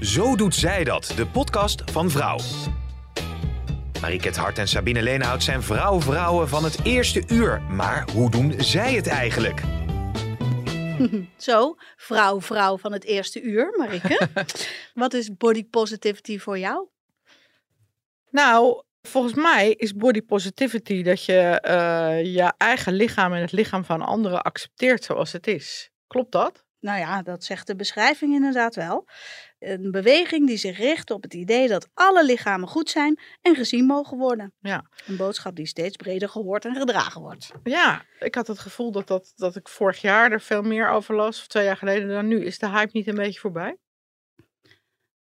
Zo 0.00 0.36
doet 0.36 0.54
zij 0.54 0.84
dat, 0.84 1.12
de 1.16 1.26
podcast 1.26 1.90
van 1.90 2.10
Vrouw. 2.10 2.38
Mariket 4.00 4.36
Hart 4.36 4.58
en 4.58 4.68
Sabine 4.68 5.02
Leenhout 5.02 5.42
zijn 5.42 5.62
vrouw-vrouwen 5.62 6.48
van 6.48 6.64
het 6.64 6.84
eerste 6.84 7.22
uur. 7.26 7.62
Maar 7.62 8.10
hoe 8.12 8.30
doen 8.30 8.54
zij 8.56 8.94
het 8.94 9.06
eigenlijk? 9.06 9.60
Zo, 11.36 11.74
vrouw, 11.96 12.40
vrouw 12.40 12.78
van 12.78 12.92
het 12.92 13.04
eerste 13.04 13.40
uur, 13.40 13.74
Marike. 13.76 14.28
Wat 14.94 15.14
is 15.14 15.36
body 15.36 15.64
positivity 15.64 16.38
voor 16.38 16.58
jou? 16.58 16.88
Nou, 18.30 18.82
volgens 19.02 19.34
mij 19.34 19.70
is 19.70 19.94
body 19.94 20.22
positivity 20.22 21.02
dat 21.02 21.24
je 21.24 21.60
eh, 21.60 22.34
je 22.34 22.52
eigen 22.56 22.92
lichaam 22.92 23.32
en 23.32 23.40
het 23.40 23.52
lichaam 23.52 23.84
van 23.84 24.02
anderen 24.02 24.42
accepteert 24.42 25.04
zoals 25.04 25.32
het 25.32 25.46
is. 25.46 25.90
Klopt 26.06 26.32
dat? 26.32 26.64
Nou 26.80 26.98
ja, 26.98 27.22
dat 27.22 27.44
zegt 27.44 27.66
de 27.66 27.76
beschrijving 27.76 28.34
inderdaad 28.34 28.74
wel. 28.74 29.08
Een 29.60 29.90
beweging 29.90 30.46
die 30.46 30.56
zich 30.56 30.78
richt 30.78 31.10
op 31.10 31.22
het 31.22 31.34
idee 31.34 31.68
dat 31.68 31.88
alle 31.94 32.24
lichamen 32.24 32.68
goed 32.68 32.90
zijn 32.90 33.20
en 33.40 33.54
gezien 33.54 33.84
mogen 33.84 34.18
worden. 34.18 34.52
Ja. 34.60 34.86
Een 35.06 35.16
boodschap 35.16 35.56
die 35.56 35.66
steeds 35.66 35.96
breder 35.96 36.28
gehoord 36.28 36.64
en 36.64 36.74
gedragen 36.74 37.20
wordt. 37.20 37.50
Ja, 37.62 38.04
ik 38.18 38.34
had 38.34 38.46
het 38.46 38.58
gevoel 38.58 38.92
dat, 38.92 39.06
dat, 39.06 39.32
dat 39.36 39.56
ik 39.56 39.68
vorig 39.68 40.00
jaar 40.00 40.32
er 40.32 40.40
veel 40.40 40.62
meer 40.62 40.88
over 40.88 41.14
las, 41.14 41.40
of 41.40 41.46
twee 41.46 41.64
jaar 41.64 41.76
geleden 41.76 42.08
dan 42.08 42.28
nu. 42.28 42.44
Is 42.44 42.58
de 42.58 42.68
hype 42.68 42.90
niet 42.92 43.06
een 43.06 43.14
beetje 43.14 43.40
voorbij? 43.40 43.76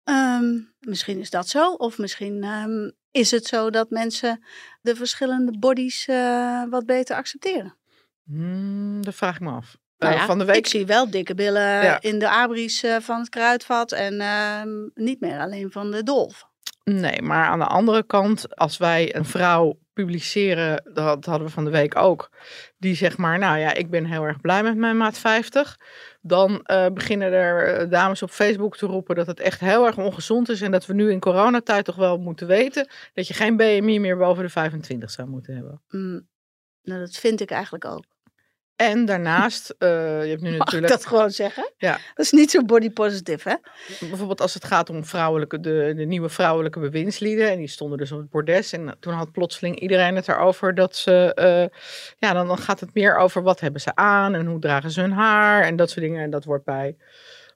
Ehm, 0.04 0.59
misschien 0.80 1.20
is 1.20 1.30
dat 1.30 1.48
zo, 1.48 1.73
of 1.73 1.98
misschien 1.98 2.44
ehm, 2.44 2.92
is 3.11 3.32
het 3.32 3.45
zo 3.45 3.70
dat 3.70 3.89
mensen 3.89 4.44
de 4.82 4.95
verschillende 4.95 5.59
bodies 5.59 6.08
eh, 6.08 6.64
wat 6.70 6.86
beter 6.86 7.16
accepteren. 7.16 7.78
Hmm, 8.23 9.02
dat 9.04 9.16
vraag 9.16 9.36
ik 9.36 9.42
me 9.42 9.52
af. 9.52 9.78
Nou 10.00 10.14
ja, 10.14 10.25
van 10.25 10.38
de 10.38 10.45
week 10.45 10.55
Ik 10.55 10.67
zie 10.67 10.86
wel 10.86 11.09
dikke 11.09 11.36
billen 11.36 11.61
Ja. 11.61 12.02
in 12.02 12.19
de 12.19 12.30
abris 12.30 12.83
eh, 12.83 12.95
van 13.00 13.19
het 13.19 13.30
kruidvat 13.30 13.92
en 13.92 14.22
ehm, 14.22 14.69
niet 14.94 15.19
meer 15.19 15.39
alleen 15.39 15.72
van 15.72 15.92
de 15.92 16.03
dolf. 16.03 16.47
Nee, 16.83 17.22
maar 17.22 17.45
aan 17.45 17.59
de 17.59 17.66
andere 17.66 18.03
kant, 18.03 18.55
als 18.55 18.77
wij 18.77 19.16
een 19.16 19.25
vrouw 19.25 19.80
publiceren, 19.94 20.89
dat 20.94 21.25
hadden 21.25 21.47
we 21.47 21.53
van 21.53 21.66
de 21.66 21.70
week 21.70 21.95
ook, 21.95 22.30
die 22.77 22.95
zegt 22.95 23.17
maar, 23.17 23.39
nou 23.39 23.58
ja, 23.58 23.73
ik 23.73 23.89
ben 23.89 24.05
heel 24.05 24.23
erg 24.23 24.42
blij 24.42 24.64
met 24.64 24.75
mijn 24.75 24.97
maat 24.97 25.17
50, 25.17 25.77
dan 26.22 26.61
eh, 26.64 26.86
beginnen 26.94 27.31
er 27.31 27.75
eh, 27.75 27.89
dames 27.89 28.22
op 28.23 28.30
Facebook 28.30 28.77
te 28.77 28.86
roepen 28.86 29.16
dat 29.16 29.27
het 29.27 29.39
echt 29.39 29.59
heel 29.59 29.86
erg 29.86 29.97
ongezond 29.97 30.50
is 30.50 30.61
en 30.61 30.72
dat 30.72 30.86
we 30.86 30.94
nu 30.94 31.11
in 31.11 31.20
coronatijd 31.20 31.86
toch 31.86 31.95
wel 31.95 32.17
moeten 32.17 32.47
weten 32.47 32.89
dat 33.14 33.27
je 33.27 33.33
geen 33.33 33.58
BMI 33.58 34.00
meer 34.00 34.17
boven 34.17 34.44
de 34.44 34.50
25 34.50 35.11
zou 35.11 35.27
moeten 35.27 35.55
hebben. 35.55 35.81
Mm, 35.89 36.27
nou, 36.81 37.00
dat 37.00 37.16
vind 37.16 37.42
ik 37.42 37.52
eigenlijk 37.52 37.86
ook. 37.86 38.03
En 38.80 39.06
daarnaast, 39.06 39.76
eh, 39.78 39.90
je 40.24 40.30
hebt 40.30 40.42
nu 40.42 40.50
Mag 40.50 40.58
ik 40.58 40.58
natuurlijk, 40.58 40.92
dat 40.92 41.06
gewoon 41.06 41.32
zeggen? 41.32 41.72
Ja. 41.78 41.92
Dat 41.92 42.26
is 42.26 42.32
niet 42.32 42.52
zo 42.52 42.64
body 42.64 42.92
positive, 42.92 43.50
hè? 43.50 43.56
bijvoorbeeld 44.08 44.42
als 44.42 44.54
het 44.54 44.66
gaat 44.66 44.90
om 44.90 45.06
vrouwelijke, 45.06 45.60
de, 45.60 45.94
de 45.96 46.06
nieuwe 46.06 46.30
vrouwelijke 46.30 46.80
bewindslieden. 46.80 47.50
En 47.50 47.58
die 47.58 47.68
stonden 47.68 47.98
dus 47.98 48.12
op 48.12 48.20
het 48.20 48.30
bordes. 48.30 48.74
En 48.74 48.98
toen 49.00 49.14
had 49.14 49.32
plotseling 49.32 49.80
iedereen 49.80 50.16
het 50.16 50.28
erover 50.28 50.76
dat 50.76 50.95
ze, 50.95 51.34
eh, 51.34 51.80
ja, 52.18 52.34
dan, 52.34 52.48
dan 52.48 52.58
gaat 52.58 52.80
het 52.80 52.94
meer 52.94 53.18
over 53.18 53.44
wat 53.44 53.60
hebben 53.60 53.82
ze 53.82 53.95
aan 53.95 54.34
en 54.34 54.45
hoe 54.45 54.60
dragen 54.60 54.92
ze 54.92 55.02
hun 55.02 55.12
haar 55.12 55.64
en 55.64 55.76
dat 55.76 55.89
soort 55.89 56.06
dingen. 56.06 56.23
En 56.23 56.30
dat 56.30 56.44
wordt 56.45 56.66
bij 56.66 56.98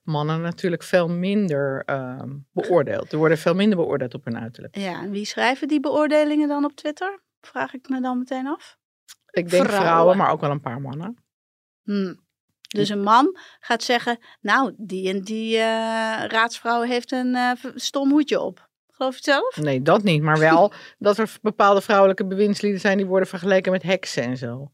mannen 0.02 0.40
natuurlijk 0.40 0.82
veel 0.82 1.08
minder 1.08 1.82
ehm, 1.86 2.30
beoordeeld. 2.52 3.12
Er 3.12 3.18
worden 3.18 3.38
veel 3.38 3.54
minder 3.54 3.78
beoordeeld 3.78 4.14
op 4.14 4.24
hun 4.24 4.38
uiterlijk. 4.38 4.76
Ja, 4.76 5.02
en 5.02 5.10
wie 5.10 5.24
schrijven 5.26 5.68
die 5.68 5.80
beoordelingen 5.80 6.48
dan 6.48 6.64
op 6.64 6.72
Twitter? 6.72 7.20
Vraag 7.40 7.74
ik 7.74 7.88
me 7.88 8.00
dan 8.00 8.18
meteen 8.18 8.46
af. 8.46 8.76
Ik 9.34 9.50
denk 9.50 9.64
vrouwen, 9.64 9.86
Vrouwen. 9.88 10.16
maar 10.16 10.30
ook 10.30 10.40
wel 10.40 10.50
een 10.50 10.60
paar 10.60 10.80
mannen. 10.80 11.16
Hm. 11.82 12.14
Dus 12.68 12.88
een 12.88 13.02
man 13.02 13.38
gaat 13.60 13.82
zeggen, 13.82 14.18
nou, 14.40 14.74
die 14.76 15.08
en 15.08 15.20
die 15.20 15.56
eh, 15.56 15.62
raadsvrouw 16.26 16.82
heeft 16.82 17.12
een 17.12 17.34
eh, 17.34 17.50
stom 17.74 18.10
hoedje 18.10 18.40
op. 18.40 18.68
Geloof 18.90 19.10
je 19.12 19.16
het 19.16 19.24
zelf? 19.24 19.56
Nee, 19.56 19.82
dat 19.82 20.02
niet. 20.02 20.22
Maar 20.22 20.38
wel 20.38 20.72
dat 20.98 21.18
er 21.18 21.36
bepaalde 21.42 21.80
vrouwelijke 21.80 22.26
bewindslieden 22.26 22.80
zijn 22.80 22.96
die 22.96 23.06
worden 23.06 23.28
vergeleken 23.28 23.72
met 23.72 23.82
heksen 23.82 24.22
en 24.22 24.36
zo. 24.36 24.70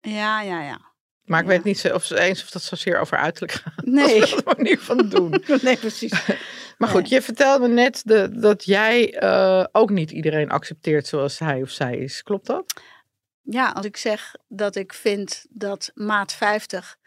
Ja, 0.00 0.40
ja, 0.42 0.62
ja. 0.62 0.80
Maar 1.24 1.40
ik 1.40 1.46
Ja. 1.46 1.52
weet 1.52 1.64
niet 1.64 1.92
of, 1.92 2.04
ze- 2.04 2.20
eens 2.20 2.42
of 2.42 2.50
dat 2.50 2.62
zozeer 2.62 2.98
over 3.00 3.16
uiterlijk 3.16 3.52
gaat. 3.52 3.84
Nee. 3.98 4.20
Dat 4.20 4.28
is 4.28 4.34
de 4.34 4.42
manier 4.56 4.78
van 4.80 5.08
doen. 5.08 5.30
nee, 5.62 5.76
precies. 5.76 6.26
Maar 6.78 6.88
goed, 6.88 7.00
Nee. 7.02 7.10
je 7.10 7.22
vertelde 7.22 7.68
net 7.68 8.02
de, 8.04 8.38
dat 8.38 8.64
jij 8.64 9.14
eh, 9.14 9.64
ook 9.72 9.90
niet 9.90 10.10
iedereen 10.10 10.50
accepteert 10.50 11.06
zoals 11.06 11.38
hij 11.38 11.62
of 11.62 11.70
zij 11.70 11.96
is. 11.96 12.22
Klopt 12.22 12.46
dat? 12.46 12.80
Ja, 13.50 13.70
als 13.70 13.86
ik 13.86 13.96
zeg 13.96 14.34
dat 14.48 14.76
ik 14.76 14.92
vind 14.92 15.46
dat 15.48 15.90
maat 15.94 16.32
50 16.32 16.98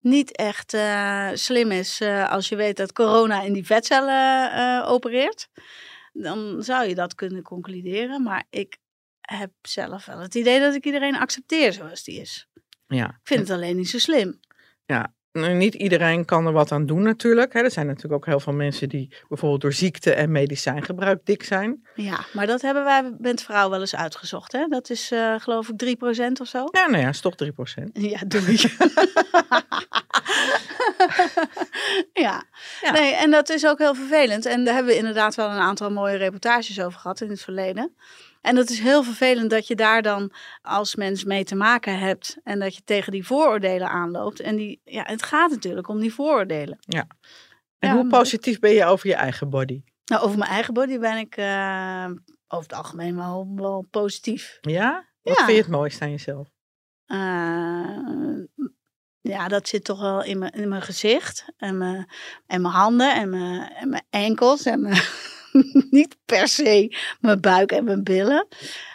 niet 0.00 0.36
echt 0.36 0.74
eh, 0.74 1.30
slim 1.32 1.70
is 1.70 2.00
eh, 2.00 2.30
als 2.30 2.48
je 2.48 2.56
weet 2.56 2.76
dat 2.76 2.92
corona 2.92 3.42
in 3.42 3.52
die 3.52 3.66
vetcellen 3.66 4.52
eh, 4.52 4.90
opereert, 4.90 5.48
dan 6.12 6.62
zou 6.62 6.88
je 6.88 6.94
dat 6.94 7.14
kunnen 7.14 7.42
concluderen. 7.42 8.22
Maar 8.22 8.44
ik 8.50 8.78
heb 9.20 9.50
zelf 9.62 10.04
wel 10.04 10.18
het 10.18 10.34
idee 10.34 10.60
dat 10.60 10.74
ik 10.74 10.84
iedereen 10.84 11.16
accepteer 11.16 11.72
zoals 11.72 12.04
die 12.04 12.20
is. 12.20 12.48
Ja. 12.86 13.08
Ik 13.08 13.20
vind 13.22 13.40
het 13.40 13.50
alleen 13.50 13.76
niet 13.76 13.88
zo 13.88 13.98
slim. 13.98 14.40
Nu, 14.86 15.14
niet 15.34 15.74
iedereen 15.74 16.24
kan 16.24 16.46
er 16.46 16.52
wat 16.52 16.72
aan 16.72 16.86
doen 16.86 17.02
natuurlijk. 17.02 17.52
Hè. 17.52 17.60
Er 17.60 17.70
zijn 17.70 17.86
natuurlijk 17.86 18.14
ook 18.14 18.26
heel 18.26 18.40
veel 18.40 18.52
mensen 18.52 18.88
die 18.88 19.14
bijvoorbeeld 19.28 19.60
door 19.60 19.72
ziekte 19.72 20.12
en 20.12 20.32
medicijngebruik 20.32 21.20
dik 21.24 21.42
zijn. 21.42 21.86
Ja, 21.94 22.24
maar 22.32 22.46
dat 22.46 22.62
hebben 22.62 22.84
wij 22.84 23.14
met 23.18 23.42
vrouw 23.42 23.70
wel 23.70 23.80
eens 23.80 23.96
uitgezocht. 23.96 24.52
Hè? 24.52 24.66
Dat 24.68 24.90
is 24.90 25.10
eh, 25.10 25.34
geloof 25.38 25.68
ik 25.68 25.96
3% 25.98 26.00
of 26.40 26.46
zo. 26.46 26.64
Ja, 26.70 26.86
nou 26.86 27.02
ja, 27.02 27.08
is 27.08 27.20
toch 27.20 27.34
3%. 27.44 27.48
Ja, 27.92 28.20
doei. 28.26 28.56
ja. 32.24 32.44
Ja. 32.80 32.92
Nee, 32.92 33.14
en 33.14 33.30
dat 33.30 33.48
is 33.48 33.66
ook 33.66 33.78
heel 33.78 33.94
vervelend. 33.94 34.46
En 34.46 34.64
daar 34.64 34.74
hebben 34.74 34.92
we 34.92 34.98
inderdaad 34.98 35.34
wel 35.34 35.50
een 35.50 35.58
aantal 35.58 35.90
mooie 35.90 36.16
reportages 36.16 36.80
over 36.80 37.00
gehad 37.00 37.20
in 37.20 37.30
het 37.30 37.40
verleden. 37.42 37.94
En 38.44 38.54
dat 38.54 38.70
is 38.70 38.78
heel 38.78 39.02
vervelend 39.02 39.50
dat 39.50 39.66
je 39.66 39.74
daar 39.74 40.02
dan 40.02 40.32
als 40.62 40.94
mens 40.94 41.24
mee 41.24 41.44
te 41.44 41.54
maken 41.54 41.98
hebt. 41.98 42.36
En 42.42 42.58
dat 42.58 42.74
je 42.74 42.82
tegen 42.84 43.12
die 43.12 43.26
vooroordelen 43.26 43.88
aanloopt. 43.88 44.40
En 44.40 44.56
die, 44.56 44.80
ja, 44.84 45.02
het 45.06 45.22
gaat 45.22 45.50
natuurlijk 45.50 45.88
om 45.88 46.00
die 46.00 46.14
vooroordelen. 46.14 46.78
En 46.88 47.06
Ja, 47.78 47.94
hoe 47.94 48.02
maar- 48.04 48.18
positief 48.20 48.58
ben 48.58 48.70
je 48.72 48.84
over 48.84 49.08
je 49.08 49.14
eigen 49.14 49.50
body? 49.50 49.82
Nou, 50.04 50.22
over 50.22 50.38
mijn 50.38 50.50
eigen 50.50 50.74
body 50.74 50.98
ben 50.98 51.16
ik 51.18 51.36
eh, 51.36 52.06
over 52.48 52.68
het 52.68 52.72
algemeen 52.72 53.16
wel, 53.16 53.52
wel 53.56 53.86
positief. 53.90 54.58
Ja? 54.60 55.04
Wat 55.22 55.36
Ja. 55.38 55.44
vind 55.44 55.56
je 55.56 55.62
het 55.62 55.70
mooiste 55.72 56.04
aan 56.04 56.10
jezelf? 56.10 56.48
Eh, 57.06 57.18
ja, 59.20 59.48
dat 59.48 59.68
zit 59.68 59.84
toch 59.84 60.00
wel 60.00 60.22
in 60.22 60.38
mijn, 60.38 60.52
in 60.52 60.68
mijn 60.68 60.82
gezicht. 60.82 61.44
En 61.56 61.78
mijn, 61.78 62.08
en 62.46 62.62
mijn 62.62 62.74
handen 62.74 63.14
en 63.14 63.30
mijn, 63.30 63.72
en 63.72 63.88
mijn 63.88 64.06
enkels. 64.10 64.64
En 64.66 64.80
mijn, 64.80 65.02
niet 65.90 66.16
per 66.24 66.48
se 66.48 66.96
mijn 67.20 67.40
buik 67.40 67.72
en 67.72 67.84
mijn 67.84 68.04
billen. 68.04 68.46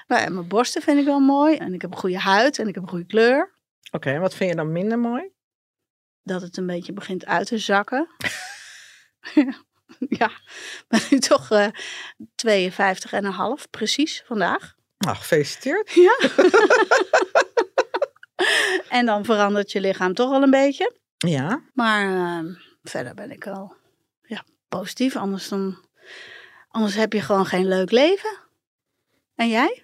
Maar 0.08 0.20
en 0.20 0.34
mijn 0.34 0.48
borsten 0.48 0.82
vind 0.82 1.00
ik 1.00 1.06
wel 1.06 1.20
mooi. 1.20 1.56
En 1.56 1.74
ik 1.74 1.82
heb 1.82 1.92
een 1.92 1.98
goede 1.98 2.20
huid 2.20 2.60
en 2.60 2.68
ik 2.68 2.74
heb 2.74 2.84
een 2.84 2.90
goede 2.90 3.06
kleur. 3.06 3.58
Oké, 3.92 4.10
en 4.10 4.22
wat 4.22 4.36
vind 4.36 4.50
je 4.50 4.56
dan 4.56 4.72
minder 4.72 5.00
mooi? 5.00 5.30
Dat 6.24 6.42
het 6.42 6.58
een 6.58 6.68
beetje 6.68 6.94
begint 6.94 7.26
uit 7.26 7.48
te 7.48 7.58
zakken. 7.58 8.08
ja, 10.20 10.26
ik 10.26 10.86
ben 10.88 11.02
nu 11.10 11.20
toch 11.20 11.52
eh 11.52 11.68
52 12.36 13.14
en 13.14 13.26
een 13.26 13.32
half, 13.32 13.70
precies, 13.70 14.24
vandaag. 14.26 14.76
Nou, 14.98 15.16
gefeliciteerd. 15.16 15.92
Ja. 16.10 16.18
en 18.90 19.06
dan 19.06 19.26
verandert 19.26 19.72
je 19.72 19.80
lichaam 19.80 20.14
toch 20.14 20.30
wel 20.30 20.44
een 20.44 20.50
beetje. 20.50 20.98
Ja. 21.18 21.62
Maar 21.74 22.08
ehm, 22.08 22.54
verder 22.84 23.14
ben 23.14 23.32
ik 23.32 23.44
wel 23.44 23.76
ja, 24.22 24.44
positief. 24.68 25.16
Anders, 25.16 25.50
dan, 25.50 25.78
anders 26.70 26.96
heb 26.96 27.14
je 27.14 27.22
gewoon 27.22 27.46
geen 27.46 27.68
leuk 27.68 27.92
leven. 27.92 28.38
En 29.36 29.50
jij? 29.50 29.84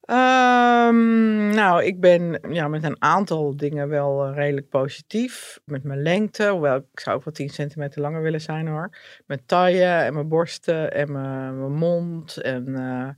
Ehm, 0.00 1.48
nou, 1.48 1.84
ik 1.84 2.00
ben 2.00 2.40
ja, 2.50 2.68
met 2.68 2.84
een 2.84 3.02
aantal 3.02 3.56
dingen 3.56 3.88
wel 3.88 4.24
eh, 4.24 4.34
redelijk 4.34 4.68
positief. 4.68 5.60
Met 5.64 5.84
mijn 5.84 6.02
lengte, 6.02 6.48
hoewel 6.48 6.76
ik 6.76 7.00
zou 7.00 7.16
ook 7.16 7.24
wel 7.24 7.34
10 7.34 7.48
centimeter 7.48 8.00
langer 8.00 8.22
willen 8.22 8.40
zijn 8.40 8.66
hoor. 8.66 8.90
Mijn 9.26 9.46
taille 9.46 9.84
en 9.84 10.14
mijn 10.14 10.28
borsten 10.28 10.92
en 10.92 11.12
mijn, 11.12 11.58
mijn 11.58 11.72
mond. 11.72 12.36
En, 12.36 12.76
eh, 12.76 13.08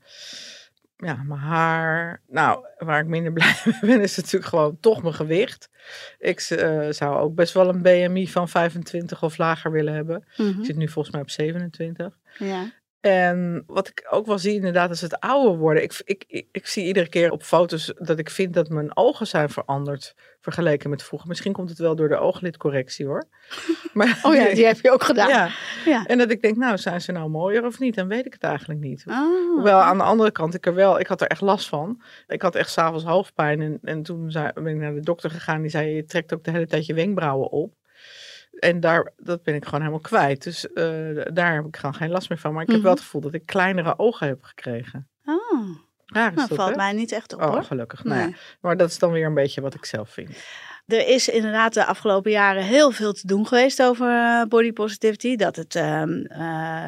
ja, 1.00 1.23
mijn 1.26 1.41
haar. 1.41 2.20
Nou, 2.29 2.64
waar 2.79 3.00
ik 3.00 3.06
minder 3.06 3.32
blij 3.38 3.55
mee 3.64 3.79
ben, 3.81 4.00
is 4.00 4.17
natuurlijk 4.17 4.44
gewoon 4.44 4.79
toch 4.81 5.02
mijn 5.02 5.14
gewicht. 5.14 5.70
Ik 6.19 6.41
eh, 6.41 6.88
zou 6.91 7.19
ook 7.19 7.35
best 7.35 7.55
wel 7.55 7.69
een 7.69 7.82
BMI 7.82 8.29
van 8.29 8.49
25 8.49 9.23
of 9.23 9.38
lager 9.38 9.70
willen 9.70 9.94
hebben. 9.94 10.25
Mhm. 10.37 10.58
Ik 10.58 10.64
zit 10.64 10.76
nu 10.76 10.88
volgens 10.88 11.14
mij 11.14 11.23
op 11.23 11.31
27. 11.31 12.19
Ja. 12.38 12.73
En 13.00 13.62
wat 13.67 13.88
ik 13.88 14.06
ook 14.11 14.26
wel 14.26 14.38
zie 14.38 14.55
inderdaad 14.55 14.91
is 14.91 15.00
het 15.00 15.20
ouder 15.20 15.58
worden. 15.58 15.82
Ik, 15.82 16.00
ik, 16.05 16.25
ik, 16.26 16.47
ik 16.52 16.67
zie 16.67 16.85
iedere 16.85 17.08
keer 17.08 17.31
op 17.31 17.43
foto's 17.43 17.93
dat 17.99 18.19
ik 18.19 18.31
vind 18.31 18.55
dat 18.55 18.69
mijn 18.69 18.97
ogen 18.97 19.26
zijn 19.26 19.49
veranderd 19.49 20.14
vergeleken 20.41 20.91
met 20.91 21.02
vroeger. 21.02 21.29
Misschien 21.29 21.52
komt 21.52 21.69
het 21.69 21.79
wel 21.79 21.97
door 21.97 22.08
de 22.08 22.17
ooglidcorrectie 22.17 23.06
hoor. 23.06 23.25
Maar, 23.93 24.20
Oh 24.23 24.35
ja, 24.35 24.55
die 24.55 24.67
heb 24.67 24.81
je 24.81 24.91
ook 24.91 25.02
gedaan. 25.02 25.29
ja. 25.29 25.50
Ja. 25.85 26.06
En 26.06 26.19
dat 26.19 26.31
ik 26.31 26.43
denk, 26.43 26.56
nou 26.56 26.79
zijn 26.79 27.00
ze 27.00 27.12
nou 27.12 27.31
mooier 27.31 27.67
of 27.67 27.79
niet? 27.79 27.94
Dan 27.94 28.08
weet 28.08 28.26
ik 28.26 28.32
het 28.32 28.43
eigenlijk 28.43 28.81
niet. 28.81 29.05
Oh. 29.08 29.55
Hoewel 29.55 29.81
aan 29.81 29.99
de 29.99 30.05
andere 30.05 30.31
kant, 30.31 30.55
ik 30.55 30.67
er 30.67 30.75
wel, 30.75 31.00
ik 31.00 31.06
had 31.06 31.20
er 31.20 31.26
echt 31.26 31.41
last 31.41 31.69
van. 31.69 32.02
Ik 32.26 32.43
had 32.43 32.55
echt 32.55 32.70
s'avonds 32.70 33.05
hoofdpijn 33.05 33.61
en, 33.61 33.79
en 33.82 34.02
toen 34.02 34.32
ben 34.55 34.67
ik 34.67 34.76
naar 34.76 34.94
de 34.94 35.00
dokter 35.00 35.31
gegaan. 35.31 35.61
Die 35.61 35.70
zei, 35.70 35.94
je 35.94 36.05
trekt 36.05 36.35
ook 36.35 36.44
de 36.44 36.50
hele 36.50 36.67
tijd 36.67 36.87
je 36.87 36.94
wenkbrauwen 36.94 37.50
op. 37.50 37.75
En 38.61 38.81
daar, 38.81 39.12
dat 39.17 39.43
ben 39.43 39.55
ik 39.55 39.65
gewoon 39.65 39.81
helemaal 39.81 40.01
kwijt. 40.01 40.43
Dus 40.43 40.73
eh, 40.73 40.85
daar 41.33 41.55
heb 41.55 41.65
ik 41.67 41.77
gewoon 41.77 41.95
geen 41.95 42.11
last 42.11 42.29
meer 42.29 42.39
van. 42.39 42.53
Maar 42.53 42.62
ik 42.62 42.67
heb 42.69 42.77
Mhm. 42.77 42.85
wel 42.87 42.95
het 42.95 43.03
gevoel 43.05 43.21
dat 43.21 43.35
ik 43.35 43.47
kleinere 43.47 43.99
ogen 43.99 44.27
heb 44.27 44.43
gekregen. 44.43 45.09
Oh. 45.25 45.69
Raar 46.07 46.31
is 46.31 46.37
Nou, 46.37 46.49
dat, 46.49 46.57
valt 46.59 46.71
hè? 46.71 46.77
mij 46.77 46.93
niet 46.93 47.12
echt 47.12 47.33
op 47.35 47.43
Oh, 47.43 47.51
hoor. 47.51 47.62
gelukkig. 47.65 48.05
Nou 48.05 48.21
ja. 48.21 48.37
Maar 48.61 48.77
dat 48.77 48.89
is 48.91 48.99
dan 48.99 49.12
weer 49.12 49.27
een 49.27 49.35
beetje 49.35 49.61
wat 49.61 49.75
ik 49.75 49.85
zelf 49.85 50.11
vind. 50.11 50.31
Er 50.87 51.09
is 51.09 51.29
inderdaad 51.29 51.75
de 51.75 51.85
afgelopen 51.85 52.31
jaren 52.31 52.62
heel 52.62 52.91
veel 52.91 53.12
te 53.12 53.27
doen 53.27 53.47
geweest 53.47 53.83
over 53.83 54.09
eh, 54.09 54.43
body 54.49 54.73
positivity. 54.73 55.37
Dat 55.37 55.57
het, 55.57 55.75
ehm, 55.75 56.11
eh, 56.25 56.85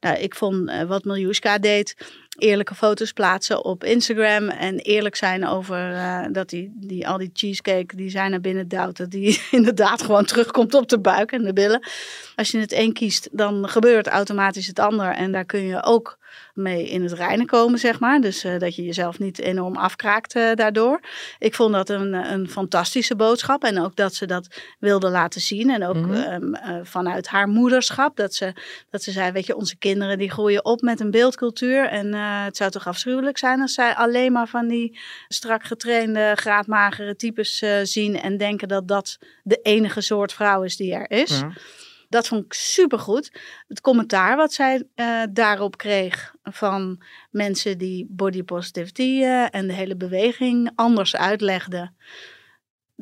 nou, 0.00 0.16
ik 0.18 0.34
vond 0.34 0.72
wat 0.86 1.04
Miljuska 1.04 1.58
deed, 1.58 1.96
eerlijke 2.38 2.74
foto's 2.74 3.12
plaatsen 3.12 3.64
op 3.64 3.84
Instagram 3.84 4.48
en 4.48 4.78
eerlijk 4.78 5.16
zijn 5.16 5.46
over 5.46 5.94
eh, 5.94 6.24
dat 6.32 6.48
die, 6.48 6.72
die, 6.74 7.08
al 7.08 7.18
die 7.18 7.30
cheesecake 7.32 7.96
die 7.96 8.10
zij 8.10 8.28
naar 8.28 8.40
binnen 8.40 8.68
duwt, 8.68 8.96
dat 8.96 9.10
die 9.10 9.40
inderdaad 9.50 10.02
gewoon 10.02 10.24
terugkomt 10.24 10.74
op 10.74 10.88
de 10.88 10.98
buik 11.00 11.32
en 11.32 11.42
de 11.42 11.52
billen. 11.52 11.82
Als 12.36 12.50
je 12.50 12.58
het 12.58 12.72
een 12.72 12.92
kiest, 12.92 13.28
dan 13.32 13.68
gebeurt 13.68 14.06
automatisch 14.06 14.66
het 14.66 14.78
ander 14.78 15.12
en 15.14 15.32
daar 15.32 15.44
kun 15.44 15.62
je 15.62 15.82
ook 15.82 16.20
mee 16.54 16.88
in 16.88 17.02
het 17.02 17.12
reinen 17.12 17.46
komen, 17.46 17.78
zeg 17.78 18.00
maar. 18.00 18.20
Dus 18.20 18.44
eh, 18.44 18.58
dat 18.58 18.74
je 18.74 18.84
jezelf 18.84 19.18
niet 19.18 19.38
enorm 19.38 19.76
afkraakt 19.76 20.34
eh, 20.34 20.54
daardoor. 20.54 21.00
Ik 21.38 21.54
vond 21.54 21.72
dat 21.72 21.88
een, 21.88 22.12
een 22.12 22.48
fantastische 22.48 23.16
boodschap. 23.16 23.64
En 23.64 23.80
ook 23.80 23.96
dat 23.96 24.14
ze 24.14 24.26
dat 24.26 24.46
wilde 24.78 25.08
laten 25.08 25.40
zien. 25.40 25.70
En 25.70 25.84
ook 25.86 25.96
Mhm. 25.96 26.12
ehm, 26.12 26.54
eh, 26.54 26.76
vanuit 26.82 27.26
haar 27.26 27.48
moederschap. 27.48 28.16
Dat 28.16 28.34
ze, 28.34 28.52
dat 28.90 29.02
ze 29.02 29.10
zei, 29.10 29.32
weet 29.32 29.46
je, 29.46 29.56
onze 29.56 29.76
kinderen 29.76 30.18
die 30.18 30.30
groeien 30.30 30.64
op 30.64 30.80
met 30.80 31.00
een 31.00 31.10
beeldcultuur. 31.10 31.88
En 31.88 32.14
eh, 32.22 32.44
het 32.44 32.56
zou 32.56 32.70
toch 32.70 32.86
afschuwelijk 32.86 33.38
zijn 33.38 33.60
als 33.60 33.74
zij 33.74 33.94
alleen 33.94 34.32
maar 34.32 34.48
van 34.48 34.68
die 34.68 34.98
strak 35.28 35.64
getrainde, 35.64 36.32
graadmagere 36.34 37.16
types 37.16 37.62
eh, 37.62 37.78
zien. 37.82 38.20
En 38.20 38.36
denken 38.36 38.68
dat 38.68 38.88
dat 38.88 39.18
de 39.42 39.60
enige 39.62 40.00
soort 40.00 40.32
vrouw 40.32 40.62
is 40.62 40.76
die 40.76 40.94
er 40.94 41.10
is. 41.10 41.38
Ja. 41.38 41.52
Dat 42.08 42.28
vond 42.28 42.44
ik 42.44 42.52
supergoed. 42.52 43.32
Het 43.68 43.80
commentaar 43.80 44.36
wat 44.36 44.52
zij 44.52 44.84
eh, 44.94 45.22
daarop 45.30 45.76
kreeg 45.76 46.34
van 46.42 47.02
mensen 47.30 47.78
die 47.78 48.06
body 48.08 48.42
positivity 48.42 49.22
en 49.50 49.66
de 49.66 49.72
hele 49.72 49.96
beweging 49.96 50.70
anders 50.74 51.16
uitlegden. 51.16 51.96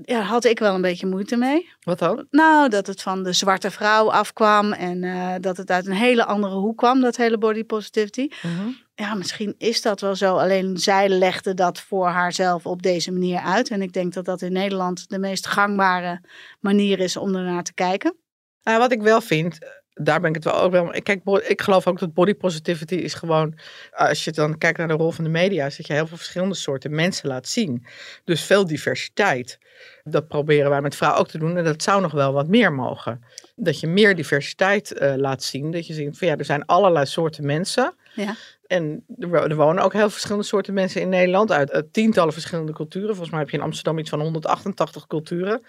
Ja, 0.02 0.20
had 0.20 0.44
ik 0.44 0.58
wel 0.58 0.74
een 0.74 0.80
beetje 0.80 1.06
moeite 1.06 1.36
mee. 1.36 1.68
Wat 1.80 1.98
dan? 1.98 2.26
Nou, 2.30 2.68
dat 2.68 2.86
het 2.86 3.02
van 3.02 3.22
de 3.22 3.32
zwarte 3.32 3.70
vrouw 3.70 4.10
afkwam 4.10 4.72
en 4.72 5.04
eh, 5.04 5.34
dat 5.40 5.56
het 5.56 5.70
uit 5.70 5.86
een 5.86 5.92
hele 5.92 6.24
andere 6.24 6.54
hoek 6.54 6.76
kwam, 6.76 7.00
dat 7.00 7.16
hele 7.16 7.38
body 7.38 7.64
positivity. 7.64 8.28
Mhm. 8.42 8.68
Ja, 8.94 9.14
misschien 9.14 9.54
is 9.58 9.82
dat 9.82 10.00
wel 10.00 10.14
zo. 10.14 10.36
Alleen 10.36 10.78
zij 10.78 11.08
legde 11.08 11.54
dat 11.54 11.80
voor 11.80 12.08
haarzelf 12.08 12.66
op 12.66 12.82
deze 12.82 13.12
manier 13.12 13.38
uit. 13.38 13.70
En 13.70 13.82
ik 13.82 13.92
denk 13.92 14.12
dat 14.12 14.24
dat 14.24 14.42
in 14.42 14.52
Nederland 14.52 15.08
de 15.08 15.18
meest 15.18 15.46
gangbare 15.46 16.20
manier 16.60 16.98
is 16.98 17.16
om 17.16 17.34
ernaar 17.34 17.62
te 17.62 17.74
kijken. 17.74 18.16
Nou, 18.62 18.78
wat 18.78 18.92
ik 18.92 19.02
wel 19.02 19.20
vind, 19.20 19.62
eh, 19.62 19.68
daar 20.04 20.20
ben 20.20 20.28
ik 20.28 20.34
het 20.34 20.44
wel 20.44 20.60
ook 20.60 20.72
wel. 20.72 20.90
Kijk, 21.02 21.20
ik 21.48 21.62
geloof 21.62 21.86
ook 21.86 21.98
dat 21.98 22.14
body 22.14 22.34
positivity 22.34 22.94
is 22.94 23.14
gewoon. 23.14 23.58
Als 23.90 24.24
je 24.24 24.32
dan 24.32 24.58
kijkt 24.58 24.78
naar 24.78 24.88
de 24.88 24.94
rol 24.94 25.10
van 25.10 25.24
de 25.24 25.30
media, 25.30 25.66
is 25.66 25.76
dat 25.76 25.86
je 25.86 25.92
heel 25.92 26.06
veel 26.06 26.16
verschillende 26.16 26.54
soorten 26.54 26.94
mensen 26.94 27.28
laat 27.28 27.48
zien. 27.48 27.86
Dus 28.24 28.44
veel 28.44 28.66
diversiteit. 28.66 29.58
Dat 30.04 30.28
proberen 30.28 30.70
wij 30.70 30.80
met 30.80 30.96
vrouwen 30.96 31.20
ook 31.20 31.28
te 31.28 31.38
doen. 31.38 31.56
En 31.56 31.64
dat 31.64 31.82
zou 31.82 32.00
nog 32.00 32.12
wel 32.12 32.32
wat 32.32 32.48
meer 32.48 32.72
mogen. 32.72 33.24
Dat 33.56 33.80
je 33.80 33.86
meer 33.86 34.14
diversiteit 34.16 34.92
eh, 34.92 35.14
laat 35.16 35.42
zien. 35.42 35.70
Dat 35.70 35.86
je 35.86 35.92
ziet 35.94 36.18
van 36.18 36.28
ja, 36.28 36.36
er 36.36 36.44
zijn 36.44 36.66
allerlei 36.66 37.06
soorten 37.06 37.46
mensen. 37.46 37.94
Ja. 38.14 38.34
En 38.66 39.04
er 39.18 39.28
wo- 39.28 39.54
wonen 39.54 39.82
ook 39.84 39.92
heel 39.92 40.10
verschillende 40.10 40.44
soorten 40.46 40.74
mensen 40.74 41.00
in 41.00 41.08
Nederland. 41.08 41.52
Uit, 41.52 41.84
tientallen 41.92 42.32
verschillende 42.32 42.72
culturen. 42.72 43.08
Volgens 43.08 43.30
mij 43.30 43.38
heb 43.40 43.50
je 43.50 43.56
in 43.56 43.62
Amsterdam 43.62 43.98
iets 43.98 44.10
van 44.10 44.20
188 44.20 45.06
culturen. 45.06 45.62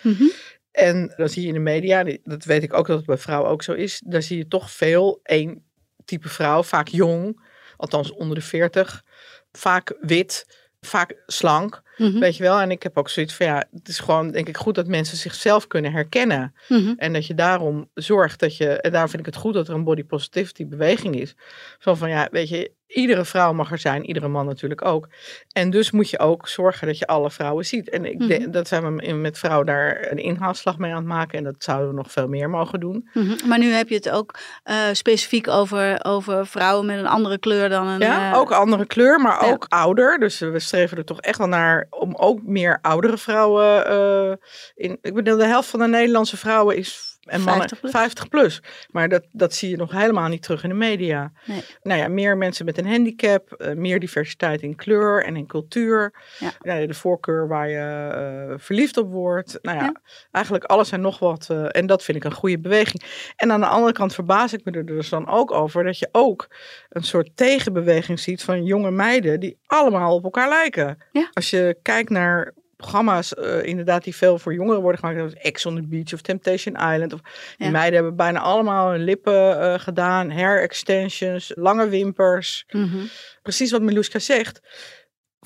En 0.71 1.13
dan 1.17 1.29
zie 1.29 1.41
je 1.41 1.47
in 1.47 1.53
de 1.53 1.59
media, 1.59 2.05
dat 2.23 2.43
weet 2.43 2.63
ik 2.63 2.73
ook 2.73 2.87
dat 2.87 2.97
het 2.97 3.05
bij 3.05 3.17
vrouwen 3.17 3.49
ook 3.49 3.63
zo 3.63 3.73
is, 3.73 4.01
daar 4.05 4.21
zie 4.21 4.37
je 4.37 4.47
toch 4.47 4.71
veel 4.71 5.19
één 5.23 5.63
type 6.05 6.29
vrouw, 6.29 6.63
vaak 6.63 6.87
jong, 6.87 7.41
althans 7.77 8.11
onder 8.11 8.35
de 8.35 8.41
40, 8.41 9.03
vaak 9.51 9.95
wit, 9.99 10.57
vaak 10.81 11.21
slank, 11.25 11.81
Mhm. 12.01 12.19
weet 12.19 12.37
je 12.37 12.43
wel. 12.43 12.59
En 12.59 12.71
ik 12.71 12.83
heb 12.83 12.97
ook 12.97 13.09
zoiets 13.09 13.33
van 13.33 13.45
ja, 13.45 13.63
het 13.73 13.87
is 13.87 13.99
gewoon 13.99 14.31
denk 14.31 14.47
ik 14.47 14.57
goed 14.57 14.75
dat 14.75 14.87
mensen 14.87 15.17
zichzelf 15.17 15.67
kunnen 15.67 15.91
herkennen. 15.91 16.53
Mhm. 16.67 16.93
En 16.97 17.13
dat 17.13 17.25
je 17.25 17.33
daarom 17.33 17.89
zorgt 17.93 18.39
dat 18.39 18.57
je, 18.57 18.81
en 18.81 18.91
daarom 18.91 19.09
vind 19.09 19.27
ik 19.27 19.33
het 19.33 19.41
goed 19.41 19.53
dat 19.53 19.67
er 19.67 19.73
een 19.73 19.83
body 19.83 20.03
positivity 20.03 20.67
beweging 20.67 21.15
is. 21.15 21.35
Zo 21.79 21.95
van 21.95 22.09
ja, 22.09 22.27
weet 22.31 22.49
je, 22.49 22.71
iedere 22.93 23.25
vrouw 23.25 23.53
mag 23.53 23.71
er 23.71 23.77
zijn, 23.77 24.05
iedere 24.05 24.27
man 24.27 24.45
natuurlijk 24.45 24.85
ook. 24.85 25.07
En 25.51 25.69
dus 25.69 25.91
moet 25.91 26.09
je 26.09 26.19
ook 26.19 26.47
zorgen 26.47 26.87
dat 26.87 26.97
je 26.97 27.07
alle 27.07 27.31
vrouwen 27.31 27.65
ziet. 27.65 27.89
En 27.89 28.05
ik 28.05 28.27
denk, 28.27 28.41
Mhm. 28.41 28.51
dat 28.51 28.67
zijn 28.67 28.95
we 28.95 29.13
met 29.13 29.37
vrouwen 29.37 29.65
daar 29.65 30.07
een 30.11 30.17
inhaalslag 30.17 30.77
mee 30.77 30.91
aan 30.91 30.97
het 30.97 31.05
maken. 31.05 31.37
En 31.37 31.43
dat 31.43 31.55
zouden 31.57 31.87
we 31.89 31.95
nog 31.95 32.11
veel 32.11 32.27
meer 32.27 32.49
mogen 32.49 32.79
doen. 32.79 33.09
Mhm. 33.13 33.47
Maar 33.47 33.59
nu 33.59 33.71
heb 33.71 33.89
je 33.89 33.95
het 33.95 34.09
ook 34.09 34.39
eh, 34.63 34.75
specifiek 34.91 35.47
over, 35.47 36.05
over 36.05 36.47
vrouwen 36.47 36.85
met 36.85 36.97
een 36.97 37.07
andere 37.07 37.37
kleur 37.37 37.69
dan 37.69 37.87
een. 37.87 37.99
Ja, 37.99 38.31
eh, 38.31 38.37
ook 38.37 38.51
andere 38.51 38.85
kleur, 38.85 39.19
maar 39.19 39.45
ja. 39.45 39.51
ook 39.51 39.65
ouder. 39.69 40.19
Dus 40.19 40.39
we 40.39 40.59
streven 40.59 40.97
er 40.97 41.05
toch 41.05 41.21
echt 41.21 41.37
wel 41.37 41.47
naar 41.47 41.87
om 41.89 42.15
ook 42.15 42.41
meer 42.43 42.79
oudere 42.81 43.17
vrouwen 43.17 43.85
eh, 43.87 44.33
in. 44.75 44.97
Ik 45.01 45.13
bedoel, 45.13 45.37
de 45.37 45.45
helft 45.45 45.69
van 45.69 45.79
de 45.79 45.87
Nederlandse 45.87 46.37
vrouwen 46.37 46.77
is 46.77 47.10
en 47.31 47.41
mannen 47.41 47.67
50 47.69 47.79
plus. 47.79 47.91
50 47.91 48.27
plus. 48.27 48.61
Maar 48.91 49.09
dat, 49.09 49.23
dat 49.31 49.53
zie 49.53 49.69
je 49.69 49.77
nog 49.77 49.91
helemaal 49.91 50.27
niet 50.27 50.41
terug 50.43 50.63
in 50.63 50.69
de 50.69 50.75
media. 50.75 51.31
Nee. 51.45 51.63
Nou 51.83 51.99
ja, 51.99 52.07
meer 52.07 52.37
mensen 52.37 52.65
met 52.65 52.77
een 52.77 52.87
handicap, 52.87 53.51
eh, 53.53 53.73
meer 53.73 53.99
diversiteit 53.99 54.61
in 54.61 54.75
kleur 54.75 55.23
en 55.25 55.35
in 55.35 55.47
cultuur. 55.47 56.13
Ja. 56.39 56.51
Nou 56.61 56.87
de 56.87 56.93
voorkeur 56.93 57.47
waar 57.47 57.69
je 57.69 58.09
eh, 58.49 58.55
verliefd 58.57 58.97
op 58.97 59.11
wordt. 59.11 59.59
Nou 59.61 59.77
ja, 59.77 59.83
Ja. 59.83 59.93
eigenlijk 60.31 60.65
alles 60.65 60.91
en 60.91 61.01
nog 61.01 61.19
wat. 61.19 61.47
eh, 61.49 61.65
en 61.69 61.85
dat 61.85 62.03
vind 62.03 62.17
ik 62.17 62.23
een 62.23 62.33
goede 62.33 62.59
beweging. 62.59 63.03
En 63.35 63.51
aan 63.51 63.59
de 63.59 63.65
andere 63.67 63.93
kant 63.93 64.13
verbaas 64.13 64.53
ik 64.53 64.65
me 64.65 64.71
er 64.71 64.85
dus 64.85 65.09
dan 65.09 65.27
ook 65.29 65.51
over 65.51 65.83
dat 65.83 65.99
je 65.99 66.09
ook 66.11 66.47
een 66.89 67.03
soort 67.03 67.29
tegenbeweging 67.35 68.19
ziet 68.19 68.43
van 68.43 68.63
jonge 68.63 68.91
meiden 68.91 69.39
die 69.39 69.57
allemaal 69.65 70.15
op 70.15 70.23
elkaar 70.23 70.49
lijken. 70.49 70.97
Ja. 71.11 71.29
Als 71.33 71.49
je 71.49 71.77
kijkt 71.81 72.09
naar 72.09 72.53
programma's, 72.81 73.33
eh, 73.33 73.63
inderdaad, 73.63 74.03
die 74.03 74.15
veel 74.15 74.39
voor 74.39 74.53
jongeren 74.53 74.81
worden 74.81 74.99
gemaakt, 74.99 75.17
zoals 75.17 75.33
Ex 75.33 75.65
on 75.65 75.75
the 75.75 75.87
Beach 75.87 76.13
of 76.13 76.21
Temptation 76.21 76.75
Island. 76.75 77.13
Of, 77.13 77.21
die 77.21 77.65
Ja. 77.65 77.71
meiden 77.71 77.93
hebben 77.93 78.15
bijna 78.15 78.39
allemaal 78.39 78.91
hun 78.91 79.03
lippen 79.03 79.59
eh, 79.61 79.79
gedaan, 79.79 80.31
hair 80.31 80.61
extensions, 80.61 81.51
lange 81.55 81.87
wimpers. 81.89 82.65
Mhm. 82.71 82.97
Precies 83.41 83.71
wat 83.71 83.81
Miluska 83.81 84.19
zegt. 84.19 84.59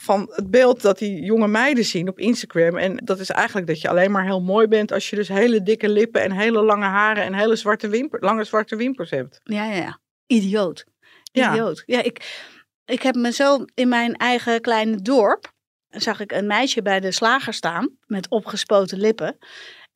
Van 0.01 0.31
het 0.35 0.51
beeld 0.51 0.81
dat 0.81 0.97
die 0.97 1.23
jonge 1.23 1.47
meiden 1.47 1.83
zien 1.85 2.07
op 2.09 2.19
Instagram. 2.19 2.77
En 2.77 2.95
dat 2.95 3.19
is 3.19 3.29
eigenlijk 3.29 3.67
dat 3.67 3.81
je 3.81 3.89
alleen 3.89 4.11
maar 4.11 4.23
heel 4.25 4.41
mooi 4.41 4.67
bent 4.67 4.91
als 4.91 5.09
je 5.09 5.15
dus 5.15 5.27
hele 5.27 5.63
dikke 5.63 5.89
lippen 5.89 6.21
en 6.21 6.31
hele 6.31 6.61
lange 6.61 6.85
haren 6.85 7.23
en 7.23 7.33
hele 7.33 7.55
zwarte 7.55 7.87
wimper, 7.87 8.19
lange 8.19 8.43
zwarte 8.43 8.75
wimpers 8.75 9.09
hebt. 9.09 9.39
Ja, 9.43 9.65
ja, 9.65 9.75
ja. 9.75 9.99
Idioot. 10.27 10.85
Ja. 11.31 11.51
Idioot. 11.51 11.83
Ja, 11.85 12.03
ik, 12.03 12.43
ik 12.85 13.01
heb 13.01 13.15
me 13.15 13.31
zo 13.31 13.65
in 13.73 13.87
mijn 13.89 14.13
eigen 14.15 14.61
kleine 14.61 15.01
dorp. 15.01 15.53
Zag 15.95 16.19
ik 16.19 16.31
een 16.31 16.47
meisje 16.47 16.81
bij 16.81 16.99
de 16.99 17.11
slager 17.11 17.53
staan. 17.53 17.89
met 18.05 18.29
opgespoten 18.29 18.97
lippen. 18.97 19.37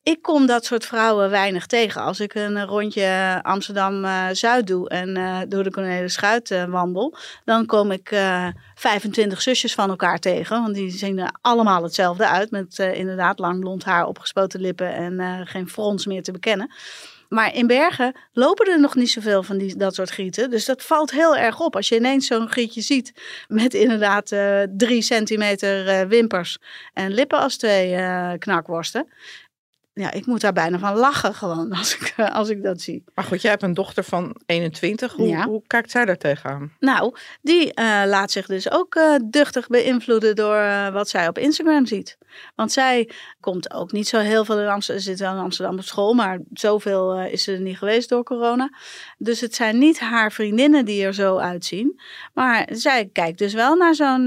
Ik 0.02 0.22
kom 0.22 0.46
dat 0.46 0.64
soort 0.64 0.86
vrouwen 0.86 1.30
weinig 1.30 1.66
tegen. 1.66 2.02
Als 2.02 2.20
ik 2.20 2.34
een 2.34 2.66
rondje 2.66 3.38
Amsterdam-Zuid 3.42 4.66
doe 4.66 4.88
en 4.88 5.16
eh, 5.16 5.38
door 5.48 5.62
de 5.62 5.70
Cornelis 5.70 6.12
Schuit 6.12 6.50
eh, 6.50 6.64
wandel, 6.64 7.16
dan 7.44 7.66
kom 7.66 7.90
ik 7.90 8.10
eh 8.10 8.48
25 8.80 9.42
zusjes 9.42 9.74
van 9.74 9.90
elkaar 9.90 10.18
tegen. 10.18 10.62
Want 10.62 10.74
die 10.74 10.90
zien 10.90 11.18
er 11.18 11.34
allemaal 11.40 11.82
hetzelfde 11.82 12.28
uit. 12.28 12.50
Met 12.50 12.78
eh, 12.78 12.94
inderdaad 12.94 13.38
lang 13.38 13.60
blond 13.60 13.84
haar, 13.84 14.06
opgespoten 14.06 14.60
lippen 14.60 14.94
en 14.94 15.20
eh, 15.20 15.40
geen 15.44 15.68
frons 15.68 16.06
meer 16.06 16.22
te 16.22 16.32
bekennen. 16.32 16.72
Maar 17.30 17.54
in 17.54 17.66
Bergen 17.66 18.14
lopen 18.32 18.66
er 18.66 18.80
nog 18.80 18.94
niet 18.94 19.10
zoveel 19.10 19.42
van 19.42 19.58
die, 19.58 19.76
dat 19.76 19.94
soort 19.94 20.10
gieten. 20.10 20.50
Dus 20.50 20.64
dat 20.64 20.82
valt 20.82 21.10
heel 21.10 21.36
erg 21.36 21.60
op. 21.60 21.76
Als 21.76 21.88
je 21.88 21.96
ineens 21.96 22.26
zo'n 22.26 22.48
gietje 22.48 22.80
ziet 22.80 23.12
met 23.48 23.74
inderdaad 23.74 24.32
eh, 24.32 24.62
drie 24.76 25.02
centimeter 25.02 25.88
eh, 25.88 26.06
wimpers 26.06 26.58
en 26.92 27.10
lippen 27.10 27.38
als 27.38 27.56
twee 27.56 27.94
eh, 27.94 28.32
knakworsten. 28.38 29.08
Ja, 30.00 30.12
ik 30.12 30.26
moet 30.26 30.40
daar 30.40 30.52
bijna 30.52 30.78
van 30.78 30.96
lachen 30.96 31.34
gewoon 31.34 31.72
als 31.78 31.94
ik, 31.94 32.12
eh, 32.16 32.34
als 32.34 32.48
ik 32.48 32.62
dat 32.62 32.80
zie. 32.80 33.04
Maar 33.14 33.24
goed, 33.24 33.42
jij 33.42 33.50
hebt 33.50 33.62
een 33.62 33.74
dochter 33.74 34.04
van 34.04 34.40
21. 34.46 35.12
Hoe, 35.12 35.28
Ja. 35.28 35.44
hoe 35.46 35.62
kijkt 35.66 35.90
zij 35.90 36.04
daar 36.04 36.16
tegenaan? 36.18 36.72
Nou, 36.80 37.14
die 37.42 37.74
eh, 37.74 38.02
laat 38.06 38.30
zich 38.30 38.46
dus 38.46 38.70
ook 38.70 38.94
eh, 38.94 39.14
duchtig 39.24 39.66
beïnvloeden 39.66 40.36
door 40.36 40.92
wat 40.92 41.08
zij 41.08 41.28
op 41.28 41.38
Instagram 41.38 41.86
ziet. 41.86 42.18
Want 42.54 42.72
zij 42.72 43.10
komt 43.40 43.72
ook 43.72 43.92
niet 43.92 44.08
zo 44.08 44.18
heel 44.18 44.44
veel 44.44 44.60
in 44.60 44.68
Amsterdam. 44.68 45.02
Ze 45.02 45.10
zit 45.10 45.20
wel 45.20 45.32
in 45.32 45.38
Amsterdam 45.38 45.76
op 45.78 45.84
school, 45.84 46.14
maar 46.14 46.38
zoveel 46.52 47.20
is 47.20 47.42
ze 47.42 47.52
er 47.52 47.60
niet 47.60 47.78
geweest 47.78 48.08
door 48.08 48.22
corona. 48.22 48.72
Dus 49.18 49.40
het 49.40 49.54
zijn 49.54 49.78
niet 49.78 49.98
haar 50.00 50.32
vriendinnen 50.32 50.84
die 50.84 51.04
er 51.04 51.14
zo 51.14 51.36
uitzien. 51.36 52.00
Maar 52.34 52.68
zij 52.72 53.08
kijkt 53.12 53.38
dus 53.38 53.54
wel 53.54 53.74
naar 53.76 53.94
zo'n 53.94 54.24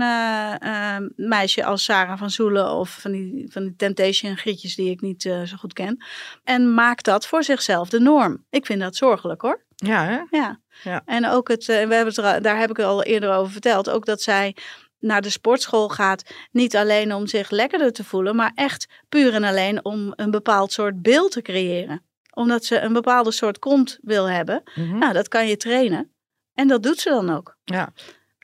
meisje 1.15 1.65
als 1.65 1.83
Sarah 1.83 2.17
van 2.17 2.29
Zoelen 2.29 2.71
of 2.71 2.89
van 2.89 3.11
die, 3.11 3.45
van 3.49 3.63
die 3.63 3.75
Temptation 3.75 4.37
grietjes 4.37 4.75
die 4.75 4.91
ik 4.91 5.01
niet 5.01 5.21
zo 5.21 5.45
goed 5.63 5.73
ken. 5.73 6.03
En 6.43 6.73
maakt 6.73 7.05
dat 7.05 7.27
voor 7.27 7.43
zichzelf 7.43 7.89
de 7.89 7.99
norm. 7.99 8.45
Ik 8.49 8.65
vind 8.65 8.81
dat 8.81 8.95
zorgelijk 8.95 9.41
hoor. 9.41 9.63
Ja, 9.75 10.05
hè? 10.05 10.37
Ja. 10.37 10.59
Ja. 10.83 11.01
En 11.05 11.29
ook 11.29 11.47
het, 11.47 11.69
eh, 11.69 11.87
we 11.87 11.95
hebben 11.95 12.13
het 12.13 12.17
er, 12.17 12.41
daar 12.41 12.59
heb 12.59 12.69
ik 12.69 12.79
al 12.79 13.03
eerder 13.03 13.33
over 13.33 13.51
verteld, 13.51 13.89
ook 13.89 14.05
dat 14.05 14.21
zij 14.21 14.55
naar 14.99 15.21
de 15.21 15.29
sportschool 15.29 15.89
gaat, 15.89 16.23
niet 16.51 16.75
alleen 16.75 17.13
om 17.13 17.27
zich 17.27 17.49
lekkerder 17.49 17.91
te 17.93 18.03
voelen, 18.03 18.35
maar 18.35 18.51
echt 18.55 18.87
puur 19.09 19.33
en 19.33 19.43
alleen 19.43 19.85
om 19.85 20.13
een 20.15 20.31
bepaald 20.31 20.71
soort 20.71 21.01
beeld 21.01 21.31
te 21.31 21.41
creëren. 21.41 22.01
Omdat 22.33 22.65
ze 22.65 22.79
een 22.79 22.93
bepaalde 22.93 23.31
soort 23.31 23.59
kont 23.59 23.97
wil 24.01 24.29
hebben. 24.29 24.63
Mhm. 24.75 24.97
Nou, 24.97 25.13
dat 25.13 25.27
kan 25.27 25.47
je 25.47 25.57
trainen. 25.57 26.11
En 26.53 26.67
dat 26.67 26.83
doet 26.83 26.99
ze 26.99 27.09
dan 27.09 27.29
ook. 27.29 27.57
Ja. 27.63 27.93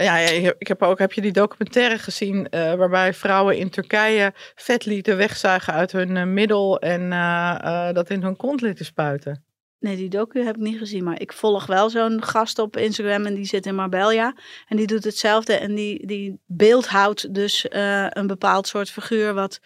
Ja, 0.03 0.17
ik 0.57 0.67
heb 0.67 0.81
ook, 0.81 0.99
heb 0.99 1.13
je 1.13 1.21
die 1.21 1.31
documentaire 1.31 1.97
gezien 1.97 2.49
eh, 2.49 2.73
waarbij 2.73 3.13
vrouwen 3.13 3.57
in 3.57 3.69
Turkije 3.69 4.33
vet 4.55 4.85
lieten 4.85 5.17
wegzuigen 5.17 5.73
uit 5.73 5.91
hun 5.91 6.17
eh, 6.17 6.25
middel 6.25 6.79
en 6.79 7.11
eh, 7.11 7.93
dat 7.93 8.09
in 8.09 8.23
hun 8.23 8.35
kont 8.35 8.61
lieten 8.61 8.85
spuiten? 8.85 9.43
Nee, 9.79 9.95
die 9.95 10.09
docu 10.09 10.43
heb 10.43 10.55
ik 10.55 10.61
niet 10.61 10.77
gezien, 10.77 11.03
maar 11.03 11.21
ik 11.21 11.33
volg 11.33 11.65
wel 11.65 11.89
zo'n 11.89 12.23
gast 12.23 12.59
op 12.59 12.77
Instagram 12.77 13.25
en 13.25 13.33
die 13.33 13.45
zit 13.45 13.65
in 13.65 13.75
Marbella. 13.75 14.35
En 14.67 14.77
die 14.77 14.87
doet 14.87 15.03
hetzelfde 15.03 15.53
en 15.53 15.75
die, 15.75 16.07
die 16.07 16.39
beeldhoudt 16.45 17.33
dus 17.33 17.65
een 18.09 18.27
bepaald 18.27 18.67
soort 18.67 18.89
figuur 18.89 19.33
wat, 19.33 19.59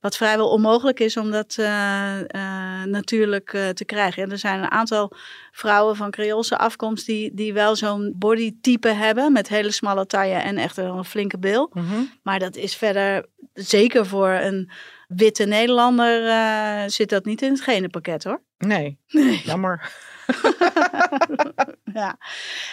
wat 0.00 0.16
vrijwel 0.16 0.48
onmogelijk 0.48 1.00
is 1.00 1.16
om 1.16 1.30
dat 1.30 1.56
eh, 1.58 2.20
eh, 2.20 2.84
natuurlijk 2.84 3.52
eh, 3.52 3.68
te 3.68 3.84
krijgen. 3.84 4.22
En 4.22 4.30
er 4.30 4.38
zijn 4.38 4.62
een 4.62 4.70
aantal 4.70 5.12
vrouwen 5.50 5.96
van 5.96 6.10
Creoolse 6.10 6.58
afkomst 6.58 7.06
die, 7.06 7.34
die 7.34 7.52
wel 7.52 7.76
zo'n 7.76 8.14
bodytype 8.16 8.88
hebben 8.88 9.32
met 9.32 9.48
hele 9.48 9.70
smalle 9.70 10.06
taille 10.06 10.34
en 10.34 10.58
echt 10.58 10.76
wel 10.76 10.96
een 10.96 11.04
flinke 11.04 11.38
bil. 11.38 11.70
Mhm. 11.72 12.02
Maar 12.22 12.38
dat 12.38 12.56
is 12.56 12.76
verder, 12.76 13.26
zeker 13.54 14.06
voor 14.06 14.30
een 14.30 14.70
witte 15.08 15.44
Nederlander, 15.44 16.90
zit 16.90 17.08
dat 17.08 17.24
niet 17.24 17.42
in 17.42 17.50
het 17.50 17.60
genenpakket 17.60 18.24
hoor. 18.24 18.42
Nee, 18.58 18.98
jammer. 19.44 19.92
Ja. 21.94 22.18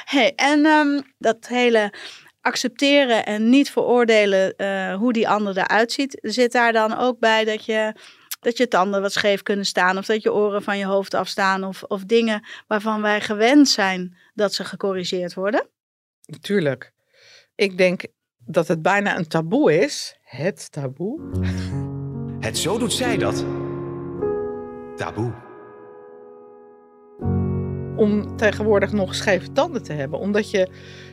Hey, 0.05 0.33
en 0.35 0.65
ehm, 0.65 1.01
dat 1.17 1.47
hele 1.47 1.93
accepteren 2.47 3.25
en 3.25 3.49
niet 3.49 3.71
veroordelen 3.71 4.55
eh, 4.55 4.95
hoe 4.95 5.13
die 5.13 5.29
ander 5.29 5.57
eruit 5.57 5.91
ziet, 5.91 6.19
zit 6.21 6.51
daar 6.51 6.73
dan 6.73 6.97
ook 6.97 7.19
bij 7.19 7.45
dat 7.45 7.65
je, 7.65 7.93
dat 8.39 8.57
je 8.57 8.67
tanden 8.67 9.01
wat 9.01 9.13
scheef 9.13 9.43
kunnen 9.43 9.65
staan 9.65 9.97
of 9.97 10.05
dat 10.05 10.21
je 10.21 10.33
oren 10.33 10.63
van 10.63 10.77
je 10.77 10.85
hoofd 10.85 11.13
afstaan 11.13 11.63
of, 11.63 11.83
of 11.83 12.03
dingen 12.03 12.45
waarvan 12.67 13.01
wij 13.01 13.21
gewend 13.21 13.69
zijn 13.69 14.17
dat 14.33 14.53
ze 14.53 14.63
gecorrigeerd 14.63 15.33
worden? 15.33 15.69
Natuurlijk. 16.25 16.93
Ik 17.55 17.77
denk 17.77 18.05
dat 18.37 18.67
het 18.67 18.81
bijna 18.81 19.17
een 19.17 19.27
taboe 19.27 19.79
is. 19.79 20.17
Het 20.23 20.71
taboe. 20.71 21.19
Het 22.39 22.57
zo 22.57 22.77
doet 22.77 22.93
zij 22.93 23.17
dat. 23.17 23.45
Taboe. 24.95 25.46
Om 27.97 28.37
tegenwoordig 28.37 28.91
nog 28.91 29.15
scheve 29.15 29.51
tanden 29.51 29.83
te 29.83 29.93
hebben. 29.93 30.19
Omdat 30.19 30.51
je, 30.51 30.67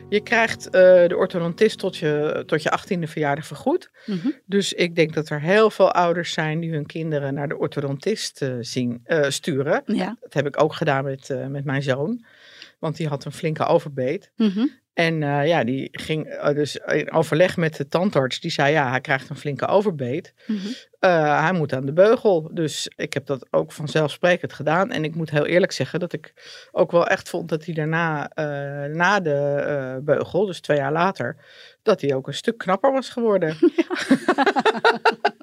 je 0.09 0.21
krijgt 0.21 0.65
eh, 0.65 0.71
de 1.07 1.15
orthodontist 1.17 1.79
tot 1.79 1.97
je, 1.97 2.43
tot 2.45 2.63
je 2.63 2.79
18e 2.79 2.99
verjaardag 2.99 3.45
vergoed. 3.45 3.91
Dus 4.45 4.73
ik 4.73 4.95
denk 4.95 5.13
dat 5.13 5.29
er 5.29 5.41
heel 5.41 5.69
veel 5.69 5.91
ouders 5.91 6.33
zijn 6.33 6.59
die 6.59 6.71
hun 6.71 6.85
kinderen 6.85 7.33
naar 7.33 7.47
de 7.47 7.57
orthodontist 7.57 8.41
eh, 8.41 8.55
zien, 8.59 8.99
eh, 9.03 9.29
sturen. 9.29 9.83
Ja. 9.85 10.17
Dat 10.19 10.33
heb 10.33 10.47
ik 10.47 10.61
ook 10.61 10.73
gedaan 10.73 11.03
met, 11.03 11.35
met 11.49 11.65
mijn 11.65 11.83
zoon. 11.83 12.25
Want 12.79 12.97
die 12.97 13.07
had 13.07 13.25
een 13.25 13.31
flinke 13.31 13.65
overbeet. 13.65 14.31
Mhm. 14.35 14.65
En 14.95 15.23
eh, 15.23 15.47
ja, 15.47 15.63
die 15.63 15.89
ging 15.91 16.27
eh, 16.27 16.55
dus 16.55 16.75
in 16.75 17.11
overleg 17.11 17.57
met 17.57 17.75
de 17.75 17.87
tandarts. 17.87 18.39
Die 18.39 18.51
zei, 18.51 18.71
ja, 18.71 18.89
hij 18.89 19.01
krijgt 19.01 19.29
een 19.29 19.37
flinke 19.37 19.67
overbeet. 19.67 20.33
Mhm. 20.47 20.67
Eh, 20.99 21.41
hij 21.41 21.53
moet 21.53 21.73
aan 21.73 21.85
de 21.85 21.93
beugel. 21.93 22.49
Dus 22.53 22.91
ik 22.95 23.13
heb 23.13 23.25
dat 23.25 23.47
ook 23.51 23.71
vanzelfsprekend 23.71 24.53
gedaan. 24.53 24.91
En 24.91 25.03
ik 25.03 25.15
moet 25.15 25.29
heel 25.29 25.45
eerlijk 25.45 25.71
zeggen 25.71 25.99
dat 25.99 26.13
ik 26.13 26.33
ook 26.71 26.91
wel 26.91 27.07
echt 27.07 27.29
vond 27.29 27.49
dat 27.49 27.65
hij 27.65 27.73
daarna, 27.73 28.31
na 28.87 29.19
de 29.19 29.99
beugel, 30.03 30.45
dus 30.45 30.59
twee 30.59 30.77
jaar 30.77 30.91
later, 30.91 31.35
dat 31.83 32.01
hij 32.01 32.15
ook 32.15 32.27
een 32.27 32.33
stuk 32.33 32.57
knapper 32.57 32.91
was 32.91 33.09
geworden. 33.09 33.57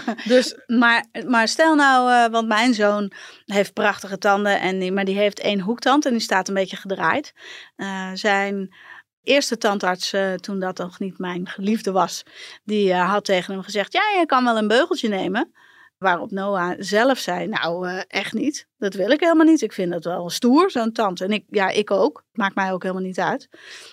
dus 0.24 0.54
Maar, 0.66 1.04
maar 1.26 1.48
stel 1.48 1.74
nou, 1.74 2.12
eh, 2.12 2.32
want 2.32 2.48
mijn 2.48 2.74
zoon 2.74 3.12
heeft 3.44 3.72
prachtige 3.72 4.18
tanden, 4.18 4.60
en 4.60 4.94
maar 4.94 5.04
die 5.04 5.16
heeft 5.16 5.40
één 5.40 5.60
hoektand 5.60 6.06
en 6.06 6.12
die 6.12 6.20
staat 6.20 6.48
een 6.48 6.54
beetje 6.54 6.76
gedraaid. 6.76 7.32
Eh, 7.76 8.10
zijn 8.14 8.74
eerste 9.22 9.58
tandarts, 9.58 10.12
eh, 10.12 10.34
toen 10.34 10.60
dat 10.60 10.78
nog 10.78 10.98
niet 10.98 11.18
mijn 11.18 11.48
geliefde 11.48 11.92
was, 11.92 12.22
die 12.64 12.94
had 12.94 13.24
tegen 13.24 13.54
hem 13.54 13.62
gezegd, 13.62 13.92
ja, 13.92 14.02
je 14.18 14.26
kan 14.26 14.44
wel 14.44 14.56
een 14.56 14.68
beugeltje 14.68 15.08
nemen. 15.08 15.52
Waarop 15.98 16.30
Noah 16.30 16.74
zelf 16.78 17.18
zei, 17.18 17.46
nou 17.46 17.88
echt 18.08 18.32
niet, 18.32 18.68
dat 18.82 18.94
wil 18.94 19.10
ik 19.10 19.20
helemaal 19.20 19.46
niet. 19.46 19.62
Ik 19.62 19.72
vind 19.72 19.92
dat 19.92 20.04
wel 20.04 20.30
stoer, 20.30 20.70
zo'n 20.70 20.92
tand. 20.92 21.20
En 21.20 21.30
ik, 21.32 21.44
ja, 21.50 21.68
ik 21.68 21.90
ook, 21.90 22.24
maakt 22.32 22.54
mij 22.54 22.72
ook 22.72 22.82
helemaal 22.82 23.02
niet 23.04 23.18
uit. 23.20 23.48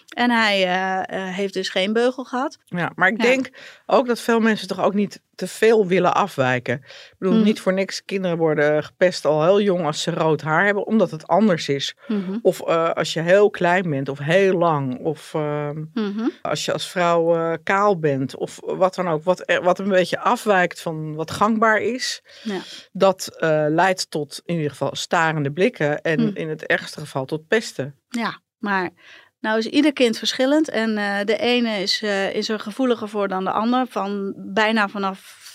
En 0.09 0.31
hij 0.31 0.63
eh, 0.63 0.99
eh, 1.27 1.35
heeft 1.35 1.53
dus 1.53 1.69
geen 1.69 1.93
beugel 1.93 2.23
gehad. 2.23 2.57
Ja, 2.65 2.91
maar 2.95 3.07
ik 3.09 3.17
Ja. 3.17 3.23
denk 3.23 3.49
ook 3.85 4.07
dat 4.07 4.19
veel 4.19 4.39
mensen 4.39 4.67
toch 4.67 4.81
ook 4.81 4.93
niet 4.93 5.21
te 5.35 5.47
veel 5.47 5.87
willen 5.87 6.13
afwijken. 6.13 6.75
Ik 6.75 7.15
bedoel, 7.17 7.35
Mm. 7.37 7.43
niet 7.43 7.59
voor 7.61 7.73
niks. 7.73 8.05
Kinderen 8.05 8.37
worden 8.37 8.83
gepest 8.83 9.25
al 9.25 9.43
heel 9.43 9.61
jong 9.61 9.85
als 9.85 10.01
ze 10.01 10.11
rood 10.11 10.41
haar 10.41 10.65
hebben, 10.65 10.85
omdat 10.85 11.11
het 11.11 11.27
anders 11.27 11.69
is. 11.69 11.95
Mhm, 12.07 12.37
Of 12.41 12.61
eh, 12.61 12.89
als 12.91 13.13
je 13.13 13.21
heel 13.21 13.49
klein 13.49 13.89
bent, 13.89 14.09
of 14.09 14.19
heel 14.19 14.57
lang. 14.57 14.99
Of 14.99 15.33
ehm, 15.33 15.83
mhm. 15.93 16.27
als 16.41 16.65
je 16.65 16.73
als 16.73 16.89
vrouw 16.89 17.57
kaal 17.63 17.99
bent. 17.99 18.35
Of 18.35 18.59
wat 18.61 18.95
dan 18.95 19.07
ook. 19.07 19.23
Wat, 19.23 19.53
wat 19.63 19.79
een 19.79 19.89
beetje 19.89 20.19
afwijkt 20.19 20.81
van 20.81 21.15
wat 21.15 21.31
gangbaar 21.31 21.81
is. 21.81 22.21
Ja. 22.43 22.59
Dat 22.91 23.37
leidt 23.69 24.11
tot 24.11 24.41
in 24.45 24.55
ieder 24.55 24.69
geval 24.69 24.78
starende 24.91 25.51
blikken. 25.51 26.01
En 26.01 26.19
Mm. 26.21 26.31
in 26.33 26.49
het 26.49 26.65
ergste 26.65 26.99
geval 26.99 27.25
tot 27.25 27.47
pesten. 27.47 27.95
Ja, 28.09 28.39
maar 28.57 28.89
nou 29.39 29.57
is 29.57 29.65
ieder 29.65 29.93
kind 29.93 30.17
verschillend. 30.17 30.69
En 30.69 30.97
eh, 30.97 31.25
de 31.25 31.37
ene 31.37 31.77
is, 31.81 32.01
eh, 32.01 32.35
is 32.35 32.49
er 32.49 32.59
gevoeliger 32.59 33.09
voor 33.09 33.27
dan 33.27 33.43
de 33.43 33.51
ander. 33.51 33.87
Van 33.87 34.33
bijna 34.37 34.87
vanaf 34.87 35.47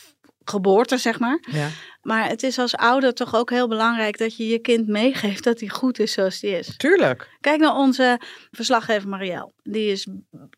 geboorte, 0.45 0.97
zeg 0.99 1.19
maar. 1.19 1.39
Ja. 1.51 1.69
Maar 2.03 2.29
het 2.29 2.43
is 2.43 2.59
als 2.59 2.75
ouder 2.75 3.15
toch 3.15 3.35
ook 3.35 3.51
heel 3.51 3.69
belangrijk 3.69 4.19
dat 4.19 4.37
je 4.37 4.47
je 4.47 4.59
kind 4.59 4.87
meegeeft 4.87 5.45
dat 5.45 5.61
hij 5.61 5.69
goed 5.69 5.99
is 5.99 6.13
zoals 6.13 6.41
hij 6.41 6.51
is. 6.51 6.77
Tuurlijk. 6.77 7.31
Kijk 7.41 7.61
naar 7.61 7.75
onze 7.75 8.21
verslaggever 8.51 9.09
Marielle. 9.09 9.53
Die 9.63 9.91
is 9.91 10.07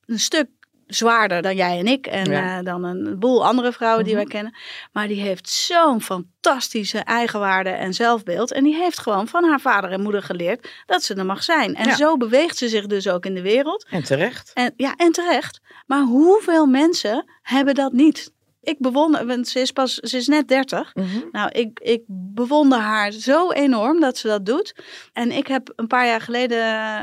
een 0.05 0.19
stuk 0.19 0.49
zwaarder 0.87 1.43
dan 1.43 1.57
jij 1.57 1.79
en 1.79 1.87
ik. 1.87 2.07
En 2.07 2.31
Ja. 2.31 2.59
eh, 2.59 2.65
dan 2.65 2.85
een 2.85 3.19
boel 3.19 3.47
andere 3.47 3.73
vrouwen 3.73 4.05
die 4.05 4.13
Mhm. 4.15 4.23
wij 4.23 4.33
kennen. 4.33 4.57
Maar 4.93 5.09
die 5.09 5.21
heeft 5.21 5.49
zo'n 5.49 6.03
fantastische 6.03 6.99
eigenwaarde 6.99 7.71
en 7.71 7.95
zelfbeeld. 7.95 8.53
En 8.53 8.65
die 8.65 8.75
heeft 8.75 8.99
gewoon 8.99 9.29
van 9.29 9.45
haar 9.45 9.61
vader 9.61 9.91
en 9.91 10.03
moeder 10.03 10.23
geleerd 10.23 10.69
dat 10.87 11.03
ze 11.03 11.15
er 11.15 11.27
mag 11.27 11.43
zijn. 11.43 11.75
En 11.75 11.87
Ja. 11.89 11.95
zo 11.95 12.17
beweegt 12.17 12.57
ze 12.57 12.69
zich 12.69 12.87
dus 12.87 13.09
ook 13.09 13.27
in 13.27 13.35
de 13.35 13.43
wereld. 13.43 13.87
En 13.91 14.05
terecht. 14.05 14.51
En, 14.55 14.73
ja, 14.77 14.95
en 14.97 15.13
terecht. 15.13 15.61
Maar 15.87 16.03
hoeveel 16.03 16.67
mensen 16.67 17.25
hebben 17.43 17.75
dat 17.75 17.93
niet? 17.93 18.35
Ik 18.67 18.79
bewonder, 18.79 19.27
want 19.27 19.49
ze 19.49 19.61
is 19.61 19.73
pas, 19.73 19.95
ze 19.95 20.17
is 20.17 20.27
net 20.27 20.49
30. 20.49 20.95
Mhm. 20.95 21.07
Nou, 21.33 21.51
ik, 21.51 21.81
ik 21.81 22.03
bewonder 22.09 22.79
haar 22.79 23.13
zo 23.13 23.51
enorm 23.51 24.01
dat 24.01 24.19
ze 24.19 24.27
dat 24.27 24.47
doet. 24.47 24.75
En 25.13 25.33
ik 25.33 25.47
heb 25.47 25.73
een 25.77 25.87
paar 25.87 26.07
jaar 26.07 26.21
geleden, 26.21 26.59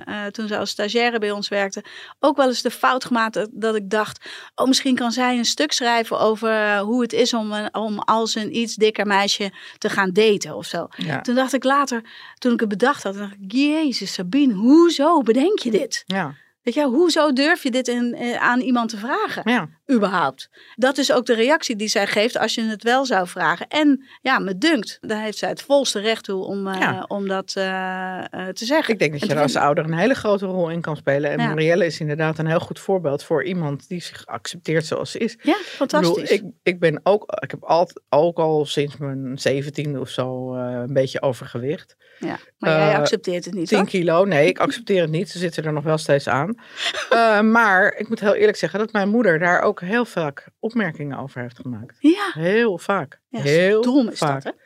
eh, 0.06 0.26
toen 0.26 0.48
ze 0.48 0.58
als 0.58 0.70
stagiaire 0.70 1.20
bij 1.20 1.32
ons 1.32 1.48
werkte, 1.48 1.84
ook 2.20 2.38
wel 2.38 2.48
eens 2.48 2.62
de 2.62 2.72
fout 2.72 3.06
gemaakt 3.06 3.34
dat, 3.34 3.50
dat 3.52 3.76
ik 3.76 3.90
dacht: 3.90 4.30
oh, 4.56 4.68
misschien 4.68 4.96
kan 4.96 5.12
zij 5.12 5.38
een 5.38 5.46
stuk 5.46 5.72
schrijven 5.72 6.20
over 6.20 6.78
hoe 6.78 7.02
het 7.02 7.14
is 7.14 7.34
om, 7.34 7.52
een, 7.52 7.76
om 7.76 8.00
als 8.00 8.36
een 8.36 8.58
iets 8.58 8.76
dikker 8.76 9.08
meisje 9.08 9.52
te 9.78 9.90
gaan 9.90 10.12
daten 10.12 10.56
of 10.56 10.66
zo. 10.66 10.88
Ja. 10.98 11.22
Toen 11.22 11.36
dacht 11.36 11.54
ik 11.54 11.64
later, 11.64 12.02
toen 12.38 12.54
ik 12.54 12.60
het 12.60 12.70
bedacht 12.70 13.04
had, 13.04 13.14
dacht 13.14 13.34
ik: 13.34 13.52
Jezus, 13.52 14.14
Sabine, 14.14 14.54
hoezo 14.54 15.22
bedenk 15.22 15.60
je 15.60 15.72
dit? 15.72 16.04
Ja. 16.06 16.36
Weet 16.64 16.74
je, 16.74 16.86
hoezo 16.86 17.34
durf 17.34 17.64
je 17.64 17.72
dit 17.72 17.88
in, 17.88 18.14
eh, 18.14 18.36
aan 18.36 18.60
iemand 18.60 18.90
te 18.90 18.98
vragen? 18.98 19.52
ja. 19.52 19.70
Überhaupt? 19.94 20.50
Dat 20.76 20.98
is 20.98 21.12
ook 21.12 21.26
de 21.26 21.34
reactie 21.36 21.76
die 21.76 21.88
zij 21.88 22.08
geeft 22.08 22.38
als 22.38 22.56
je 22.56 22.62
het 22.64 22.84
wel 22.84 23.06
zou 23.06 23.28
vragen. 23.28 23.68
En 23.68 24.04
ja, 24.22 24.40
me 24.40 24.58
dunkt, 24.58 24.98
daar 25.02 25.22
heeft 25.22 25.38
zij 25.38 25.50
het 25.50 25.62
volste 25.62 26.00
recht 26.00 26.24
toe 26.24 26.44
om, 26.44 26.68
uh, 26.68 26.80
Ja. 26.80 27.06
om 27.08 27.28
dat 27.28 27.54
uh, 27.58 27.64
uh, 27.64 28.48
te 28.48 28.66
zeggen. 28.66 28.94
Ik 28.94 29.00
denk 29.00 29.12
dat 29.12 29.22
je 29.30 29.36
er 29.36 29.42
als 29.42 29.56
ouder 29.56 29.84
een 29.84 29.94
hele 29.98 30.14
grote 30.14 30.46
rol 30.46 30.70
in 30.70 30.82
kan 30.82 30.96
spelen. 30.96 31.32
En 31.32 31.40
Ja. 31.40 31.48
Marielle 31.48 31.86
is 31.86 32.00
inderdaad 32.00 32.38
een 32.38 32.48
heel 32.48 32.60
goed 32.60 32.80
voorbeeld 32.80 33.24
voor 33.24 33.44
iemand 33.44 33.88
die 33.88 34.02
zich 34.02 34.26
accepteert 34.26 34.86
zoals 34.86 35.12
ze 35.12 35.18
is. 35.18 35.38
Ja, 35.42 35.56
Ik, 35.56 35.66
fantastisch. 35.66 36.10
bedoel, 36.30 36.34
ik, 36.34 36.44
ik 36.64 36.80
ben 36.80 37.00
ook, 37.04 37.24
ik 37.42 37.52
heb 37.52 37.64
altijd, 37.64 38.02
ook 38.10 38.38
al 38.38 38.66
sinds 38.66 38.98
mijn 38.98 39.32
17 39.40 40.00
of 40.00 40.10
zo 40.10 40.56
eh, 40.56 40.62
een 40.88 40.94
beetje 40.94 41.22
overgewicht. 41.22 41.96
ja, 42.20 42.38
maar 42.58 42.70
jij 42.80 42.92
eh, 42.92 43.00
accepteert 43.00 43.46
het 43.46 43.54
niet, 43.54 43.68
10 43.68 43.78
hoor. 43.78 43.88
kilo, 43.88 44.26
nee, 44.26 44.48
ik 44.48 44.60
accepteer 44.60 45.02
het 45.02 45.10
niet. 45.12 45.30
Ze 45.30 45.38
zitten 45.38 45.64
er 45.64 45.74
nog 45.74 45.84
wel 45.84 45.98
steeds 45.98 46.28
aan. 46.28 46.56
Eh, 47.10 47.42
maar 47.42 47.94
ik 47.98 48.10
moet 48.10 48.20
heel 48.20 48.34
eerlijk 48.36 48.58
zeggen 48.58 48.80
dat 48.80 48.92
mijn 48.92 49.10
moeder 49.10 49.40
daar 49.40 49.62
ook 49.62 49.80
heel 49.84 50.06
vaak 50.06 50.48
opmerkingen 50.60 51.18
over 51.18 51.42
heeft 51.42 51.60
gemaakt. 51.60 51.98
Ja, 52.00 52.32
Heel 52.34 52.78
vaak. 52.78 53.20
ja 53.30 53.42
heel 53.42 53.82
dom 53.82 54.08
is 54.10 54.18
vaak. 54.18 54.44
dat, 54.44 54.54
hè? 54.54 54.60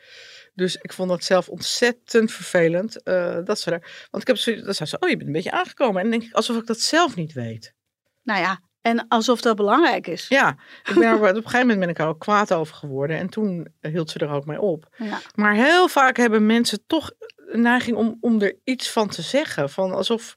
Dus 0.53 0.75
ik 0.75 0.93
vond 0.93 1.09
dat 1.09 1.23
zelf 1.23 1.49
ontzettend 1.49 2.31
vervelend. 2.31 3.03
eh, 3.03 3.37
dat 3.43 3.59
ze 3.59 3.69
daar, 3.69 4.07
want 4.11 4.21
ik 4.23 4.27
heb 4.27 4.37
zoiets, 4.37 4.63
dan 4.63 4.73
zei 4.73 4.89
ze, 4.89 4.99
oh 4.99 5.09
je 5.09 5.15
bent 5.15 5.27
een 5.27 5.33
beetje 5.33 5.51
aangekomen. 5.51 5.95
En 6.01 6.09
dan 6.09 6.19
denk 6.19 6.29
ik, 6.31 6.35
alsof 6.35 6.57
ik 6.57 6.65
dat 6.65 6.79
zelf 6.79 7.15
niet 7.15 7.33
weet. 7.33 7.73
Nou 8.23 8.39
ja, 8.39 8.59
en 8.81 9.07
alsof 9.07 9.41
dat 9.41 9.55
belangrijk 9.55 10.07
is. 10.07 10.27
Ja, 10.27 10.57
ik 10.83 10.93
ben 10.95 11.03
er, 11.03 11.13
op 11.19 11.21
een 11.23 11.35
gegeven 11.35 11.59
moment 11.59 11.79
ben 11.79 11.89
ik 11.89 11.99
er 11.99 12.07
ook 12.07 12.19
kwaad 12.19 12.53
over 12.53 12.75
geworden. 12.75 13.17
En 13.17 13.29
toen 13.29 13.67
hield 13.81 14.09
ze 14.09 14.19
er 14.19 14.29
ook 14.29 14.45
mee 14.45 14.61
op. 14.61 14.95
Ja. 14.97 15.19
Maar 15.35 15.53
heel 15.53 15.87
vaak 15.87 16.17
hebben 16.17 16.45
mensen 16.45 16.83
toch 16.87 17.11
een 17.35 17.61
neiging 17.61 17.97
om, 17.97 18.17
om 18.21 18.41
er 18.41 18.55
iets 18.63 18.91
van 18.91 19.07
te 19.09 19.21
zeggen. 19.21 19.69
Van 19.69 19.91
alsof. 19.93 20.35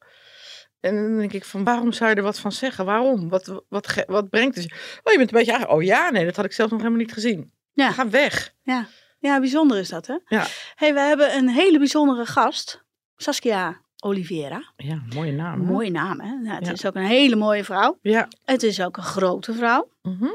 En 0.81 0.95
dan 0.97 1.19
denk 1.19 1.33
ik 1.33 1.45
van 1.45 1.65
waarom 1.65 1.93
zou 1.93 2.11
je 2.11 2.17
er 2.17 2.23
wat 2.23 2.39
van 2.39 2.53
zeggen? 2.53 2.85
Waarom? 2.85 3.29
Wat, 3.29 3.63
wat, 3.69 4.05
wat 4.07 4.29
brengt 4.31 4.55
het? 4.57 4.65
je? 4.65 4.71
Oh, 5.05 5.13
je 5.13 5.19
bent 5.19 5.33
een 5.33 5.39
beetje 5.39 5.55
aange- 5.55 5.69
Oh 5.69 5.83
ja, 5.83 6.11
nee, 6.11 6.25
dat 6.25 6.37
had 6.37 6.45
ik 6.45 6.53
zelf 6.53 6.71
nog 6.71 6.79
helemaal 6.79 7.01
niet 7.01 7.13
gezien. 7.13 7.53
Ja. 7.73 7.91
Ga 7.91 8.09
weg. 8.09 8.55
Ja. 8.63 8.87
ja, 9.19 9.39
bijzonder 9.41 9.79
is 9.79 9.89
dat, 9.89 10.07
hè? 10.07 10.17
Ja. 10.27 10.47
hey, 10.75 10.95
we 10.95 11.01
hebben 11.01 11.37
een 11.37 11.49
hele 11.49 11.79
bijzondere 11.79 12.27
gast. 12.27 12.85
Saskia 13.17 13.81
Oliveira. 14.03 14.73
Ja, 14.77 15.03
mooie 15.15 15.33
naam. 15.33 15.61
hè? 15.61 15.67
Mooie 15.67 15.91
naam, 15.91 16.21
hè? 16.21 16.31
Nou, 16.35 16.57
het 16.57 16.67
Ja. 16.67 16.73
is 16.73 16.87
ook 16.87 16.95
een 16.95 17.03
hele 17.07 17.37
mooie 17.37 17.65
vrouw. 17.65 17.99
Ja. 18.03 18.29
Het 18.45 18.63
is 18.63 18.81
ook 18.83 18.97
een 18.97 19.03
grote 19.03 19.53
vrouw. 19.55 19.89
mhm. 20.03 20.29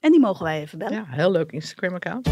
En 0.00 0.10
die 0.10 0.20
mogen 0.20 0.44
wij 0.44 0.60
even 0.60 0.78
bellen. 0.78 0.94
ja, 0.94 1.04
heel 1.08 1.30
leuk 1.30 1.52
Instagram-account. 1.52 2.28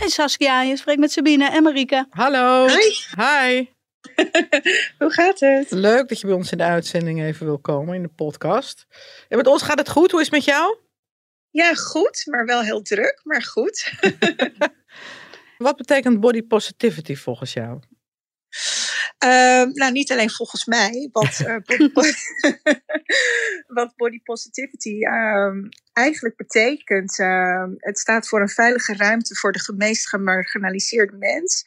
Hi 0.00 0.08
Saskia, 0.08 0.62
je 0.62 0.76
spreekt 0.76 1.00
met 1.00 1.12
Sabine 1.12 1.50
en 1.50 1.62
Marieke. 1.62 2.06
Hallo. 2.10 2.66
Hi. 2.66 2.90
Hi. 3.16 3.68
Hoe 4.98 5.10
gaat 5.10 5.40
het? 5.40 5.70
Leuk 5.70 6.08
dat 6.08 6.20
je 6.20 6.26
bij 6.26 6.36
ons 6.36 6.52
in 6.52 6.58
de 6.58 6.64
uitzending 6.64 7.22
even 7.22 7.46
wil 7.46 7.58
komen 7.58 7.94
in 7.94 8.02
de 8.02 8.08
podcast. 8.08 8.86
En 9.28 9.36
met 9.36 9.46
ons 9.46 9.62
gaat 9.62 9.78
het 9.78 9.88
goed. 9.88 10.10
Hoe 10.10 10.20
is 10.20 10.26
het 10.26 10.34
met 10.34 10.44
jou? 10.44 10.76
Ja, 11.50 11.74
goed, 11.74 12.26
maar 12.30 12.44
wel 12.44 12.62
heel 12.62 12.82
druk, 12.82 13.20
maar 13.22 13.42
goed. 13.42 13.92
Wat 15.58 15.76
betekent 15.76 16.20
body 16.20 16.42
positivity 16.42 17.14
volgens 17.14 17.52
jou? 17.52 17.80
Ehm, 19.18 19.70
nou, 19.72 19.92
niet 19.92 20.12
alleen 20.12 20.30
volgens 20.30 20.64
mij, 20.64 21.08
wat, 21.12 21.40
eh, 21.46 21.56
body, 21.64 22.12
wat 23.66 23.96
body 23.96 24.22
positivity 24.22 25.04
ehm, 25.04 25.68
eigenlijk 25.92 26.36
betekent. 26.36 27.18
ehm, 27.18 27.70
het 27.76 27.98
staat 27.98 28.28
voor 28.28 28.40
een 28.40 28.48
veilige 28.48 28.94
ruimte 28.96 29.34
voor 29.34 29.52
de 29.52 29.74
meest 29.76 30.08
gemarginaliseerde 30.08 31.16
mens. 31.16 31.66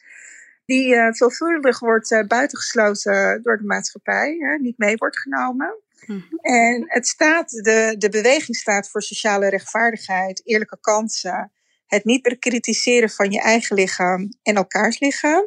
Die 0.68 0.94
eh, 0.94 1.12
veelvuldig 1.12 1.78
wordt 1.78 2.12
eh, 2.12 2.26
buitengesloten 2.26 3.42
door 3.42 3.58
de 3.58 3.64
maatschappij, 3.64 4.36
hè, 4.38 4.56
niet 4.58 4.78
mee 4.78 4.96
wordt 4.96 5.18
genomen. 5.18 5.82
Mhm. 6.06 6.36
En 6.40 6.84
het 6.86 7.06
staat, 7.06 7.50
de, 7.50 7.94
de 7.98 8.08
beweging 8.08 8.56
staat 8.56 8.90
voor 8.90 9.02
sociale 9.02 9.48
rechtvaardigheid, 9.48 10.40
eerlijke 10.44 10.78
kansen, 10.80 11.52
het 11.86 12.04
niet 12.04 12.22
bekritiseren 12.22 13.10
van 13.10 13.30
je 13.30 13.40
eigen 13.40 13.76
lichaam 13.76 14.28
en 14.42 14.54
elkaars 14.54 14.98
lichaam. 14.98 15.44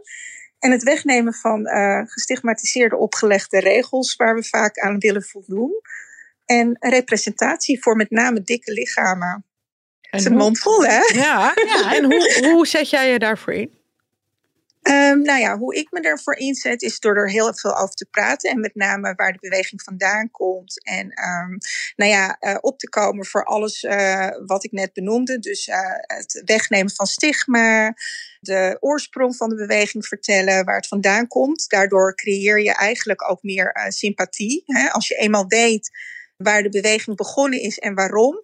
En 0.59 0.71
het 0.71 0.83
wegnemen 0.83 1.33
van 1.33 1.65
eh, 1.65 2.01
gestigmatiseerde 2.05 2.97
opgelegde 2.97 3.59
regels 3.59 4.15
waar 4.15 4.35
we 4.35 4.43
vaak 4.43 4.79
aan 4.79 4.97
willen 4.97 5.23
voldoen. 5.23 5.81
En 6.45 6.77
representatie 6.79 7.81
voor 7.81 7.95
met 7.95 8.09
name 8.09 8.41
dikke 8.41 8.71
lichamen. 8.71 9.45
Het 10.01 10.19
is 10.19 10.25
een 10.25 10.35
mond 10.35 10.59
vol, 10.59 10.85
hè? 10.85 10.99
Ja, 11.23 11.53
en 11.93 12.03
hoe, 12.03 12.49
hoe 12.51 12.67
zet 12.67 12.89
jij 12.89 13.11
je 13.11 13.19
daarvoor 13.19 13.53
in? 13.53 13.80
Ehm, 14.81 15.21
nou 15.21 15.39
ja, 15.39 15.57
hoe 15.57 15.75
ik 15.75 15.91
me 15.91 16.01
daarvoor 16.01 16.35
inzet 16.35 16.81
is 16.81 16.99
door 16.99 17.15
er 17.15 17.29
heel 17.29 17.53
veel 17.53 17.77
over 17.77 17.95
te 17.95 18.05
praten. 18.05 18.49
En 18.49 18.59
met 18.59 18.75
name 18.75 19.13
waar 19.15 19.31
de 19.31 19.39
beweging 19.41 19.81
vandaan 19.81 20.31
komt. 20.31 20.83
En 20.83 21.09
ehm, 21.11 21.57
nou 21.95 22.11
ja, 22.11 22.37
eh, 22.39 22.57
op 22.61 22.79
te 22.79 22.89
komen 22.89 23.25
voor 23.25 23.45
alles 23.45 23.83
eh, 23.83 24.27
wat 24.45 24.63
ik 24.63 24.71
net 24.71 24.93
benoemde. 24.93 25.39
Dus 25.39 25.67
eh, 25.67 25.77
het 25.97 26.41
wegnemen 26.45 26.91
van 26.91 27.05
stigma. 27.05 27.93
De 28.39 28.77
oorsprong 28.79 29.35
van 29.35 29.49
de 29.49 29.55
beweging 29.55 30.05
vertellen, 30.05 30.65
waar 30.65 30.75
het 30.75 30.87
vandaan 30.87 31.27
komt. 31.27 31.69
Daardoor 31.69 32.15
creëer 32.15 32.61
je 32.61 32.75
eigenlijk 32.75 33.29
ook 33.29 33.43
meer 33.43 33.87
sympathie. 33.87 34.63
Hè? 34.65 34.89
Als 34.89 35.07
je 35.07 35.15
eenmaal 35.15 35.47
weet 35.47 35.89
waar 36.43 36.63
de 36.63 36.69
beweging 36.69 37.15
begonnen 37.15 37.61
is 37.61 37.77
en 37.77 37.93
waarom, 37.93 38.39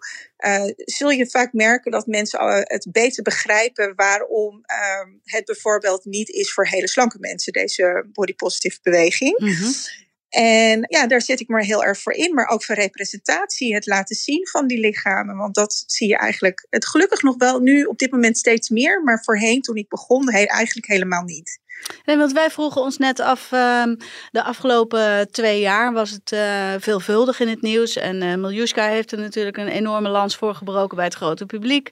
uh, 0.45 0.63
zul 0.75 1.09
je 1.09 1.29
vaak 1.29 1.53
merken 1.53 1.91
dat 1.91 2.07
mensen 2.07 2.39
uh, 2.41 2.59
het 2.63 2.87
beter 2.91 3.23
begrijpen 3.23 3.93
waarom 3.95 4.55
uh, 4.55 5.15
het 5.23 5.45
bijvoorbeeld 5.45 6.05
niet 6.05 6.29
is 6.29 6.53
voor 6.53 6.67
hele 6.67 6.87
slanke 6.87 7.17
mensen, 7.19 7.53
deze 7.53 8.09
body 8.13 8.35
positive 8.35 8.79
beweging. 8.81 9.39
Mhm. 9.39 9.71
En 10.29 10.85
ja, 10.87 11.07
daar 11.07 11.21
zit 11.21 11.39
ik 11.39 11.47
maar 11.47 11.63
heel 11.63 11.83
erg 11.83 12.01
voor 12.01 12.13
in, 12.13 12.33
maar 12.33 12.47
ook 12.47 12.63
voor 12.63 12.75
representatie, 12.75 13.73
het 13.73 13.85
laten 13.85 14.15
zien 14.15 14.47
van 14.47 14.67
die 14.67 14.79
lichamen. 14.79 15.35
Want 15.35 15.55
dat 15.55 15.83
zie 15.85 16.07
je 16.07 16.17
eigenlijk, 16.17 16.67
het 16.69 16.87
gelukkig 16.87 17.21
nog 17.21 17.35
wel 17.37 17.59
nu 17.59 17.83
op 17.83 17.97
dit 17.97 18.11
moment 18.11 18.37
steeds 18.37 18.69
meer, 18.69 19.03
maar 19.03 19.23
voorheen 19.23 19.61
toen 19.61 19.75
ik 19.75 19.89
begon, 19.89 20.31
he 20.31 20.43
eigenlijk 20.43 20.87
helemaal 20.87 21.23
niet. 21.23 21.59
Want 22.15 22.31
wij 22.31 22.49
vroegen 22.49 22.81
ons 22.81 22.97
net 22.97 23.19
af, 23.19 23.51
uh, 23.51 23.83
de 24.31 24.43
afgelopen 24.43 25.31
twee 25.31 25.59
jaar 25.59 25.93
was 25.93 26.11
het 26.11 26.31
uh, 26.31 26.73
veelvuldig 26.77 27.39
in 27.39 27.47
het 27.47 27.61
nieuws. 27.61 27.95
En 27.95 28.21
uh, 28.21 28.35
Miljuska 28.35 28.87
heeft 28.87 29.11
er 29.11 29.17
natuurlijk 29.19 29.57
een 29.57 29.67
enorme 29.67 30.09
lans 30.09 30.35
voor 30.35 30.55
gebroken 30.55 30.95
bij 30.95 31.05
het 31.05 31.13
grote 31.13 31.45
publiek. 31.45 31.91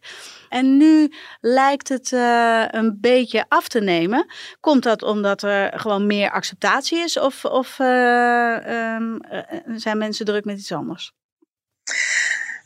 En 0.50 0.78
nu 0.78 1.14
lijkt 1.40 1.90
het 1.90 2.12
uh, 2.12 2.66
een 2.68 2.98
beetje 3.02 3.46
af 3.48 3.68
te 3.68 3.80
nemen. 3.80 4.26
Komt 4.60 4.84
dat 4.84 5.04
omdat 5.04 5.42
er 5.44 5.80
gewoon 5.80 6.06
meer 6.06 6.32
acceptatie 6.32 6.98
is? 6.98 7.20
Of, 7.20 7.46
of 7.46 7.80
um, 7.80 9.20
zijn 9.76 9.98
mensen 9.98 10.26
druk 10.26 10.46
met 10.46 10.58
iets 10.58 10.72
anders? 10.72 11.14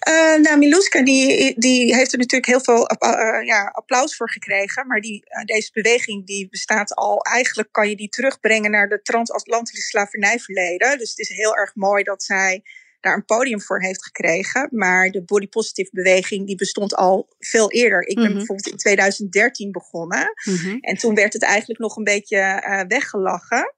Uh, 0.07 0.41
nou, 0.41 0.57
Miluska 0.57 1.03
die, 1.03 1.59
die 1.59 1.95
heeft 1.95 2.11
er 2.11 2.17
natuurlijk 2.17 2.51
heel 2.51 2.63
veel 2.63 2.89
uh, 3.03 3.45
ja, 3.45 3.65
applaus 3.73 4.15
voor 4.15 4.31
gekregen. 4.31 4.87
Maar 4.87 5.01
die, 5.01 5.25
uh, 5.29 5.43
deze 5.43 5.69
beweging 5.73 6.25
die 6.25 6.49
bestaat 6.49 6.95
al, 6.95 7.21
eigenlijk 7.21 7.71
kan 7.71 7.89
je 7.89 7.95
die 7.95 8.09
terugbrengen 8.09 8.71
naar 8.71 8.89
de 8.89 9.01
transatlantische 9.01 9.81
slavernijverleden. 9.81 10.97
Dus 10.97 11.09
het 11.09 11.19
is 11.19 11.29
heel 11.29 11.55
erg 11.55 11.75
mooi 11.75 12.03
dat 12.03 12.23
zij 12.23 12.63
daar 12.99 13.15
een 13.15 13.25
podium 13.25 13.61
voor 13.61 13.81
heeft 13.81 14.03
gekregen. 14.03 14.67
Maar 14.71 15.09
de 15.09 15.23
body 15.23 15.47
positive 15.47 15.89
beweging 15.91 16.47
die 16.47 16.55
bestond 16.55 16.95
al 16.95 17.27
veel 17.39 17.71
eerder. 17.71 18.07
Ik 18.07 18.15
ben 18.15 18.23
mm 18.23 18.29
-hmm. 18.29 18.37
bijvoorbeeld 18.37 18.67
in 18.67 18.77
2013 18.77 19.71
begonnen. 19.71 20.33
Mm 20.43 20.55
-hmm. 20.55 20.77
En 20.79 20.97
toen 20.97 21.15
werd 21.15 21.33
het 21.33 21.43
eigenlijk 21.43 21.79
nog 21.79 21.97
een 21.97 22.03
beetje 22.03 22.63
weggelachen. 22.87 23.73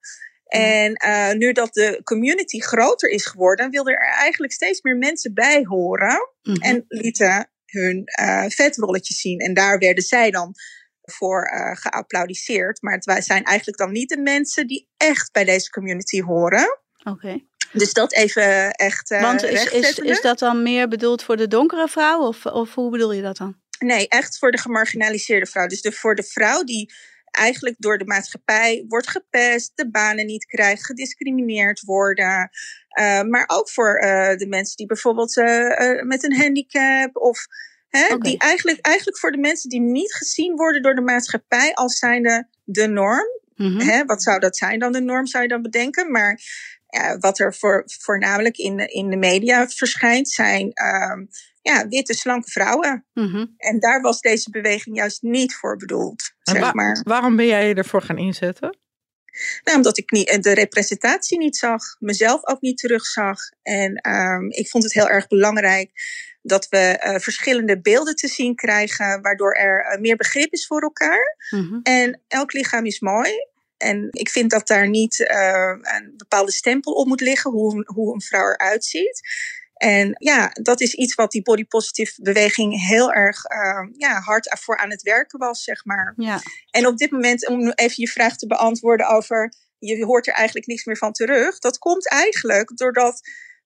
En 0.51 1.01
uh, 1.05 1.31
nu 1.31 1.51
dat 1.51 1.73
de 1.73 2.01
community 2.03 2.59
groter 2.59 3.09
is 3.09 3.25
geworden, 3.25 3.69
wilden 3.69 3.93
er 3.93 4.13
eigenlijk 4.13 4.53
steeds 4.53 4.81
meer 4.81 4.97
mensen 4.97 5.33
bij 5.33 5.63
horen. 5.63 6.29
Mm 6.41 6.53
-hmm. 6.53 6.61
En 6.61 6.85
lieten 6.87 7.49
hun 7.65 8.03
uh, 8.21 8.45
vetrolletjes 8.47 9.19
zien. 9.19 9.39
En 9.39 9.53
daar 9.53 9.77
werden 9.77 10.03
zij 10.03 10.31
dan 10.31 10.53
voor 11.01 11.51
uh, 11.53 11.75
geapplaudiseerd. 11.75 12.81
Maar 12.81 12.93
het 12.93 13.25
zijn 13.25 13.43
eigenlijk 13.43 13.77
dan 13.77 13.91
niet 13.91 14.09
de 14.09 14.17
mensen 14.17 14.67
die 14.67 14.89
echt 14.97 15.31
bij 15.31 15.43
deze 15.43 15.69
community 15.69 16.21
horen. 16.21 16.79
Oké. 16.97 17.09
Okay. 17.09 17.45
Dus 17.73 17.93
dat 17.93 18.13
even 18.13 18.71
echt. 18.71 19.09
Want 19.09 19.43
is, 19.43 19.65
is, 19.65 19.99
is 19.99 20.21
dat 20.21 20.39
dan 20.39 20.63
meer 20.63 20.87
bedoeld 20.87 21.23
voor 21.23 21.37
de 21.37 21.47
donkere 21.47 21.87
vrouw? 21.87 22.27
Of, 22.27 22.45
of 22.45 22.73
hoe 22.73 22.91
bedoel 22.91 23.11
je 23.11 23.21
dat 23.21 23.37
dan? 23.37 23.59
Nee, 23.79 24.07
echt 24.07 24.37
voor 24.37 24.51
de 24.51 24.57
gemarginaliseerde 24.57 25.45
vrouw. 25.45 25.67
Dus 25.67 25.81
de, 25.81 25.91
voor 25.91 26.15
de 26.15 26.23
vrouw 26.23 26.63
die 26.63 26.93
eigenlijk 27.31 27.75
door 27.79 27.97
de 27.97 28.05
maatschappij 28.05 28.85
wordt 28.87 29.09
gepest, 29.09 29.71
de 29.75 29.89
banen 29.89 30.25
niet 30.25 30.45
krijgt, 30.45 30.85
gediscrimineerd 30.85 31.81
worden. 31.81 32.49
Uh, 32.99 33.21
maar 33.21 33.43
ook 33.47 33.69
voor 33.69 34.03
uh, 34.03 34.35
de 34.35 34.47
mensen 34.47 34.77
die 34.77 34.85
bijvoorbeeld 34.85 35.37
uh, 35.37 36.01
met 36.01 36.23
een 36.23 36.35
handicap 36.35 37.15
of. 37.17 37.47
Hè, 37.89 38.05
okay. 38.05 38.17
die 38.17 38.37
eigenlijk, 38.37 38.79
eigenlijk 38.81 39.17
voor 39.17 39.31
de 39.31 39.37
mensen 39.37 39.69
die 39.69 39.81
niet 39.81 40.13
gezien 40.13 40.55
worden 40.55 40.81
door 40.81 40.95
de 40.95 41.01
maatschappij 41.01 41.73
als 41.73 41.97
zijnde 41.97 42.47
de 42.63 42.87
norm. 42.87 43.27
Mm 43.55 43.67
-hmm. 43.67 43.89
Hè, 43.89 44.05
wat 44.05 44.23
zou 44.23 44.39
dat 44.39 44.57
zijn 44.57 44.79
dan 44.79 44.91
de 44.91 45.01
norm, 45.01 45.27
zou 45.27 45.43
je 45.43 45.49
dan 45.49 45.61
bedenken? 45.61 46.11
Maar 46.11 46.39
ja, 46.87 47.17
wat 47.17 47.39
er 47.39 47.55
voor, 47.55 47.83
voornamelijk 47.85 48.57
in 48.57 48.77
de, 48.77 48.85
in 48.85 49.09
de 49.09 49.17
media 49.17 49.67
verschijnt, 49.67 50.29
zijn 50.29 50.71
um, 50.83 51.29
ja, 51.61 51.87
witte, 51.87 52.13
slanke 52.13 52.51
vrouwen. 52.51 53.05
Mhm. 53.13 53.25
Mm 53.25 53.33
-hmm. 53.33 53.53
En 53.57 53.79
daar 53.79 54.01
was 54.01 54.19
deze 54.19 54.49
beweging 54.49 54.95
juist 54.95 55.21
niet 55.21 55.55
voor 55.55 55.77
bedoeld. 55.77 56.33
Zeg 56.41 56.59
wa 56.59 56.71
maar. 56.73 57.01
Waarom 57.03 57.35
ben 57.35 57.45
jij 57.45 57.67
je 57.67 57.73
ervoor 57.73 58.01
gaan 58.01 58.17
inzetten? 58.17 58.79
Nou, 59.63 59.77
omdat 59.77 59.97
ik 59.97 60.11
niet, 60.11 60.43
de 60.43 60.53
representatie 60.53 61.37
niet 61.37 61.57
zag, 61.57 61.83
mezelf 61.99 62.47
ook 62.47 62.61
niet 62.61 62.77
terugzag. 62.77 63.37
En 63.61 63.95
ehm, 63.95 64.45
ik 64.49 64.69
vond 64.69 64.83
het 64.83 64.93
heel 64.93 65.09
erg 65.09 65.27
belangrijk 65.27 65.91
dat 66.41 66.69
we 66.69 67.01
uh, 67.05 67.15
verschillende 67.15 67.81
beelden 67.81 68.15
te 68.15 68.27
zien 68.27 68.55
krijgen, 68.55 69.21
waardoor 69.21 69.53
er 69.53 69.93
uh, 69.93 70.01
meer 70.01 70.15
begrip 70.15 70.53
is 70.53 70.67
voor 70.67 70.81
elkaar. 70.81 71.37
Mhm. 71.49 71.79
En 71.83 72.21
elk 72.27 72.53
lichaam 72.53 72.85
is 72.85 72.99
mooi. 72.99 73.31
En 73.77 74.07
ik 74.11 74.29
vind 74.29 74.51
dat 74.51 74.67
daar 74.67 74.89
niet 74.89 75.19
uh, 75.19 75.77
een 75.81 76.13
bepaalde 76.17 76.51
stempel 76.51 76.93
op 76.93 77.07
moet 77.07 77.21
liggen, 77.21 77.51
hoe, 77.51 77.83
hoe 77.93 78.13
een 78.13 78.21
vrouw 78.21 78.51
eruit 78.51 78.85
ziet. 78.85 79.21
En 79.81 80.15
ja, 80.17 80.49
dat 80.53 80.81
is 80.81 80.93
iets 80.93 81.15
wat 81.15 81.31
die 81.31 81.41
body 81.41 81.65
positive 81.65 82.21
beweging 82.21 82.87
heel 82.87 83.11
erg 83.11 83.45
uh, 83.51 83.89
ja, 83.97 84.19
hard 84.19 84.59
voor 84.59 84.77
aan 84.77 84.89
het 84.89 85.01
werken 85.01 85.39
was, 85.39 85.63
zeg 85.63 85.85
maar. 85.85 86.13
Ja. 86.15 86.39
En 86.71 86.85
op 86.85 86.97
dit 86.97 87.11
moment, 87.11 87.47
om 87.47 87.71
even 87.71 87.95
je 87.95 88.07
vraag 88.07 88.35
te 88.35 88.47
beantwoorden 88.47 89.07
over, 89.07 89.53
je 89.77 90.05
hoort 90.05 90.27
er 90.27 90.33
eigenlijk 90.33 90.67
niks 90.67 90.85
meer 90.85 90.97
van 90.97 91.11
terug. 91.11 91.59
Dat 91.59 91.77
komt 91.77 92.09
eigenlijk 92.09 92.77
doordat 92.77 93.19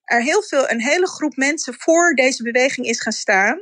er 0.03 0.21
heel 0.21 0.43
veel, 0.43 0.69
een 0.69 0.81
hele 0.81 1.07
groep 1.07 1.35
mensen 1.35 1.73
voor 1.77 2.13
deze 2.13 2.43
beweging 2.43 2.87
is 2.87 3.01
gaan 3.01 3.13
staan, 3.13 3.59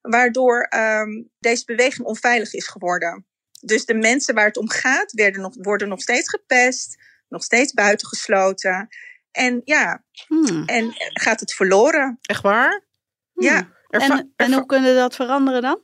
waardoor 0.00 0.68
um, 0.74 1.30
deze 1.38 1.64
beweging 1.64 2.06
onveilig 2.06 2.54
is 2.54 2.68
geworden. 2.68 3.26
Dus 3.60 3.84
de 3.84 3.94
mensen 3.94 4.34
waar 4.34 4.46
het 4.46 4.56
om 4.56 4.68
gaat, 4.68 5.12
werden 5.12 5.40
nog, 5.40 5.54
worden 5.58 5.88
nog 5.88 6.00
steeds 6.00 6.28
gepest, 6.28 6.96
nog 7.28 7.42
steeds 7.42 7.72
buitengesloten. 7.72 8.88
En 9.32 9.60
ja, 9.64 10.04
Hmm. 10.26 10.62
en 10.66 10.92
gaat 10.96 11.40
het 11.40 11.54
verloren. 11.54 12.18
Echt 12.22 12.42
waar? 12.42 12.84
Ja. 13.32 13.68
Erva- 13.88 14.18
En, 14.18 14.32
en 14.36 14.52
hoe 14.52 14.66
kunnen 14.66 14.94
we 14.94 14.98
dat 15.00 15.14
veranderen 15.14 15.62
dan? 15.62 15.80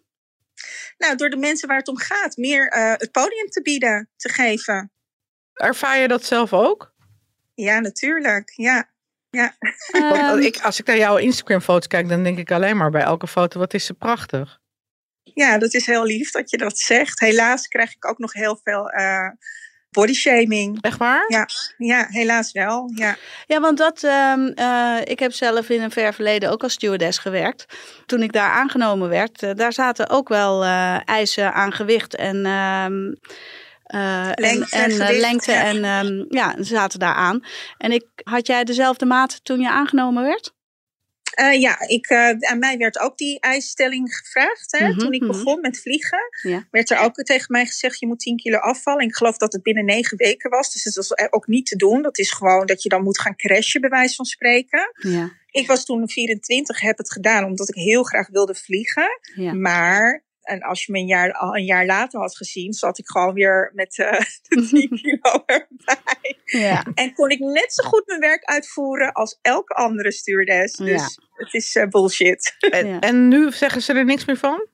Nou, 0.98 1.16
door 1.16 1.30
de 1.30 1.36
mensen 1.36 1.68
waar 1.68 1.76
het 1.78 1.88
om 1.88 1.96
gaat, 1.98 2.36
meer 2.36 2.76
uh, 2.76 2.92
het 2.96 3.10
podium 3.12 3.48
te 3.48 3.62
bieden, 3.62 4.08
te 4.16 4.28
geven. 4.28 4.92
Ervaar 5.52 5.98
je 5.98 6.08
dat 6.08 6.24
zelf 6.24 6.52
ook? 6.52 6.94
Ja, 7.54 7.78
natuurlijk. 7.80 8.52
Ja. 8.56 8.90
ja. 9.30 9.56
Want 9.92 10.14
Ehm, 10.16 10.24
als 10.24 10.44
ik, 10.44 10.58
als 10.60 10.78
ik 10.80 10.86
naar 10.86 10.96
jouw 10.96 11.16
Instagram-foto's 11.16 11.86
kijk, 11.86 12.08
dan 12.08 12.22
denk 12.22 12.38
ik 12.38 12.50
alleen 12.50 12.76
maar 12.76 12.90
bij 12.90 13.02
elke 13.02 13.26
foto, 13.26 13.58
wat 13.58 13.74
is 13.74 13.84
ze 13.84 13.94
prachtig. 13.94 14.58
ja, 15.22 15.58
dat 15.58 15.74
is 15.74 15.86
heel 15.86 16.04
lief 16.04 16.30
dat 16.30 16.50
je 16.50 16.56
dat 16.58 16.78
zegt. 16.78 17.20
Helaas 17.20 17.68
krijg 17.68 17.94
ik 17.94 18.06
ook 18.06 18.18
nog 18.18 18.32
heel 18.32 18.60
veel 18.64 18.92
uh, 18.94 19.28
bodyshaming. 19.90 20.78
Echt 20.80 20.98
waar? 20.98 21.24
Ja, 21.28 21.48
ja, 21.76 22.06
helaas 22.08 22.52
wel. 22.52 22.90
Ja. 22.94 23.16
Ja, 23.46 23.60
want 23.60 23.78
dat, 23.78 24.02
ehm, 24.02 24.46
eh, 24.46 24.96
ik 25.04 25.18
heb 25.18 25.32
zelf 25.32 25.68
in 25.68 25.82
een 25.82 25.90
ver 25.90 26.14
verleden 26.14 26.50
ook 26.50 26.62
als 26.62 26.72
stewardess 26.72 27.18
gewerkt. 27.18 27.66
Toen 28.06 28.22
ik 28.22 28.32
daar 28.32 28.50
aangenomen 28.50 29.08
werd, 29.08 29.42
eh, 29.42 29.50
daar 29.54 29.72
zaten 29.72 30.10
ook 30.10 30.28
wel 30.28 30.64
eh, 30.64 31.08
eisen 31.08 31.54
aan 31.54 31.72
gewicht 31.72 32.14
en, 32.14 32.46
ehm, 32.46 33.12
eh, 33.82 34.30
Lengte, 34.34 34.76
en, 34.76 35.00
en 35.00 35.16
lengte. 35.18 35.52
ja. 35.52 35.62
En 35.64 35.84
ehm, 35.84 36.24
ja, 36.28 36.54
ze 36.56 36.64
zaten 36.64 36.98
daar 36.98 37.14
aan. 37.14 37.40
En 37.78 37.92
ik, 37.92 38.04
had 38.22 38.46
jij 38.46 38.64
dezelfde 38.64 39.06
maat 39.06 39.44
toen 39.44 39.60
je 39.60 39.70
aangenomen 39.70 40.22
werd? 40.22 40.52
Uh, 41.40 41.60
ja, 41.60 41.88
ik, 41.88 42.10
uh, 42.10 42.28
aan 42.28 42.58
mij 42.58 42.76
werd 42.78 42.98
ook 42.98 43.16
die 43.18 43.40
eisstelling 43.40 44.16
gevraagd. 44.16 44.78
Hè? 44.78 44.88
Mhm, 44.88 44.98
Toen 44.98 45.12
ik 45.12 45.20
mhm. 45.20 45.30
begon 45.30 45.60
met 45.60 45.80
vliegen, 45.80 46.18
Ja. 46.42 46.66
werd 46.70 46.90
er 46.90 46.98
ook 46.98 47.14
tegen 47.14 47.46
mij 47.52 47.66
gezegd: 47.66 47.98
je 47.98 48.06
moet 48.06 48.18
10 48.18 48.36
kilo 48.36 48.58
afvallen. 48.58 49.00
En 49.00 49.08
ik 49.08 49.14
geloof 49.16 49.36
dat 49.36 49.52
het 49.52 49.62
binnen 49.62 49.84
negen 49.84 50.16
weken 50.16 50.50
was. 50.50 50.72
Dus 50.72 50.82
dat 50.82 50.94
was 50.94 51.32
ook 51.32 51.46
niet 51.46 51.66
te 51.66 51.76
doen. 51.76 52.02
Dat 52.02 52.18
is 52.18 52.30
gewoon 52.32 52.66
dat 52.66 52.82
je 52.82 52.88
dan 52.88 53.02
moet 53.02 53.20
gaan 53.20 53.36
crashen, 53.36 53.80
bij 53.80 53.90
wijze 53.90 54.14
van 54.14 54.24
spreken. 54.24 54.92
Ja, 54.98 55.30
Ik 55.50 55.66
was 55.66 55.84
toen 55.84 56.08
24, 56.08 56.80
heb 56.80 56.98
het 56.98 57.12
gedaan 57.12 57.44
omdat 57.44 57.68
ik 57.68 57.74
heel 57.74 58.02
graag 58.02 58.28
wilde 58.28 58.54
vliegen. 58.54 59.20
ja. 59.34 59.52
Maar, 59.52 60.24
en 60.42 60.60
als 60.60 60.84
je 60.84 60.92
me 60.92 60.98
een 60.98 61.06
jaar, 61.06 61.32
al 61.32 61.56
een 61.56 61.64
jaar 61.64 61.86
later 61.86 62.20
had 62.20 62.36
gezien, 62.36 62.72
zat 62.72 62.98
ik 62.98 63.08
gewoon 63.08 63.34
weer 63.34 63.70
met 63.74 63.98
uh, 63.98 64.12
de 64.48 64.66
10 64.68 64.88
kilo 65.02 65.42
erbij. 65.46 66.38
ja. 66.44 66.84
En 66.94 67.12
kon 67.14 67.30
ik 67.30 67.38
net 67.38 67.72
zo 67.74 67.88
goed 67.88 68.06
mijn 68.06 68.20
werk 68.20 68.44
uitvoeren 68.44 69.12
als 69.12 69.38
elke 69.42 69.74
andere 69.74 70.12
stewardess. 70.12 70.76
Dus 70.76 70.88
Ja. 70.90 71.26
Het 71.52 71.62
is 71.62 71.76
uh, 71.76 71.86
bullshit. 71.86 72.56
En, 72.70 72.86
Ja. 72.86 73.00
en 73.00 73.28
nu 73.28 73.52
zeggen 73.52 73.82
ze 73.82 73.92
er 73.92 74.04
niks 74.04 74.24
meer 74.24 74.36
van? 74.36 74.66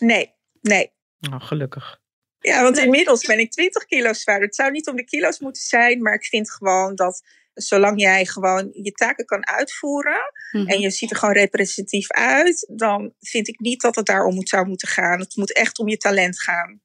Nee, 0.00 0.34
nee. 0.60 0.92
Nou, 1.18 1.42
gelukkig. 1.42 2.00
Ja, 2.40 2.62
want 2.62 2.78
inmiddels 2.78 3.26
ben 3.26 3.38
ik 3.38 3.50
20 3.50 3.84
kilo 3.84 4.12
zwaarder. 4.12 4.46
Het 4.46 4.54
zou 4.56 4.70
niet 4.70 4.88
om 4.88 4.96
de 4.96 5.04
kilo's 5.04 5.38
moeten 5.38 5.62
zijn, 5.62 6.02
maar 6.02 6.14
ik 6.14 6.24
vind 6.24 6.50
gewoon 6.52 6.94
dat 6.94 7.22
zolang 7.54 8.00
jij 8.00 8.24
gewoon 8.26 8.70
je 8.72 8.92
taken 8.92 9.24
kan 9.24 9.46
uitvoeren 9.46 10.20
Mhm. 10.52 10.66
en 10.68 10.80
je 10.80 10.90
ziet 10.90 11.10
er 11.10 11.16
gewoon 11.16 11.34
representatief 11.34 12.10
uit, 12.10 12.70
dan 12.76 13.14
vind 13.20 13.48
ik 13.48 13.60
niet 13.60 13.80
dat 13.80 13.94
het 13.96 14.06
daarom 14.06 14.34
moet, 14.34 14.48
zou 14.48 14.66
moeten 14.66 14.88
gaan. 14.88 15.20
Het 15.20 15.36
moet 15.36 15.52
echt 15.52 15.78
om 15.78 15.88
je 15.88 15.96
talent 15.96 16.42
gaan. 16.42 16.80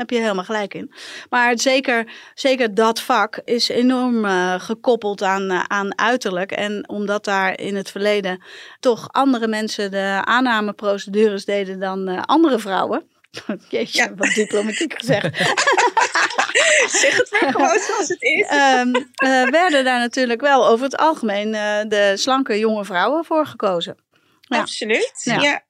Heb 0.00 0.10
je 0.10 0.20
helemaal 0.20 0.44
gelijk 0.44 0.74
in. 0.74 0.92
Maar 1.30 1.58
zeker, 1.58 2.12
zeker 2.34 2.74
dat 2.74 3.00
vak 3.00 3.40
is 3.44 3.68
enorm 3.68 4.24
eh, 4.24 4.60
gekoppeld 4.60 5.22
aan, 5.22 5.50
eh, 5.50 5.60
aan 5.66 5.98
uiterlijk. 5.98 6.52
En 6.52 6.88
omdat 6.88 7.24
daar 7.24 7.58
in 7.60 7.76
het 7.76 7.90
verleden 7.90 8.42
toch 8.80 9.08
andere 9.12 9.46
mensen 9.48 9.90
de 9.90 10.20
aannameprocedures 10.24 11.44
deden 11.44 11.80
dan 11.80 12.08
eh, 12.08 12.22
andere 12.24 12.58
vrouwen. 12.58 13.02
Jeetje, 13.68 14.02
Ja. 14.02 14.14
wat 14.14 14.34
diplomatiek 14.34 14.94
gezegd. 14.98 15.36
zeg 17.02 17.16
het 17.16 17.28
maar 17.40 17.52
gewoon 17.52 17.78
zoals 17.78 18.08
het 18.08 18.22
is. 18.22 18.46
Ehm, 18.60 18.94
eh, 19.14 19.50
werden 19.50 19.84
daar 19.84 19.98
natuurlijk 19.98 20.40
wel 20.40 20.68
over 20.68 20.84
het 20.84 20.96
algemeen 20.96 21.50
de 21.88 22.12
slanke 22.16 22.58
jonge 22.58 22.84
vrouwen 22.84 23.24
voor 23.24 23.46
gekozen. 23.46 23.96
ja. 24.40 24.58
Absoluut. 24.58 25.12
Ja. 25.24 25.40
Ja. 25.40 25.62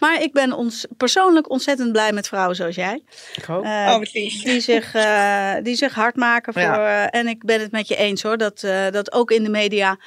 Maar 0.00 0.22
ik 0.22 0.32
ben 0.32 0.52
ons 0.52 0.86
persoonlijk 0.96 1.50
ontzettend 1.50 1.92
blij 1.92 2.12
met 2.12 2.28
vrouwen 2.28 2.56
zoals 2.56 2.74
jij. 2.74 3.02
Ik 3.34 3.48
ook. 3.48 3.64
Eh, 3.64 3.86
Oh, 3.88 4.02
die, 4.12 4.60
zich, 4.60 4.94
eh, 4.94 5.54
die 5.62 5.74
zich 5.76 5.94
hard 5.94 6.16
maken 6.16 6.52
voor. 6.52 6.62
Ja. 6.62 7.06
eh, 7.10 7.20
en 7.20 7.26
ik 7.26 7.44
ben 7.44 7.60
het 7.60 7.72
met 7.72 7.88
je 7.88 7.96
eens 7.96 8.22
hoor. 8.22 8.36
Dat, 8.38 8.62
eh, 8.62 8.90
dat 8.90 9.12
ook 9.12 9.30
in 9.30 9.42
de 9.42 9.50
media 9.50 9.98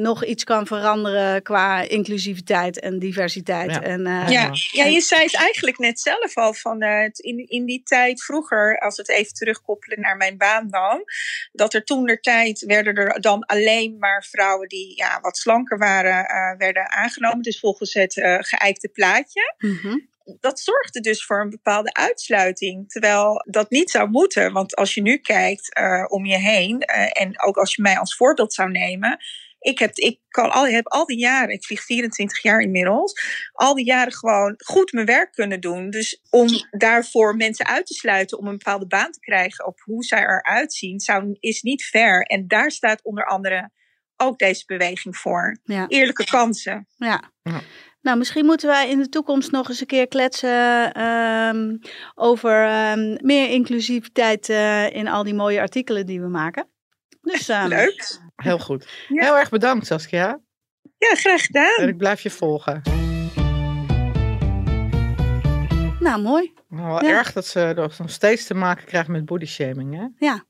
nog 0.00 0.24
iets 0.24 0.44
kan 0.44 0.66
veranderen 0.66 1.42
qua 1.42 1.80
inclusiviteit 1.80 2.80
en 2.80 2.98
diversiteit. 2.98 3.70
Ja. 3.70 3.82
En, 3.82 4.06
eh, 4.06 4.28
Ja, 4.28 4.50
ja, 4.72 4.84
je 4.84 5.00
zei 5.00 5.22
het 5.22 5.34
eigenlijk 5.34 5.78
net 5.78 6.00
zelf 6.00 6.36
al. 6.36 6.54
Van, 6.54 6.80
eh, 6.82 7.02
het- 7.02 7.18
in, 7.18 7.48
in 7.48 7.64
die 7.64 7.82
tijd 7.82 8.22
vroeger, 8.24 8.78
als 8.78 8.96
we 8.96 9.02
het 9.02 9.10
even 9.10 9.32
terugkoppelen 9.32 10.00
naar 10.00 10.16
mijn 10.16 10.36
baan 10.38 10.68
dan. 10.70 11.02
Dat 11.52 11.74
er 11.74 11.84
toen 11.84 12.04
de 12.04 12.20
tijd 12.20 12.64
werden 12.66 12.94
er 12.94 13.20
dan 13.20 13.44
alleen 13.46 13.96
maar 13.98 14.24
vrouwen 14.30 14.68
die 14.68 14.96
ja, 14.96 15.18
wat 15.20 15.36
slanker 15.36 15.78
waren, 15.78 16.24
eh, 16.26 16.56
werden 16.58 16.90
aangenomen. 16.90 17.42
Dus 17.42 17.58
volgens 17.58 17.92
het 17.94 18.16
eh 18.16 18.36
geëikte 18.40 18.88
plaatje. 18.88 19.54
mhm. 19.58 19.96
Dat 20.40 20.60
zorgde 20.60 21.00
dus 21.00 21.24
voor 21.24 21.40
een 21.40 21.50
bepaalde 21.50 21.92
uitsluiting. 21.92 22.90
Terwijl 22.90 23.44
dat 23.48 23.70
niet 23.70 23.90
zou 23.90 24.08
moeten. 24.10 24.52
Want 24.52 24.76
als 24.76 24.94
je 24.94 25.02
nu 25.02 25.16
kijkt 25.16 25.74
eh, 25.74 26.04
om 26.08 26.26
je 26.26 26.36
heen. 26.38 26.80
eh, 26.80 27.22
en 27.22 27.42
ook 27.42 27.56
als 27.56 27.74
je 27.74 27.82
mij 27.82 27.98
als 27.98 28.16
voorbeeld 28.16 28.52
zou 28.54 28.70
nemen. 28.70 29.18
Ik 29.60 29.78
heb, 29.78 29.94
ik 29.94 30.20
kan 30.28 30.50
al, 30.50 30.66
heb 30.66 30.86
al 30.86 31.06
die 31.06 31.18
jaren, 31.18 31.54
ik 31.54 31.64
vlieg 31.64 31.82
24 31.82 32.42
jaar 32.42 32.60
inmiddels, 32.60 33.12
al 33.52 33.74
die 33.74 33.84
jaren 33.84 34.12
gewoon 34.12 34.54
goed 34.64 34.92
mijn 34.92 35.06
werk 35.06 35.32
kunnen 35.32 35.60
doen. 35.60 35.90
Dus 35.90 36.20
om 36.30 36.48
daarvoor 36.70 37.36
mensen 37.36 37.66
uit 37.66 37.86
te 37.86 37.94
sluiten 37.94 38.38
om 38.38 38.46
een 38.46 38.58
bepaalde 38.58 38.86
baan 38.86 39.12
te 39.12 39.20
krijgen 39.20 39.66
op 39.66 39.80
hoe 39.80 40.04
zij 40.04 40.22
eruit 40.22 40.72
zien, 40.72 41.00
zou, 41.00 41.36
is 41.40 41.62
niet 41.62 41.84
fair. 41.84 42.22
En 42.22 42.48
daar 42.48 42.70
staat 42.70 43.02
onder 43.02 43.24
andere 43.24 43.70
ook 44.16 44.38
deze 44.38 44.62
beweging 44.66 45.16
voor. 45.16 45.58
ja. 45.64 45.88
Eerlijke 45.88 46.24
kansen. 46.24 46.86
Ja. 46.96 47.32
Ja. 47.42 47.60
Nou, 48.02 48.18
misschien 48.18 48.44
moeten 48.44 48.68
wij 48.68 48.88
in 48.88 48.98
de 48.98 49.08
toekomst 49.08 49.50
nog 49.50 49.68
eens 49.68 49.80
een 49.80 49.86
keer 49.86 50.08
kletsen 50.08 50.92
ehm, 50.92 51.76
over 52.14 52.66
ehm, 52.66 53.16
meer 53.20 53.48
inclusiviteit 53.48 54.48
eh, 54.48 54.90
in 54.90 55.08
al 55.08 55.24
die 55.24 55.34
mooie 55.34 55.60
artikelen 55.60 56.06
die 56.06 56.20
we 56.20 56.28
maken. 56.28 56.68
Dus, 57.20 57.48
ehm, 57.48 57.68
Leuk. 57.68 58.20
Heel 58.42 58.58
goed. 58.58 58.88
Ja. 59.08 59.24
Heel 59.24 59.36
erg 59.38 59.48
bedankt, 59.50 59.86
Saskia. 59.86 60.40
Ja, 60.98 61.14
graag 61.14 61.42
gedaan. 61.42 61.76
En 61.76 61.88
ik 61.88 61.96
blijf 61.96 62.20
je 62.20 62.30
volgen. 62.30 62.82
Nou, 66.00 66.22
mooi. 66.22 66.52
Nou, 66.68 66.86
wel 66.88 67.04
Ja. 67.04 67.08
erg 67.18 67.32
dat 67.32 67.46
ze 67.46 67.72
nog 67.76 67.98
nog 67.98 68.10
steeds 68.10 68.46
te 68.46 68.54
maken 68.54 68.84
krijgt 68.86 69.08
met 69.08 69.24
bodyshaming, 69.24 69.94
hè? 69.94 70.26
Ja. 70.26 70.44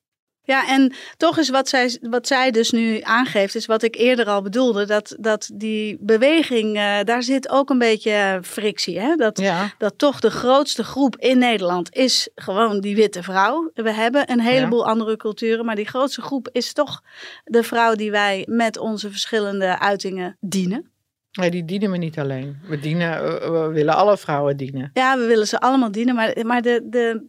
Ja, 0.51 0.69
en 0.69 0.93
toch 1.17 1.39
is 1.39 1.49
wat 1.49 1.69
zij, 1.69 1.99
wat 2.01 2.27
zij 2.27 2.51
dus 2.51 2.71
nu 2.71 3.01
aangeeft, 3.01 3.55
is 3.55 3.67
wat 3.67 3.83
ik 3.83 3.95
eerder 3.97 4.27
al 4.27 4.43
bedoelde, 4.43 4.87
dat, 4.87 5.17
dat 5.21 5.51
die 5.55 5.97
beweging, 6.01 6.77
eh, 6.77 6.99
daar 7.05 7.23
zit 7.23 7.49
ook 7.49 7.71
een 7.71 7.79
beetje 7.79 8.39
frictie. 8.43 8.99
Hè? 9.01 9.15
Dat, 9.15 9.39
Ja. 9.39 9.71
dat 9.79 9.99
toch 9.99 10.21
de 10.21 10.31
grootste 10.31 10.85
groep 10.85 11.17
in 11.17 11.39
Nederland 11.39 11.95
is 11.95 12.29
gewoon 12.35 12.81
die 12.81 12.95
witte 12.97 13.23
vrouw. 13.23 13.71
We 13.75 13.93
hebben 13.93 14.31
een 14.31 14.41
heleboel 14.41 14.87
andere 14.87 15.17
culturen, 15.17 15.65
maar 15.65 15.77
die 15.77 15.87
grootste 15.87 16.23
groep 16.23 16.49
is 16.53 16.73
toch 16.73 17.03
de 17.45 17.63
vrouw 17.63 17.95
die 17.95 18.11
wij 18.11 18.47
met 18.49 18.79
onze 18.79 19.11
verschillende 19.11 19.79
uitingen 19.79 20.37
dienen. 20.41 20.91
Nee, 21.33 21.51
die 21.51 21.65
dienen 21.65 21.91
we 21.91 21.97
niet 21.97 22.19
alleen. 22.19 22.59
We, 22.69 22.79
dienen, 22.79 23.13
eh, 23.13 23.51
we 23.51 23.69
willen 23.73 23.95
alle 23.95 24.19
vrouwen 24.19 24.57
dienen. 24.57 24.91
Ja, 24.93 25.19
we 25.19 25.25
willen 25.27 25.47
ze 25.47 25.61
allemaal 25.61 25.91
dienen, 25.91 26.15
maar, 26.15 26.47
maar 26.47 26.63
de, 26.63 26.81
de, 26.85 27.27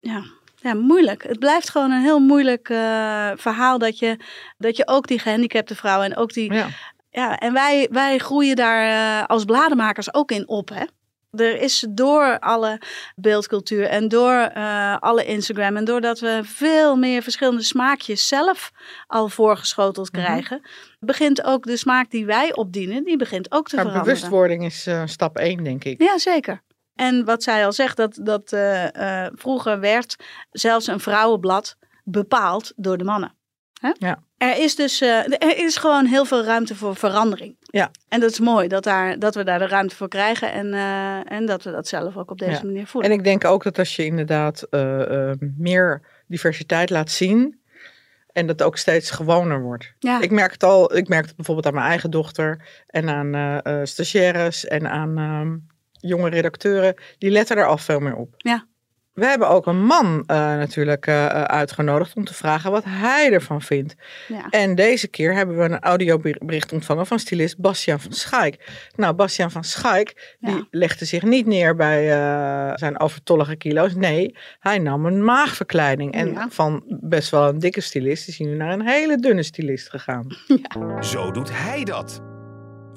ja, 0.00 0.22
ja, 0.66 0.74
moeilijk. 0.74 1.22
Het 1.22 1.38
blijft 1.38 1.70
gewoon 1.70 1.90
een 1.90 2.02
heel 2.02 2.18
moeilijk 2.20 2.68
eh, 2.68 3.30
verhaal 3.34 3.78
dat 3.78 3.98
je, 3.98 4.16
dat 4.58 4.76
je 4.76 4.86
ook 4.88 5.06
die 5.06 5.18
gehandicapte 5.18 5.74
vrouwen 5.76 6.06
en 6.10 6.16
ook 6.16 6.32
die. 6.32 6.52
Ja. 6.52 6.66
Ja, 7.10 7.38
en 7.38 7.52
wij, 7.52 7.88
wij 7.90 8.18
groeien 8.18 8.56
daar 8.56 8.86
eh, 9.20 9.26
als 9.26 9.44
bladenmakers 9.44 10.14
ook 10.14 10.30
in 10.30 10.48
op. 10.48 10.68
Hè? 10.68 10.84
Er 11.30 11.60
is 11.60 11.86
door 11.90 12.38
alle 12.38 12.80
beeldcultuur 13.14 13.84
en 13.84 14.08
door 14.08 14.50
uh, 14.56 14.96
alle 14.98 15.24
Instagram 15.24 15.76
en 15.76 15.84
doordat 15.84 16.20
we 16.20 16.40
veel 16.44 16.96
meer 16.96 17.22
verschillende 17.22 17.62
smaakjes 17.62 18.28
zelf 18.28 18.70
al 19.06 19.28
voorgeschoteld 19.28 20.12
Mhm. 20.12 20.22
krijgen, 20.22 20.60
begint 21.00 21.44
ook 21.44 21.64
de 21.64 21.76
smaak 21.76 22.10
die 22.10 22.26
wij 22.26 22.54
opdienen, 22.54 23.04
die 23.04 23.16
begint 23.16 23.52
ook 23.52 23.68
te 23.68 23.76
Maar 23.76 23.84
veranderen. 23.84 24.14
bewustwording 24.14 24.64
is 24.64 24.86
eh, 24.86 25.02
stap 25.06 25.36
1, 25.38 25.64
denk 25.64 25.84
ik. 25.84 26.02
Ja, 26.02 26.18
zeker. 26.18 26.62
En 26.96 27.24
wat 27.24 27.42
zij 27.42 27.64
al 27.64 27.72
zegt, 27.72 27.96
dat, 27.96 28.18
dat 28.22 28.52
eh, 28.52 29.24
eh, 29.24 29.32
vroeger 29.34 29.80
werd 29.80 30.16
zelfs 30.50 30.86
een 30.86 31.00
vrouwenblad 31.00 31.76
bepaald 32.04 32.72
door 32.76 32.98
de 32.98 33.04
mannen. 33.04 33.34
Hè? 33.80 33.90
Ja. 33.98 34.18
Er 34.38 34.58
is 34.58 34.74
dus 34.76 35.00
eh, 35.00 35.32
er 35.42 35.58
is 35.58 35.76
gewoon 35.76 36.06
heel 36.06 36.24
veel 36.24 36.44
ruimte 36.44 36.74
voor 36.74 36.96
verandering. 36.96 37.56
Ja. 37.60 37.90
En 38.08 38.20
dat 38.20 38.30
is 38.30 38.40
mooi 38.40 38.68
dat, 38.68 38.84
daar, 38.84 39.18
dat 39.18 39.34
we 39.34 39.44
daar 39.44 39.58
de 39.58 39.66
ruimte 39.66 39.96
voor 39.96 40.08
krijgen 40.08 40.52
en, 40.52 40.74
en 41.28 41.46
dat 41.46 41.62
we 41.62 41.70
dat 41.70 41.88
zelf 41.88 42.16
ook 42.16 42.30
op 42.30 42.38
deze 42.38 42.50
Ja. 42.52 42.62
manier 42.64 42.86
voelen. 42.86 43.10
En 43.10 43.16
ik 43.18 43.24
denk 43.24 43.44
ook 43.44 43.62
dat 43.62 43.78
als 43.78 43.96
je 43.96 44.04
inderdaad 44.04 44.66
meer 45.56 46.02
diversiteit 46.26 46.90
laat 46.90 47.10
zien. 47.10 47.60
En 48.32 48.46
dat 48.46 48.62
ook 48.62 48.76
steeds 48.76 49.10
gewoner 49.10 49.60
wordt. 49.62 49.92
ja. 49.98 50.20
Ik 50.20 50.30
merk 50.30 50.52
het 50.52 50.62
al, 50.62 50.96
ik 50.96 51.08
merk 51.08 51.26
het 51.26 51.36
bijvoorbeeld 51.36 51.66
aan 51.66 51.74
mijn 51.74 51.86
eigen 51.86 52.10
dochter 52.10 52.68
en 52.86 53.08
aan 53.08 53.34
eh, 53.34 53.80
stagiaires 53.84 54.66
en 54.66 54.88
aan 54.90 55.18
ehm, 55.18 55.56
jonge 56.00 56.28
redacteuren. 56.30 56.94
Die 57.18 57.30
letten 57.30 57.56
er 57.56 57.66
al 57.66 57.78
veel 57.78 58.00
meer 58.00 58.14
op. 58.16 58.34
Ja. 58.36 58.66
We 59.12 59.26
hebben 59.26 59.48
ook 59.48 59.66
een 59.66 59.84
man 59.84 60.22
eh, 60.26 60.36
natuurlijk 60.36 61.06
eh, 61.06 61.24
eh, 61.24 61.42
uitgenodigd 61.42 62.16
om 62.16 62.24
te 62.24 62.34
vragen 62.34 62.70
wat 62.70 62.84
hij 62.86 63.32
ervan 63.32 63.62
vindt. 63.62 63.94
ja. 64.28 64.46
En 64.50 64.74
deze 64.74 65.08
keer 65.08 65.34
hebben 65.34 65.56
we 65.56 65.62
een 65.64 65.78
audiobericht 65.80 66.72
ontvangen 66.72 67.06
van 67.06 67.18
stylist 67.18 67.58
Bastiaan 67.58 68.00
van 68.00 68.12
Schaik. 68.12 68.70
Nou, 68.96 69.14
Bastiaan 69.14 69.50
van 69.50 69.64
Schaik, 69.64 70.36
die 70.40 70.66
legde 70.70 71.04
zich 71.04 71.22
niet 71.22 71.46
neer 71.46 71.76
bij 71.76 72.12
eh, 72.12 72.72
zijn 72.74 73.00
overtollige 73.00 73.56
kilo's. 73.56 73.94
Nee, 73.94 74.36
hij 74.58 74.78
nam 74.78 75.06
een 75.06 75.24
maagverkleiding. 75.24 76.12
En 76.14 76.32
Ja. 76.32 76.48
van 76.50 76.82
best 76.86 77.30
wel 77.30 77.48
een 77.48 77.58
dikke 77.58 77.80
stylist 77.80 78.28
is 78.28 78.38
hij 78.38 78.46
nu 78.46 78.54
naar 78.56 78.72
een 78.72 78.86
hele 78.88 79.16
dunne 79.16 79.42
stylist 79.42 79.90
gegaan. 79.90 80.26
Zo 81.12 81.30
doet 81.30 81.50
hij 81.52 81.84
dat. 81.84 82.20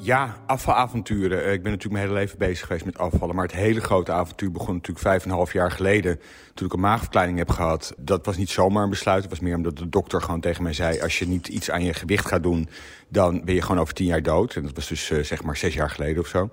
Ja, 0.01 0.38
afvalavonturen. 0.45 1.43
Eh, 1.43 1.53
Ik 1.53 1.63
ben 1.63 1.71
natuurlijk 1.71 2.01
mijn 2.01 2.07
hele 2.07 2.19
leven 2.19 2.38
bezig 2.38 2.67
geweest 2.67 2.85
met 2.85 2.97
afvallen. 2.97 3.35
Maar 3.35 3.45
het 3.45 3.55
hele 3.55 3.81
grote 3.81 4.12
avontuur 4.12 4.51
begon 4.51 4.73
natuurlijk 4.73 4.99
vijf 4.99 5.23
en 5.23 5.29
een 5.29 5.35
half 5.35 5.53
jaar 5.53 5.71
geleden. 5.71 6.19
Toen 6.53 6.67
ik 6.67 6.73
een 6.73 6.79
maagverkleining 6.79 7.38
heb 7.38 7.49
gehad. 7.49 7.93
Dat 7.97 8.25
was 8.25 8.38
niet 8.38 8.49
zomaar 8.49 8.83
een 8.83 8.89
besluit. 8.89 9.21
Het 9.21 9.31
was 9.31 9.39
meer 9.39 9.55
omdat 9.55 9.77
de 9.77 9.89
dokter 9.89 10.21
gewoon 10.21 10.41
tegen 10.41 10.63
mij 10.63 10.73
zei... 10.73 10.99
als 11.01 11.19
je 11.19 11.27
niet 11.27 11.47
iets 11.47 11.71
aan 11.71 11.83
je 11.83 11.93
gewicht 11.93 12.27
gaat 12.27 12.43
doen, 12.43 12.69
dan 13.07 13.41
ben 13.45 13.55
je 13.55 13.62
gewoon 13.62 13.79
over 13.79 13.93
tien 13.93 14.05
jaar 14.05 14.23
dood. 14.23 14.55
En 14.55 14.63
dat 14.63 14.75
was 14.75 14.88
dus 14.88 15.09
eh, 15.12 15.23
zeg 15.23 15.43
maar 15.43 15.57
zes 15.57 15.73
jaar 15.73 15.89
geleden 15.89 16.21
of 16.21 16.27
zo. 16.27 16.49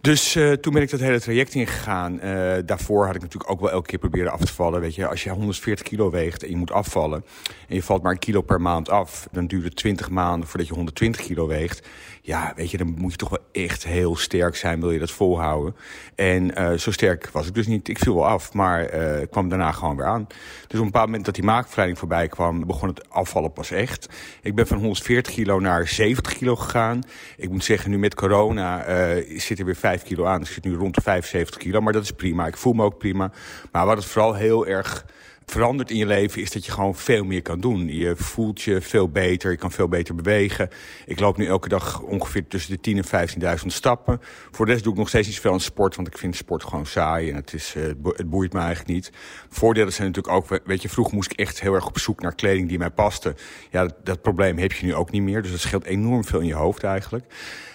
Dus 0.00 0.34
eh, 0.36 0.52
toen 0.52 0.72
ben 0.72 0.82
ik 0.82 0.90
dat 0.90 1.00
hele 1.00 1.20
traject 1.20 1.54
ingegaan. 1.54 2.20
Eh 2.20 2.58
daarvoor 2.66 3.06
had 3.06 3.14
ik 3.14 3.20
natuurlijk 3.20 3.50
ook 3.50 3.60
wel 3.60 3.70
elke 3.70 3.86
keer 3.86 3.98
proberen 3.98 4.32
af 4.32 4.40
te 4.40 4.52
vallen. 4.52 4.80
Weet 4.80 4.94
je, 4.94 5.06
als 5.06 5.22
je 5.22 5.30
140 5.30 5.86
kilo 5.86 6.10
weegt 6.10 6.42
en 6.42 6.50
je 6.50 6.56
moet 6.56 6.72
afvallen... 6.72 7.24
en 7.68 7.74
je 7.74 7.82
valt 7.82 8.02
maar 8.02 8.12
een 8.12 8.18
kilo 8.18 8.40
per 8.40 8.60
maand 8.60 8.90
af... 8.90 9.28
dan 9.32 9.46
duurt 9.46 9.64
het 9.64 9.76
20 9.76 10.10
maanden 10.10 10.48
voordat 10.48 10.68
je 10.68 10.74
120 10.74 11.20
kilo 11.20 11.46
weegt. 11.46 11.88
Ja, 12.22 12.52
weet 12.56 12.70
je, 12.70 12.76
dan 12.76 12.94
moet 12.98 13.10
je 13.10 13.16
toch 13.16 13.28
wel 13.28 13.44
echt 13.52 13.84
heel 13.84 14.16
sterk 14.16 14.56
zijn... 14.56 14.80
wil 14.80 14.90
je 14.90 14.98
dat 14.98 15.10
volhouden. 15.10 15.76
En 16.14 16.54
eh, 16.54 16.72
zo 16.72 16.90
sterk 16.90 17.30
was 17.30 17.46
ik 17.46 17.54
dus 17.54 17.66
niet. 17.66 17.88
Ik 17.88 17.98
viel 17.98 18.14
wel 18.14 18.26
af, 18.26 18.52
maar 18.52 18.84
eh 18.84 19.28
kwam 19.30 19.48
daarna 19.48 19.72
gewoon 19.72 19.96
weer 19.96 20.06
aan. 20.06 20.26
Dus 20.26 20.78
op 20.78 20.84
een 20.84 20.84
bepaald 20.84 21.06
moment 21.06 21.24
dat 21.24 21.34
die 21.34 21.44
maagverleiding 21.44 21.98
voorbij 21.98 22.28
kwam... 22.28 22.66
begon 22.66 22.88
het 22.88 23.08
afvallen 23.08 23.52
pas 23.52 23.70
echt. 23.70 24.08
Ik 24.42 24.54
ben 24.54 24.66
van 24.66 24.78
140 24.78 25.34
kilo 25.34 25.60
naar 25.60 25.88
70 25.88 26.32
kilo 26.32 26.56
gegaan. 26.56 27.02
Ik 27.36 27.50
moet 27.50 27.64
zeggen, 27.64 27.90
nu 27.90 27.98
met 27.98 28.14
corona 28.14 28.84
eh, 28.84 29.38
zit 29.38 29.58
er 29.58 29.64
weer 29.64 29.76
5 29.76 30.02
kilo 30.02 30.24
aan. 30.24 30.40
Ik 30.40 30.46
zit 30.46 30.64
nu 30.64 30.74
rond 30.74 30.94
de 30.94 31.00
75 31.00 31.56
kilo, 31.56 31.80
maar 31.80 31.92
dat 31.92 32.02
is 32.02 32.12
prima. 32.12 32.46
Ik 32.46 32.56
voel 32.56 32.72
me 32.72 32.84
ook 32.84 32.98
prima. 32.98 33.30
Maar 33.72 33.86
wat 33.86 33.96
het 33.96 34.06
vooral 34.06 34.34
heel 34.34 34.66
erg 34.66 35.04
verandert 35.50 35.90
in 35.90 35.96
je 35.96 36.06
leven 36.06 36.42
is 36.42 36.50
dat 36.50 36.64
je 36.64 36.72
gewoon 36.72 36.94
veel 36.94 37.24
meer 37.24 37.42
kan 37.42 37.60
doen. 37.60 37.88
Je 37.88 38.16
voelt 38.16 38.62
je 38.62 38.80
veel 38.80 39.08
beter, 39.08 39.50
je 39.50 39.56
kan 39.56 39.70
veel 39.70 39.88
beter 39.88 40.14
bewegen. 40.14 40.68
Ik 41.06 41.20
loop 41.20 41.36
nu 41.36 41.46
elke 41.46 41.68
dag 41.68 42.00
ongeveer 42.00 42.46
tussen 42.46 42.78
de 42.80 42.90
10.000 42.90 42.98
en 43.10 43.58
15.000 43.58 43.66
stappen. 43.66 44.20
Voor 44.50 44.66
de 44.66 44.72
rest 44.72 44.84
doe 44.84 44.92
ik 44.92 44.98
nog 44.98 45.08
steeds 45.08 45.26
niet 45.26 45.40
veel 45.40 45.52
aan 45.52 45.60
sport, 45.60 45.96
want 45.96 46.08
ik 46.08 46.18
vind 46.18 46.36
sport 46.36 46.64
gewoon 46.64 46.86
saai 46.86 47.30
en 47.30 47.36
het, 47.36 47.52
is, 47.52 47.74
eh, 47.76 47.82
het 48.04 48.30
boeit 48.30 48.52
me 48.52 48.58
eigenlijk 48.58 48.88
niet. 48.88 49.10
Voordelen 49.48 49.92
zijn 49.92 50.06
natuurlijk 50.06 50.34
ook, 50.34 50.60
weet 50.64 50.82
je, 50.82 50.88
vroeger 50.88 51.14
moest 51.14 51.32
ik 51.32 51.38
echt 51.38 51.60
heel 51.60 51.74
erg 51.74 51.86
op 51.86 51.98
zoek 51.98 52.20
naar 52.20 52.34
kleding 52.34 52.68
die 52.68 52.78
mij 52.78 52.90
paste. 52.90 53.34
Ja, 53.70 53.82
dat, 53.82 53.94
dat 54.04 54.22
probleem 54.22 54.58
heb 54.58 54.72
je 54.72 54.86
nu 54.86 54.94
ook 54.94 55.10
niet 55.10 55.22
meer, 55.22 55.42
dus 55.42 55.50
dat 55.50 55.60
scheelt 55.60 55.84
enorm 55.84 56.24
veel 56.24 56.40
in 56.40 56.46
je 56.46 56.54
hoofd 56.54 56.84
eigenlijk. 56.84 57.24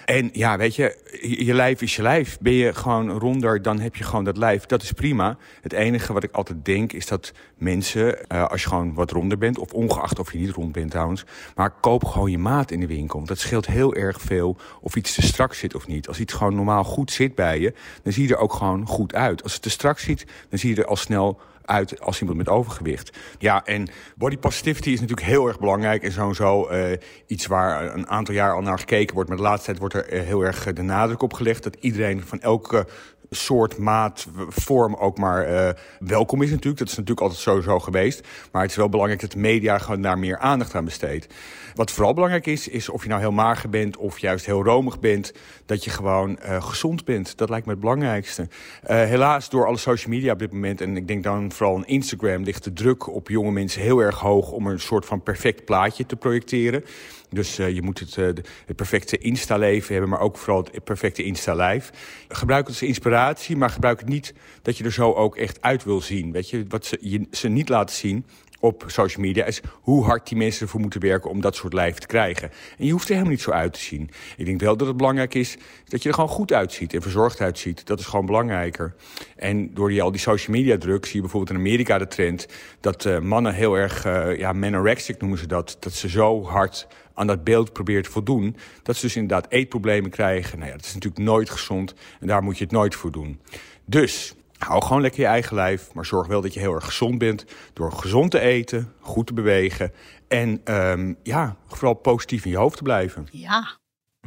En 0.06 0.30
ja, 0.32 0.56
weet 0.56 0.74
je, 0.74 0.96
je, 1.20 1.54
lijf 1.54 1.82
is 1.82 1.96
je 1.96 2.02
lijf. 2.02 2.38
Ben 2.40 2.52
je 2.52 2.74
gewoon 2.74 3.10
ronder, 3.10 3.62
dan 3.62 3.80
heb 3.80 3.96
je 3.96 4.04
gewoon 4.04 4.24
dat 4.24 4.36
lijf. 4.36 4.66
Dat 4.66 4.82
is 4.82 4.92
prima. 4.92 5.36
Het 5.60 5.72
enige 5.72 6.12
wat 6.12 6.22
ik 6.22 6.32
altijd 6.32 6.64
denk 6.64 6.92
is 6.92 7.06
dat 7.06 7.32
mensen, 7.56 8.28
eh, 8.28 8.48
als 8.48 8.62
je 8.62 8.68
gewoon 8.68 8.94
wat 8.94 9.10
ronder 9.10 9.38
bent... 9.38 9.58
of 9.58 9.72
ongeacht 9.72 10.18
of 10.18 10.32
je 10.32 10.38
niet 10.38 10.50
rond 10.50 10.72
bent 10.72 10.90
trouwens... 10.90 11.24
maar 11.54 11.70
koop 11.70 12.04
gewoon 12.04 12.30
je 12.30 12.38
maat 12.38 12.70
in 12.70 12.80
de 12.80 12.86
winkel. 12.86 13.24
Dat 13.24 13.38
scheelt 13.38 13.66
heel 13.66 13.94
erg 13.94 14.20
veel 14.20 14.56
of 14.80 14.96
iets 14.96 15.14
te 15.14 15.22
strak 15.22 15.54
zit 15.54 15.74
of 15.74 15.86
niet. 15.86 16.08
Als 16.08 16.20
iets 16.20 16.32
gewoon 16.32 16.54
normaal 16.54 16.84
goed 16.84 17.10
zit 17.10 17.34
bij 17.34 17.60
je, 17.60 17.74
dan 18.02 18.12
zie 18.12 18.28
je 18.28 18.34
er 18.34 18.40
ook 18.40 18.52
gewoon 18.52 18.86
goed 18.86 19.14
uit. 19.14 19.42
Als 19.42 19.52
het 19.52 19.62
te 19.62 19.70
strak 19.70 19.98
zit, 19.98 20.24
dan 20.48 20.58
zie 20.58 20.74
je 20.74 20.82
er 20.82 20.88
al 20.88 20.96
snel 20.96 21.40
uit 21.66 22.00
als 22.00 22.20
iemand 22.20 22.38
met 22.38 22.48
overgewicht. 22.48 23.18
Ja, 23.38 23.64
en 23.64 23.88
body 24.16 24.36
positivity 24.38 24.90
is 24.90 25.00
natuurlijk 25.00 25.26
heel 25.26 25.46
erg 25.46 25.58
belangrijk. 25.58 26.02
En 26.02 26.12
sowieso 26.12 26.66
eh 26.66 26.98
iets 27.26 27.46
waar 27.46 27.94
een 27.94 28.08
aantal 28.08 28.34
jaar 28.34 28.54
al 28.54 28.60
naar 28.60 28.78
gekeken 28.78 29.14
wordt. 29.14 29.28
Maar 29.28 29.38
de 29.38 29.44
laatste 29.44 29.66
tijd 29.66 29.78
wordt 29.78 29.94
er 29.94 30.08
eh, 30.08 30.20
heel 30.20 30.40
erg 30.40 30.66
eh, 30.66 30.74
de 30.74 30.82
nadruk 30.82 31.22
op 31.22 31.32
gelegd... 31.32 31.62
dat 31.62 31.76
iedereen 31.80 32.22
van 32.22 32.40
elke 32.40 32.86
soort, 33.30 33.78
maat, 33.78 34.26
vorm 34.48 34.94
ook 34.94 35.18
maar 35.18 35.44
eh, 35.44 35.74
welkom 35.98 36.42
is 36.42 36.50
natuurlijk. 36.50 36.78
Dat 36.78 36.88
is 36.88 36.96
natuurlijk 36.96 37.20
altijd 37.20 37.40
sowieso 37.40 37.78
geweest. 37.78 38.26
Maar 38.52 38.62
het 38.62 38.70
is 38.70 38.76
wel 38.76 38.88
belangrijk 38.88 39.20
dat 39.20 39.32
de 39.32 39.38
media 39.38 39.78
gewoon 39.78 40.02
daar 40.02 40.18
meer 40.18 40.38
aandacht 40.38 40.74
aan 40.74 40.84
besteedt. 40.84 41.34
Wat 41.76 41.90
vooral 41.90 42.14
belangrijk 42.14 42.46
is, 42.46 42.68
is 42.68 42.88
of 42.88 43.02
je 43.02 43.08
nou 43.08 43.20
heel 43.20 43.32
mager 43.32 43.68
bent 43.68 43.96
of 43.96 44.18
juist 44.18 44.46
heel 44.46 44.64
romig 44.64 45.00
bent... 45.00 45.32
dat 45.66 45.84
je 45.84 45.90
gewoon 45.90 46.38
eh, 46.38 46.62
gezond 46.62 47.04
bent. 47.04 47.36
Dat 47.36 47.48
lijkt 47.48 47.66
me 47.66 47.72
het 47.72 47.80
belangrijkste. 47.80 48.48
Eh, 48.82 48.96
helaas 48.96 49.48
door 49.48 49.66
alle 49.66 49.76
social 49.76 50.14
media 50.14 50.32
op 50.32 50.38
dit 50.38 50.52
moment... 50.52 50.80
en 50.80 50.96
ik 50.96 51.08
denk 51.08 51.22
dan 51.22 51.52
vooral 51.52 51.76
aan 51.76 51.86
Instagram... 51.86 52.42
ligt 52.42 52.64
de 52.64 52.72
druk 52.72 53.14
op 53.14 53.28
jonge 53.28 53.50
mensen 53.50 53.82
heel 53.82 53.98
erg 53.98 54.18
hoog... 54.18 54.50
om 54.50 54.66
een 54.66 54.80
soort 54.80 55.06
van 55.06 55.22
perfect 55.22 55.64
plaatje 55.64 56.06
te 56.06 56.16
projecteren. 56.16 56.84
Dus 57.30 57.58
uh, 57.58 57.74
je 57.74 57.82
moet 57.82 57.98
het, 57.98 58.16
uh, 58.16 58.26
het 58.66 58.76
perfecte 58.76 59.18
Insta-leven 59.18 59.92
hebben, 59.92 60.10
maar 60.10 60.20
ook 60.20 60.36
vooral 60.36 60.64
het 60.72 60.84
perfecte 60.84 61.22
Insta-lijf. 61.22 61.90
Gebruik 62.28 62.66
het 62.66 62.74
als 62.80 62.88
inspiratie, 62.88 63.56
maar 63.56 63.70
gebruik 63.70 64.00
het 64.00 64.08
niet 64.08 64.34
dat 64.62 64.78
je 64.78 64.84
er 64.84 64.92
zo 64.92 65.12
ook 65.12 65.36
echt 65.36 65.62
uit 65.62 65.84
wil 65.84 66.00
zien. 66.00 66.32
Weet 66.32 66.50
je, 66.50 66.64
wat 66.68 66.86
ze, 66.86 66.98
je, 67.00 67.26
ze 67.30 67.48
niet 67.48 67.68
laten 67.68 67.96
zien 67.96 68.26
op 68.60 68.84
social 68.86 69.24
media 69.24 69.44
is 69.44 69.60
hoe 69.72 70.04
hard 70.04 70.28
die 70.28 70.38
mensen 70.38 70.62
ervoor 70.62 70.80
moeten 70.80 71.00
werken 71.00 71.30
om 71.30 71.40
dat 71.40 71.56
soort 71.56 71.72
lijf 71.72 71.98
te 71.98 72.06
krijgen. 72.06 72.50
En 72.78 72.86
je 72.86 72.92
hoeft 72.92 73.04
er 73.04 73.10
helemaal 73.10 73.32
niet 73.32 73.42
zo 73.42 73.50
uit 73.50 73.72
te 73.72 73.80
zien. 73.80 74.10
Ik 74.36 74.46
denk 74.46 74.60
wel 74.60 74.76
dat 74.76 74.86
het 74.86 74.96
belangrijk 74.96 75.34
is 75.34 75.56
dat 75.84 76.02
je 76.02 76.08
er 76.08 76.14
gewoon 76.14 76.30
goed 76.30 76.52
uitziet 76.52 76.94
en 76.94 77.02
verzorgd 77.02 77.40
uitziet. 77.40 77.86
Dat 77.86 77.98
is 77.98 78.06
gewoon 78.06 78.26
belangrijker. 78.26 78.94
En 79.36 79.74
door 79.74 79.88
die, 79.88 80.02
al 80.02 80.10
die 80.10 80.20
social 80.20 80.56
media 80.56 80.78
druk 80.78 81.04
zie 81.04 81.14
je 81.14 81.20
bijvoorbeeld 81.20 81.52
in 81.52 81.64
Amerika 81.64 81.98
de 81.98 82.08
trend 82.08 82.46
dat 82.80 83.04
uh, 83.04 83.18
mannen 83.18 83.54
heel 83.54 83.74
erg, 83.74 84.04
ja, 84.38 84.52
manorexic 84.52 85.20
noemen 85.20 85.38
ze 85.38 85.46
dat, 85.46 85.76
dat 85.80 85.92
ze 85.92 86.08
zo 86.08 86.44
hard 86.44 86.86
aan 87.16 87.26
dat 87.26 87.44
beeld 87.44 87.72
probeert 87.72 88.04
te 88.04 88.10
voldoen, 88.10 88.56
dat 88.82 88.96
ze 88.96 89.02
dus 89.02 89.16
inderdaad 89.16 89.52
eetproblemen 89.52 90.10
krijgen. 90.10 90.58
Nou 90.58 90.70
ja, 90.70 90.76
dat 90.76 90.86
is 90.86 90.94
natuurlijk 90.94 91.24
nooit 91.24 91.50
gezond 91.50 91.94
en 92.20 92.26
daar 92.26 92.42
moet 92.42 92.58
je 92.58 92.64
het 92.64 92.72
nooit 92.72 92.94
voor 92.94 93.12
doen. 93.12 93.40
Dus 93.84 94.34
hou 94.58 94.82
gewoon 94.82 95.02
lekker 95.02 95.20
je 95.20 95.26
eigen 95.26 95.54
lijf, 95.54 95.94
maar 95.94 96.04
zorg 96.04 96.26
wel 96.26 96.40
dat 96.40 96.54
je 96.54 96.60
heel 96.60 96.74
erg 96.74 96.84
gezond 96.84 97.18
bent 97.18 97.44
door 97.72 97.92
gezond 97.92 98.30
te 98.30 98.40
eten, 98.40 98.92
goed 99.00 99.26
te 99.26 99.34
bewegen 99.34 99.92
en 100.28 100.60
um, 100.64 101.16
ja, 101.22 101.56
vooral 101.66 101.94
positief 101.94 102.44
in 102.44 102.50
je 102.50 102.56
hoofd 102.56 102.76
te 102.76 102.82
blijven. 102.82 103.28
Ja. 103.30 103.76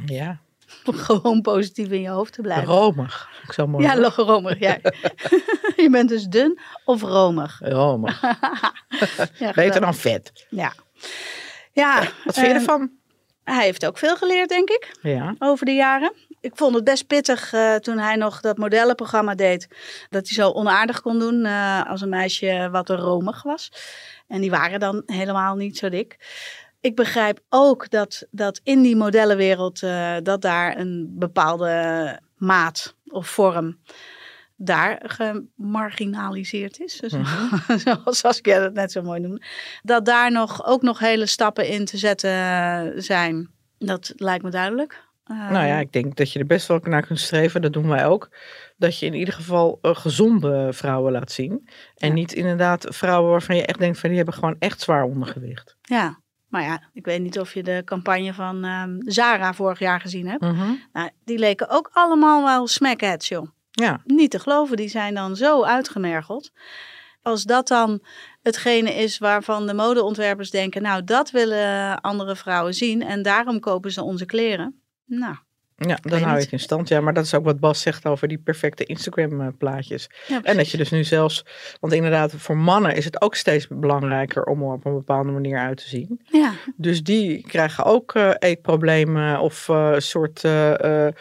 Ja. 0.04 0.40
Gewoon 0.84 1.40
positief 1.40 1.88
in 1.88 2.00
je 2.00 2.08
hoofd 2.08 2.32
te 2.32 2.42
blijven. 2.42 2.66
Romig. 2.66 3.28
Ik 3.42 3.52
zou 3.52 3.68
mooi 3.68 3.84
ja, 3.84 3.94
romig. 4.16 4.58
Ja. 4.58 4.78
je 5.82 5.88
bent 5.90 6.08
dus 6.08 6.24
dun 6.24 6.60
of 6.84 7.02
romig. 7.02 7.60
Romig. 7.62 8.20
ja, 9.38 9.52
Beter 9.54 9.80
dan 9.80 9.94
vet. 9.94 10.46
Ja. 10.48 10.72
Ja, 11.72 12.08
Wat 12.24 12.34
vind 12.34 12.46
je 12.46 12.52
ervan? 12.52 12.80
Uh, 12.80 13.56
hij 13.56 13.64
heeft 13.64 13.86
ook 13.86 13.98
veel 13.98 14.16
geleerd, 14.16 14.48
denk 14.48 14.68
ik, 14.70 14.98
ja. 15.02 15.34
over 15.38 15.66
de 15.66 15.74
jaren. 15.74 16.12
Ik 16.40 16.52
vond 16.54 16.74
het 16.74 16.84
best 16.84 17.06
pittig 17.06 17.52
uh, 17.52 17.74
toen 17.74 17.98
hij 17.98 18.16
nog 18.16 18.40
dat 18.40 18.58
modellenprogramma 18.58 19.34
deed. 19.34 19.68
Dat 20.08 20.28
hij 20.28 20.34
zo 20.34 20.50
onaardig 20.50 21.00
kon 21.00 21.18
doen 21.18 21.44
uh, 21.44 21.90
als 21.90 22.00
een 22.00 22.08
meisje 22.08 22.68
wat 22.72 22.88
er 22.88 22.98
romig 22.98 23.42
was. 23.42 23.72
En 24.28 24.40
die 24.40 24.50
waren 24.50 24.80
dan 24.80 25.02
helemaal 25.06 25.54
niet 25.54 25.78
zo 25.78 25.88
dik. 25.88 26.16
Ik 26.80 26.96
begrijp 26.96 27.40
ook 27.48 27.90
dat, 27.90 28.26
dat 28.30 28.60
in 28.62 28.82
die 28.82 28.96
modellenwereld, 28.96 29.82
uh, 29.82 30.16
dat 30.22 30.42
daar 30.42 30.78
een 30.78 31.06
bepaalde 31.18 32.18
maat 32.36 32.94
of 33.08 33.28
vorm 33.28 33.78
daar 34.62 35.02
gemarginaliseerd 35.02 36.80
is. 36.80 36.96
Dus, 37.00 37.12
mm-hmm. 37.12 37.78
Zoals 37.84 38.18
Saskia 38.18 38.60
dat 38.60 38.72
net 38.72 38.92
zo 38.92 39.02
mooi 39.02 39.20
noemde. 39.20 39.42
Dat 39.82 40.04
daar 40.04 40.32
nog, 40.32 40.66
ook 40.66 40.82
nog 40.82 40.98
hele 40.98 41.26
stappen 41.26 41.68
in 41.68 41.84
te 41.84 41.96
zetten 41.96 43.02
zijn. 43.02 43.50
Dat 43.78 44.12
lijkt 44.16 44.44
me 44.44 44.50
duidelijk. 44.50 45.08
Eh, 45.24 45.50
Nou 45.50 45.66
ja, 45.66 45.78
ik 45.78 45.92
denk 45.92 46.16
dat 46.16 46.32
je 46.32 46.38
er 46.38 46.46
best 46.46 46.66
wel 46.68 46.78
naar 46.82 47.06
kunt 47.06 47.20
streven. 47.20 47.62
Dat 47.62 47.72
doen 47.72 47.88
wij 47.88 48.06
ook. 48.06 48.36
Dat 48.76 48.98
je 48.98 49.06
in 49.06 49.14
ieder 49.14 49.34
geval 49.34 49.78
eh, 49.82 49.96
gezonde 49.96 50.68
vrouwen 50.72 51.12
laat 51.12 51.32
zien. 51.32 51.68
En 51.96 52.08
Ja. 52.08 52.14
niet 52.14 52.32
inderdaad 52.32 52.86
vrouwen 52.88 53.30
waarvan 53.30 53.56
je 53.56 53.66
echt 53.66 53.78
denkt 53.78 53.98
van 53.98 54.08
die 54.08 54.16
hebben 54.18 54.34
gewoon 54.34 54.56
echt 54.58 54.80
zwaar 54.80 55.04
ondergewicht. 55.04 55.76
ja. 55.82 56.18
Maar 56.48 56.62
ja, 56.62 56.88
ik 56.92 57.04
weet 57.04 57.20
niet 57.22 57.38
of 57.38 57.54
je 57.54 57.62
de 57.62 57.82
campagne 57.84 58.34
van 58.34 58.64
ehm, 58.64 58.96
Zara 58.98 59.54
vorig 59.54 59.78
jaar 59.78 60.00
gezien 60.00 60.28
hebt. 60.28 60.40
Mhm. 60.42 60.72
Nou, 60.92 61.10
die 61.24 61.38
leken 61.38 61.68
ook 61.68 61.90
allemaal 61.92 62.44
wel 62.44 62.66
smackheads, 62.66 63.28
joh. 63.28 63.46
Ja, 63.70 64.00
Niet 64.04 64.30
te 64.30 64.38
geloven, 64.38 64.76
die 64.76 64.88
zijn 64.88 65.14
dan 65.14 65.36
zo 65.36 65.62
uitgemergeld. 65.62 66.52
Als 67.22 67.44
dat 67.44 67.68
dan 67.68 68.04
hetgene 68.42 68.94
is 68.94 69.18
waarvan 69.18 69.66
de 69.66 69.74
modeontwerpers 69.74 70.50
denken, 70.50 70.82
nou 70.82 71.04
dat 71.04 71.30
willen 71.30 72.00
andere 72.00 72.36
vrouwen 72.36 72.74
zien 72.74 73.02
en 73.02 73.22
daarom 73.22 73.60
kopen 73.60 73.92
ze 73.92 74.02
onze 74.02 74.26
kleren. 74.26 74.82
Nou, 75.04 75.36
ja 75.88 75.98
dan 76.00 76.22
hou 76.22 76.36
je 76.36 76.42
het 76.42 76.52
in 76.52 76.60
stand. 76.60 76.88
Ja, 76.88 77.00
maar 77.00 77.14
dat 77.14 77.24
is 77.24 77.34
ook 77.34 77.44
wat 77.44 77.60
Bas 77.60 77.80
zegt 77.80 78.06
over 78.06 78.28
die 78.28 78.38
perfecte 78.38 78.84
Instagram 78.84 79.40
eh, 79.40 79.68
ja, 80.28 80.42
En 80.42 80.56
dat 80.56 80.70
je 80.70 80.76
dus 80.76 80.90
nu 80.90 81.04
zelfs, 81.04 81.44
want 81.80 81.92
inderdaad 81.92 82.32
voor 82.36 82.56
mannen 82.56 82.96
is 82.96 83.04
het 83.04 83.22
ook 83.22 83.34
steeds 83.34 83.66
belangrijker 83.68 84.44
om 84.44 84.62
er 84.62 84.72
op 84.72 84.84
een 84.84 84.94
bepaalde 84.94 85.30
manier 85.30 85.58
uit 85.58 85.76
te 85.76 85.88
zien. 85.88 86.20
Ja, 86.24 86.52
Dus 86.76 87.02
die 87.02 87.46
krijgen 87.46 87.84
ook 87.84 88.14
eh, 88.14 88.30
eetproblemen 88.38 89.40
of 89.40 89.68
een 89.68 90.02
soort 90.02 90.48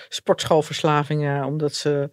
sportschoolverslavingen, 0.09 1.45
omdat 1.45 1.75
ze 1.75 2.09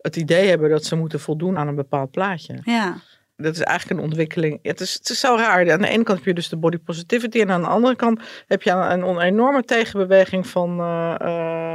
het 0.00 0.16
idee 0.16 0.48
hebben 0.48 0.70
dat 0.70 0.84
ze 0.84 0.96
moeten 0.96 1.20
voldoen 1.20 1.58
aan 1.58 1.68
een 1.68 1.74
bepaald 1.74 2.10
plaatje. 2.10 2.58
ja. 2.64 2.96
Dat 3.40 3.54
is 3.54 3.60
eigenlijk 3.60 4.00
een 4.00 4.06
ontwikkeling. 4.06 4.58
Het 4.62 4.80
is, 4.80 4.94
het 4.94 5.08
is 5.08 5.20
zo 5.20 5.36
raar. 5.36 5.72
Aan 5.72 5.80
de 5.80 5.88
ene 5.88 6.02
kant 6.02 6.18
heb 6.18 6.26
je 6.26 6.34
dus 6.34 6.48
de 6.48 6.56
body 6.56 6.78
positivity 6.78 7.40
en 7.40 7.50
aan 7.50 7.60
de 7.60 7.66
andere 7.66 7.96
kant 7.96 8.20
heb 8.46 8.62
je 8.62 8.70
een, 8.70 9.02
een 9.02 9.20
enorme 9.20 9.62
tegenbeweging 9.62 10.46
van 10.46 10.80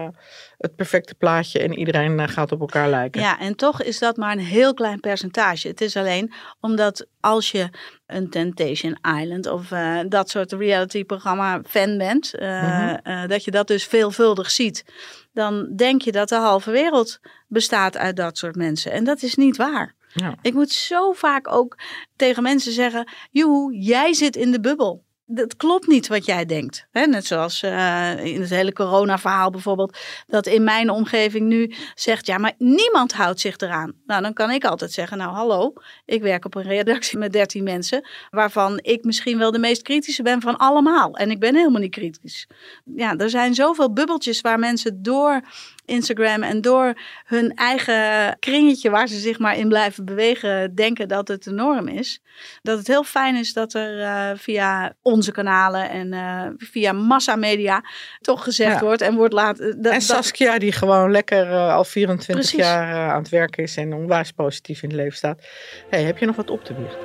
eh, 0.08 0.18
het 0.58 0.76
perfecte 0.76 1.16
plaatje 1.16 1.60
en 1.60 1.74
iedereen 1.78 2.20
eh, 2.20 2.28
gaat 2.28 2.52
op 2.52 2.60
elkaar 2.60 2.90
lijken. 2.90 3.22
Ja, 3.22 3.40
en 3.40 3.56
toch 3.56 3.82
is 3.82 4.00
dat 4.00 4.18
maar 4.18 4.32
een 4.32 4.40
heel 4.40 4.74
klein 4.74 5.00
percentage. 5.00 5.68
Het 5.68 5.82
is 5.82 5.98
alleen 5.98 6.34
omdat 6.60 7.08
als 7.20 7.52
je 7.52 7.70
een 8.06 8.30
Temptation 8.30 8.98
Island 9.20 9.48
of 9.48 9.72
eh, 9.72 10.00
dat 10.08 10.30
soort 10.30 10.52
reality 10.52 11.04
programma 11.04 11.62
fan 11.68 11.98
bent, 11.98 12.34
Mhm. 12.40 13.28
dat 13.28 13.44
je 13.44 13.52
dat 13.52 13.68
dus 13.68 13.86
veelvuldig 13.86 14.52
ziet, 14.52 14.86
dan 15.34 15.76
denk 15.76 16.02
je 16.02 16.12
dat 16.12 16.30
de 16.30 16.36
halve 16.36 16.72
wereld 16.72 17.20
bestaat 17.48 17.98
uit 17.98 18.16
dat 18.16 18.38
soort 18.38 18.56
mensen. 18.56 18.92
En 18.92 19.04
dat 19.04 19.22
is 19.22 19.36
niet 19.36 19.58
waar. 19.58 19.96
Ja. 20.14 20.36
Ik 20.42 20.54
moet 20.54 20.72
zo 20.72 21.12
vaak 21.12 21.52
ook 21.52 21.78
tegen 22.16 22.44
mensen 22.44 22.72
zeggen: 22.72 23.08
Joe, 23.32 23.76
jij 23.76 24.14
zit 24.14 24.36
in 24.36 24.52
de 24.52 24.60
bubbel. 24.60 25.04
Dat 25.36 25.56
klopt 25.56 25.88
niet 25.88 26.08
wat 26.08 26.26
jij 26.26 26.46
denkt. 26.46 26.88
Hè, 26.92 27.06
net 27.06 27.26
zoals 27.26 27.64
eh, 27.64 28.26
in 28.26 28.42
het 28.42 28.50
hele 28.50 28.74
corona-verhaal 28.74 29.50
bijvoorbeeld. 29.50 29.98
Dat 30.28 30.46
in 30.46 30.64
mijn 30.64 30.90
omgeving 30.90 31.48
nu 31.48 31.74
zegt: 31.96 32.26
ja, 32.26 32.38
maar 32.38 32.54
niemand 32.58 33.14
houdt 33.14 33.40
zich 33.40 33.58
eraan. 33.58 33.94
Nou, 34.06 34.22
dan 34.22 34.34
kan 34.34 34.52
ik 34.52 34.66
altijd 34.66 34.92
zeggen: 34.92 35.18
nou, 35.18 35.34
hallo, 35.34 35.74
ik 36.06 36.22
werk 36.22 36.46
op 36.46 36.56
een 36.56 36.64
redactie 36.64 37.18
met 37.18 37.34
13 37.34 37.64
mensen. 37.64 38.08
Waarvan 38.30 38.80
ik 38.82 39.04
misschien 39.04 39.38
wel 39.38 39.52
de 39.52 39.60
meest 39.60 39.82
kritische 39.82 40.24
ben 40.24 40.42
van 40.42 40.58
allemaal. 40.58 41.16
En 41.16 41.32
ik 41.32 41.40
ben 41.40 41.56
helemaal 41.56 41.82
niet 41.82 41.92
kritisch. 41.92 42.48
Ja, 42.96 43.16
er 43.16 43.30
zijn 43.30 43.54
zoveel 43.54 43.94
bubbeltjes 43.94 44.42
waar 44.42 44.60
mensen 44.60 45.04
door 45.04 45.42
Instagram 45.86 46.44
en 46.44 46.62
door 46.62 46.94
hun 47.26 47.56
eigen 47.56 48.36
kringetje 48.40 48.90
waar 48.90 49.08
ze 49.08 49.20
zich 49.20 49.40
maar 49.40 49.58
in 49.58 49.68
blijven 49.68 50.06
bewegen, 50.06 50.76
denken 50.76 51.08
dat 51.08 51.28
het 51.28 51.44
de 51.44 51.52
norm 51.52 51.88
is. 51.88 52.22
Dat 52.62 52.78
het 52.78 52.88
heel 52.88 53.04
fijn 53.04 53.36
is 53.36 53.54
dat 53.54 53.74
er 53.74 54.02
eh, 54.02 54.30
via 54.36 54.94
onze 55.02 55.32
kanalen 55.32 55.90
en 55.90 56.14
eh, 56.14 56.46
via 56.58 56.92
massamedia 56.92 57.82
toch 58.22 58.44
gezegd 58.44 58.80
Ja. 58.80 58.86
wordt 58.86 59.02
en 59.02 59.16
wordt 59.16 59.34
laten. 59.34 59.66
dat- 59.82 59.92
En 59.94 60.00
dat- 60.00 60.02
Saskia, 60.08 60.58
die 60.60 60.72
gewoon 60.72 61.12
lekker 61.12 61.52
eh, 61.52 61.74
al 61.76 61.84
24 61.84 62.36
Precies. 62.50 62.66
jaar 62.68 62.90
eh, 62.94 63.14
aan 63.14 63.22
het 63.22 63.30
werken 63.30 63.64
is 63.64 63.78
en 63.78 63.94
onwijs 63.94 64.32
positief 64.32 64.82
in 64.84 64.90
het 64.90 64.98
leven 64.98 65.18
staat. 65.18 65.42
Hey, 65.90 66.04
heb 66.04 66.18
je 66.18 66.26
nog 66.26 66.36
wat 66.36 66.50
op 66.50 66.64
te 66.64 66.74
biechten? 66.74 67.00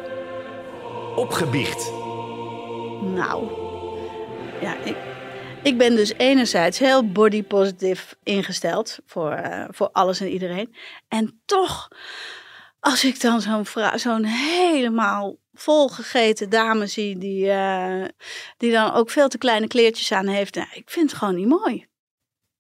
Opgebiecht. 1.17 1.91
Nou, 3.03 3.49
ja, 4.61 4.77
ik, 4.85 4.97
ik 5.63 5.79
ben 5.79 5.97
dus 5.97 6.13
enerzijds 6.13 6.79
heel 6.79 7.13
body 7.13 7.43
positive 7.43 8.17
ingesteld 8.23 8.99
voor, 9.07 9.31
eh, 9.31 9.65
voor 9.71 9.89
alles 9.93 10.21
en 10.21 10.29
iedereen. 10.29 10.75
En 11.09 11.41
toch, 11.45 11.89
als 12.81 13.05
ik 13.05 13.21
dan 13.21 13.41
zo'n 13.41 13.67
zo'n 13.95 14.25
helemaal 14.25 15.37
volgegeten 15.53 16.51
dame 16.51 16.87
zie, 16.87 17.19
die, 17.19 17.51
eh, 17.51 18.05
die 18.57 18.73
dan 18.73 18.93
ook 18.93 19.11
veel 19.11 19.29
te 19.29 19.39
kleine 19.39 19.67
kleertjes 19.67 20.13
aan 20.13 20.27
heeft, 20.27 20.55
nou, 20.55 20.69
ik 20.73 20.91
vind 20.91 21.11
het 21.11 21.19
gewoon 21.19 21.35
niet 21.35 21.49
mooi. 21.49 21.87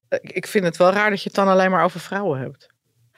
Ik, 0.08 0.32
ik 0.32 0.46
vind 0.46 0.64
het 0.64 0.76
wel 0.76 0.90
raar 0.90 1.11
dat 1.11 1.18
je 1.18 1.26
het 1.26 1.37
dan 1.37 1.48
alleen 1.48 1.70
maar 1.70 1.84
over 1.84 2.00
vrouwen 2.00 2.40
hebt. 2.40 2.68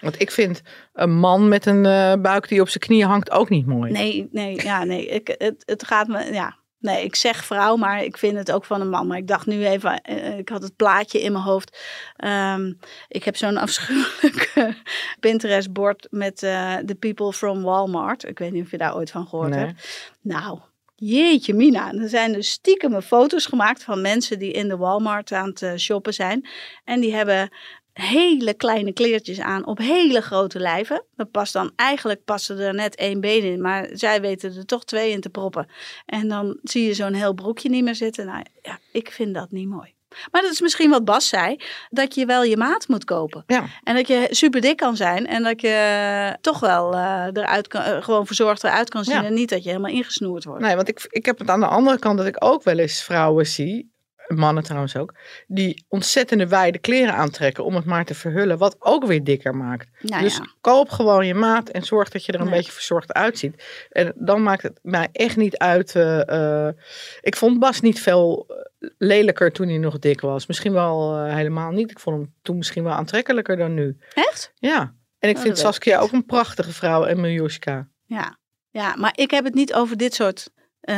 Want 0.01 0.21
ik 0.21 0.31
vind 0.31 0.63
een 0.93 1.15
man 1.15 1.49
met 1.49 1.67
een 1.67 1.87
eh, 1.87 2.13
buik 2.21 2.49
die 2.49 2.61
op 2.61 2.69
zijn 2.69 2.85
knieën 2.85 3.09
hangt 3.09 3.31
ook 3.31 3.49
niet 3.49 3.67
mooi. 3.67 3.93
Nee, 3.93 4.29
nee, 4.33 4.63
ja, 4.63 4.85
nee. 4.85 5.07
Ik, 5.07 5.35
het, 5.39 5.63
het 5.67 5.87
gaat 5.87 6.09
me, 6.09 6.33
ja. 6.33 6.60
Nee, 6.81 7.05
ik 7.05 7.17
zeg 7.17 7.45
vrouw, 7.45 7.77
maar 7.77 8.05
ik 8.05 8.17
vind 8.17 8.37
het 8.37 8.53
ook 8.53 8.65
van 8.65 8.81
een 8.81 8.89
man. 8.89 9.07
Maar 9.07 9.19
ik 9.19 9.27
dacht 9.27 9.47
nu 9.47 9.67
even, 9.67 10.01
eh, 10.01 10.39
ik 10.39 10.49
had 10.49 10.63
het 10.63 10.77
plaatje 10.77 11.21
in 11.21 11.33
mijn 11.33 11.45
hoofd. 11.45 11.79
Ehm, 12.17 12.73
ik 13.09 13.25
heb 13.25 13.37
zo'n 13.37 13.57
afschuwelijk 13.57 14.53
Pinterest-bord 15.21 16.07
met 16.11 16.43
eh 16.43 16.77
The 16.77 16.95
People 16.95 17.33
from 17.33 17.63
Walmart. 17.63 18.25
Ik 18.25 18.39
weet 18.39 18.53
niet 18.53 18.65
of 18.65 18.71
je 18.71 18.79
daar 18.79 18.95
ooit 18.97 19.11
van 19.11 19.27
gehoord 19.27 19.51
Nee. 19.51 19.59
hebt. 19.65 20.13
Nou, 20.21 20.59
jeetje 20.95 21.55
mina. 21.55 21.93
Er 21.93 22.09
zijn 22.09 22.33
dus 22.33 22.51
stiekem 22.51 23.03
foto's 23.03 23.47
gemaakt 23.47 23.85
van 23.85 24.01
mensen 24.01 24.39
die 24.39 24.53
in 24.53 24.69
de 24.69 24.77
Walmart 24.77 25.33
aan 25.33 25.49
het 25.49 25.63
eh, 25.63 25.75
shoppen 25.77 26.15
zijn. 26.15 26.49
En 26.85 27.01
die 27.01 27.15
hebben 27.15 27.51
hele 27.93 28.55
kleine 28.55 28.93
kleertjes 28.93 29.41
aan 29.41 29.67
op 29.67 29.79
hele 29.79 30.21
grote 30.21 30.59
lijven. 30.59 31.05
Dat 31.17 31.31
past 31.31 31.53
dan 31.53 31.73
eigenlijk 31.77 32.25
passen 32.25 32.59
er 32.59 32.75
net 32.75 32.95
één 32.95 33.21
been 33.21 33.43
in, 33.43 33.61
maar 33.61 33.89
zij 33.93 34.21
weten 34.21 34.57
er 34.57 34.67
toch 34.67 34.85
twee 34.85 35.11
in 35.11 35.21
te 35.21 35.31
proppen. 35.31 35.67
En 36.07 36.29
dan 36.29 36.59
zie 36.63 36.87
je 36.87 36.95
zo'n 36.95 37.15
heel 37.15 37.35
broekje 37.35 37.69
niet 37.69 37.85
meer 37.85 37.95
zitten. 37.95 38.27
Nou 38.27 38.45
ja, 38.63 38.79
ik 38.93 39.11
vind 39.11 39.35
dat 39.35 39.51
niet 39.51 39.69
mooi. 39.69 39.95
Maar 40.31 40.43
dat 40.43 40.51
is 40.51 40.61
misschien 40.61 40.91
wat 40.91 41.05
Bas 41.05 41.29
zei, 41.29 41.61
dat 41.89 42.15
je 42.15 42.27
wel 42.27 42.45
je 42.45 42.57
maat 42.57 42.89
moet 42.89 43.05
kopen. 43.05 43.45
Ja. 43.47 43.65
En 43.83 43.95
dat 43.95 44.09
je 44.09 44.27
super 44.31 44.61
dik 44.61 44.77
kan 44.77 44.97
zijn 44.97 45.27
en 45.27 45.43
dat 45.43 45.61
je 45.61 46.37
toch 46.41 46.61
wel 46.61 46.95
eh, 46.95 47.27
eruit 47.33 47.69
kan, 47.69 47.83
eh, 47.83 48.03
gewoon 48.03 48.27
verzorgd 48.27 48.65
eruit 48.65 48.91
kan 48.91 49.05
zien. 49.05 49.15
Ja. 49.15 49.25
En 49.25 49.35
niet 49.35 49.49
dat 49.49 49.63
je 49.63 49.69
helemaal 49.69 49.91
ingesnoerd 49.91 50.45
wordt. 50.45 50.63
Nee, 50.63 50.77
want 50.77 50.89
ik, 50.89 51.07
ik 51.09 51.27
heb 51.27 51.39
het 51.39 51.49
aan 51.49 51.61
de 51.61 51.67
andere 51.67 51.99
kant 51.99 52.19
dat 52.19 52.27
ik 52.27 52.45
ook 52.45 52.63
wel 52.63 52.79
eens 52.79 53.03
vrouwen 53.03 53.47
zie, 53.47 53.91
mannen 54.35 54.63
trouwens 54.63 54.97
ook, 54.97 55.15
die 55.47 55.85
ontzettende 55.89 56.47
wijde 56.47 56.79
kleren 56.79 57.15
aantrekken 57.15 57.65
om 57.65 57.75
het 57.75 57.85
maar 57.85 58.05
te 58.05 58.15
verhullen, 58.15 58.59
wat 58.59 58.77
ook 58.79 59.05
weer 59.07 59.25
dikker 59.25 59.57
maakt. 59.57 59.89
Nou 60.01 60.23
dus 60.23 60.37
ja. 60.37 60.47
koop 60.61 60.89
gewoon 60.91 61.27
je 61.27 61.35
maat 61.35 61.69
en 61.69 61.83
zorg 61.83 62.09
dat 62.09 62.25
je 62.25 62.33
er 62.33 62.41
een 62.41 62.47
Nee. 62.47 62.55
beetje 62.57 62.73
verzorgd 62.73 63.13
uitziet. 63.13 63.65
En 63.91 64.13
dan 64.17 64.43
maakt 64.43 64.63
het 64.63 64.79
mij 64.83 65.09
echt 65.13 65.37
niet 65.37 65.59
uit. 65.59 65.95
eh, 65.97 66.67
eh, 66.69 66.75
ik 67.21 67.37
vond 67.37 67.59
Bas 67.59 67.81
niet 67.81 68.01
veel 68.01 68.47
eh, 68.49 68.89
lelijker 68.99 69.53
toen 69.53 69.69
hij 69.69 69.79
nog 69.79 69.99
dik 69.99 70.21
was. 70.21 70.47
Misschien 70.47 70.73
wel 70.73 71.25
helemaal 71.25 71.71
niet. 71.71 71.91
Ik 71.91 71.99
vond 72.01 72.17
hem 72.17 72.35
toen 72.43 72.57
misschien 72.57 72.85
wel 72.85 72.93
aantrekkelijker 72.93 73.57
dan 73.57 73.75
nu. 73.75 73.97
Echt? 74.15 74.53
Ja. 74.55 74.95
En 75.19 75.29
ik 75.29 75.37
Oh, 75.37 75.43
vind 75.43 75.59
Saskia 75.59 75.99
ook 75.99 76.13
een 76.13 76.27
prachtige 76.27 76.73
vrouw 76.73 77.05
en 77.05 77.21
Miljuska. 77.21 77.89
Ja. 78.05 78.39
ja, 78.71 78.95
maar 78.97 79.13
ik 79.15 79.31
heb 79.31 79.45
het 79.45 79.55
niet 79.55 79.75
over 79.75 79.97
dit 79.97 80.15
soort 80.15 80.49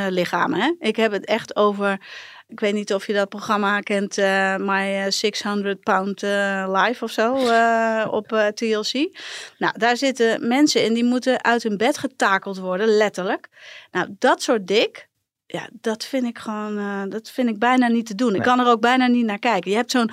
lichamen. 0.09 0.61
Hè? 0.61 0.75
Ik 0.79 0.97
heb 0.97 1.13
het 1.13 1.25
echt 1.25 1.57
over. 1.57 2.01
Ik 2.53 2.61
weet 2.61 2.75
niet 2.75 2.95
of 2.95 3.07
je 3.07 3.13
dat 3.13 3.29
programma 3.29 3.81
kent, 3.81 4.19
eh 4.19 4.57
My 4.57 5.05
eh, 5.05 5.11
600 5.11 5.81
Pound 5.81 6.23
eh, 6.23 6.67
Life 6.69 7.05
of 7.05 7.11
zo 7.11 7.37
eh, 7.37 8.09
op 8.11 8.33
eh, 8.33 8.47
TLC. 8.47 8.93
Nou, 9.59 9.79
daar 9.79 9.97
zitten 9.97 10.49
mensen 10.49 10.85
in 10.85 10.95
die 10.95 11.05
moeten 11.05 11.45
uit 11.45 11.63
hun 11.63 11.77
bed 11.77 11.99
getakeld 11.99 12.59
worden, 12.59 12.87
letterlijk. 12.89 13.49
Nou, 13.91 14.07
dat 14.19 14.43
soort 14.43 14.67
dik. 14.67 15.09
Ja, 15.53 15.69
dat 15.81 16.05
vind 16.05 16.25
ik 16.25 16.39
gewoon, 16.39 16.79
eh, 16.79 17.03
dat 17.09 17.31
vind 17.31 17.49
ik 17.49 17.59
bijna 17.59 17.89
niet 17.89 18.07
te 18.07 18.15
doen. 18.15 18.35
Ik 18.35 18.43
kan 18.43 18.61
er 18.61 18.67
ook 18.67 18.81
bijna 18.81 19.07
niet 19.07 19.25
naar 19.25 19.39
kijken. 19.39 19.71
Je 19.71 19.77
hebt 19.77 19.91
zo'n, 19.91 20.11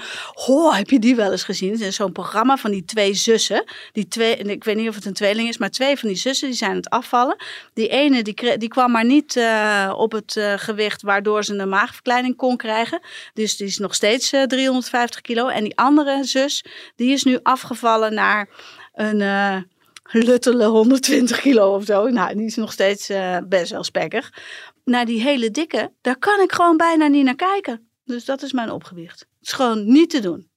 oh, 0.47 0.75
heb 0.75 0.89
je 0.89 0.99
die 0.99 1.15
wel 1.15 1.31
eens 1.31 1.43
gezien? 1.43 1.93
Zo'n 1.93 2.11
programma 2.11 2.57
van 2.57 2.71
die 2.71 2.85
twee 2.85 3.13
zussen. 3.13 3.63
Die 3.91 4.07
twee, 4.07 4.35
en 4.35 4.49
ik 4.49 4.63
weet 4.63 4.75
niet 4.75 4.89
of 4.89 4.95
het 4.95 5.05
een 5.05 5.13
tweeling 5.13 5.49
is, 5.49 5.57
maar 5.57 5.69
twee 5.69 5.97
van 5.97 6.09
die 6.09 6.17
zussen 6.17 6.47
die 6.47 6.57
zijn 6.57 6.71
aan 6.71 6.77
het 6.77 6.89
afvallen. 6.89 7.37
Die 7.73 7.87
ene 7.87 8.23
die, 8.23 8.57
die 8.57 8.69
kwam 8.69 8.91
maar 8.91 9.05
niet 9.05 9.35
eh, 9.35 9.93
op 9.97 10.11
het 10.11 10.37
eh, 10.37 10.53
gewicht 10.55 11.01
waardoor 11.01 11.43
ze 11.43 11.55
een 11.55 11.69
maagverkleining 11.69 12.35
kon 12.35 12.57
krijgen. 12.57 12.99
Dus 13.33 13.57
die 13.57 13.67
is 13.67 13.77
nog 13.77 13.95
steeds 13.95 14.31
eh, 14.31 14.43
350 14.43 15.21
kilo. 15.21 15.47
En 15.47 15.63
die 15.63 15.77
andere 15.77 16.23
zus, 16.23 16.65
die 16.95 17.11
is 17.11 17.23
nu 17.23 17.39
afgevallen 17.43 18.13
naar 18.13 18.49
een 18.93 19.67
luttele 20.11 20.65
120 20.65 21.39
kilo 21.39 21.75
of 21.75 21.85
zo. 21.85 22.07
Nou, 22.07 22.35
die 22.35 22.45
is 22.45 22.55
nog 22.55 22.71
steeds 22.71 23.11
best 23.43 23.71
wel 23.71 23.83
spekkig. 23.83 24.31
Naar 24.89 25.05
die 25.05 25.21
hele 25.21 25.51
dikke, 25.51 25.93
daar 26.01 26.17
kan 26.17 26.41
ik 26.41 26.51
gewoon 26.51 26.77
bijna 26.77 27.07
niet 27.07 27.23
naar 27.23 27.35
kijken. 27.35 27.89
Dus 28.03 28.25
dat 28.25 28.41
is 28.41 28.53
mijn 28.53 28.71
opgewicht. 28.71 29.19
Het 29.19 29.47
is 29.47 29.53
gewoon 29.53 29.91
niet 29.91 30.09
te 30.09 30.19
doen. 30.19 30.49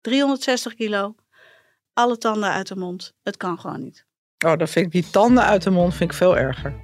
360 0.00 0.74
kilo, 0.74 1.14
alle 1.92 2.18
tanden 2.18 2.50
uit 2.50 2.68
de 2.68 2.76
mond. 2.76 3.14
Het 3.22 3.36
kan 3.36 3.58
gewoon 3.58 3.80
niet. 3.80 4.06
Oh, 4.46 4.56
dan 4.56 4.68
vind 4.68 4.86
ik 4.86 4.92
die 4.92 5.10
tanden 5.10 5.44
uit 5.44 5.62
de 5.62 5.70
mond 5.70 5.94
vind 5.94 6.10
ik 6.10 6.16
veel 6.16 6.36
erger. 6.36 6.74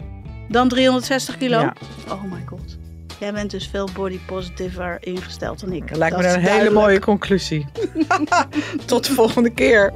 Dan 0.48 0.68
360 0.68 1.36
kilo? 1.36 1.60
Ja. 1.60 1.74
Oh 2.08 2.22
my 2.22 2.44
god. 2.46 2.76
Jij 3.20 3.32
bent 3.32 3.50
dus 3.50 3.66
veel 3.66 3.88
body 3.94 4.18
positiver 4.26 4.96
ingesteld 5.00 5.60
dan 5.60 5.72
ik. 5.72 5.88
Dat 5.88 5.96
lijkt 5.96 6.16
Dat 6.16 6.24
me 6.24 6.32
een 6.32 6.40
hele 6.40 6.70
mooie 6.70 7.00
conclusie. 7.00 7.66
Tot 8.86 9.06
de 9.06 9.12
volgende 9.12 9.50
keer. 9.50 9.92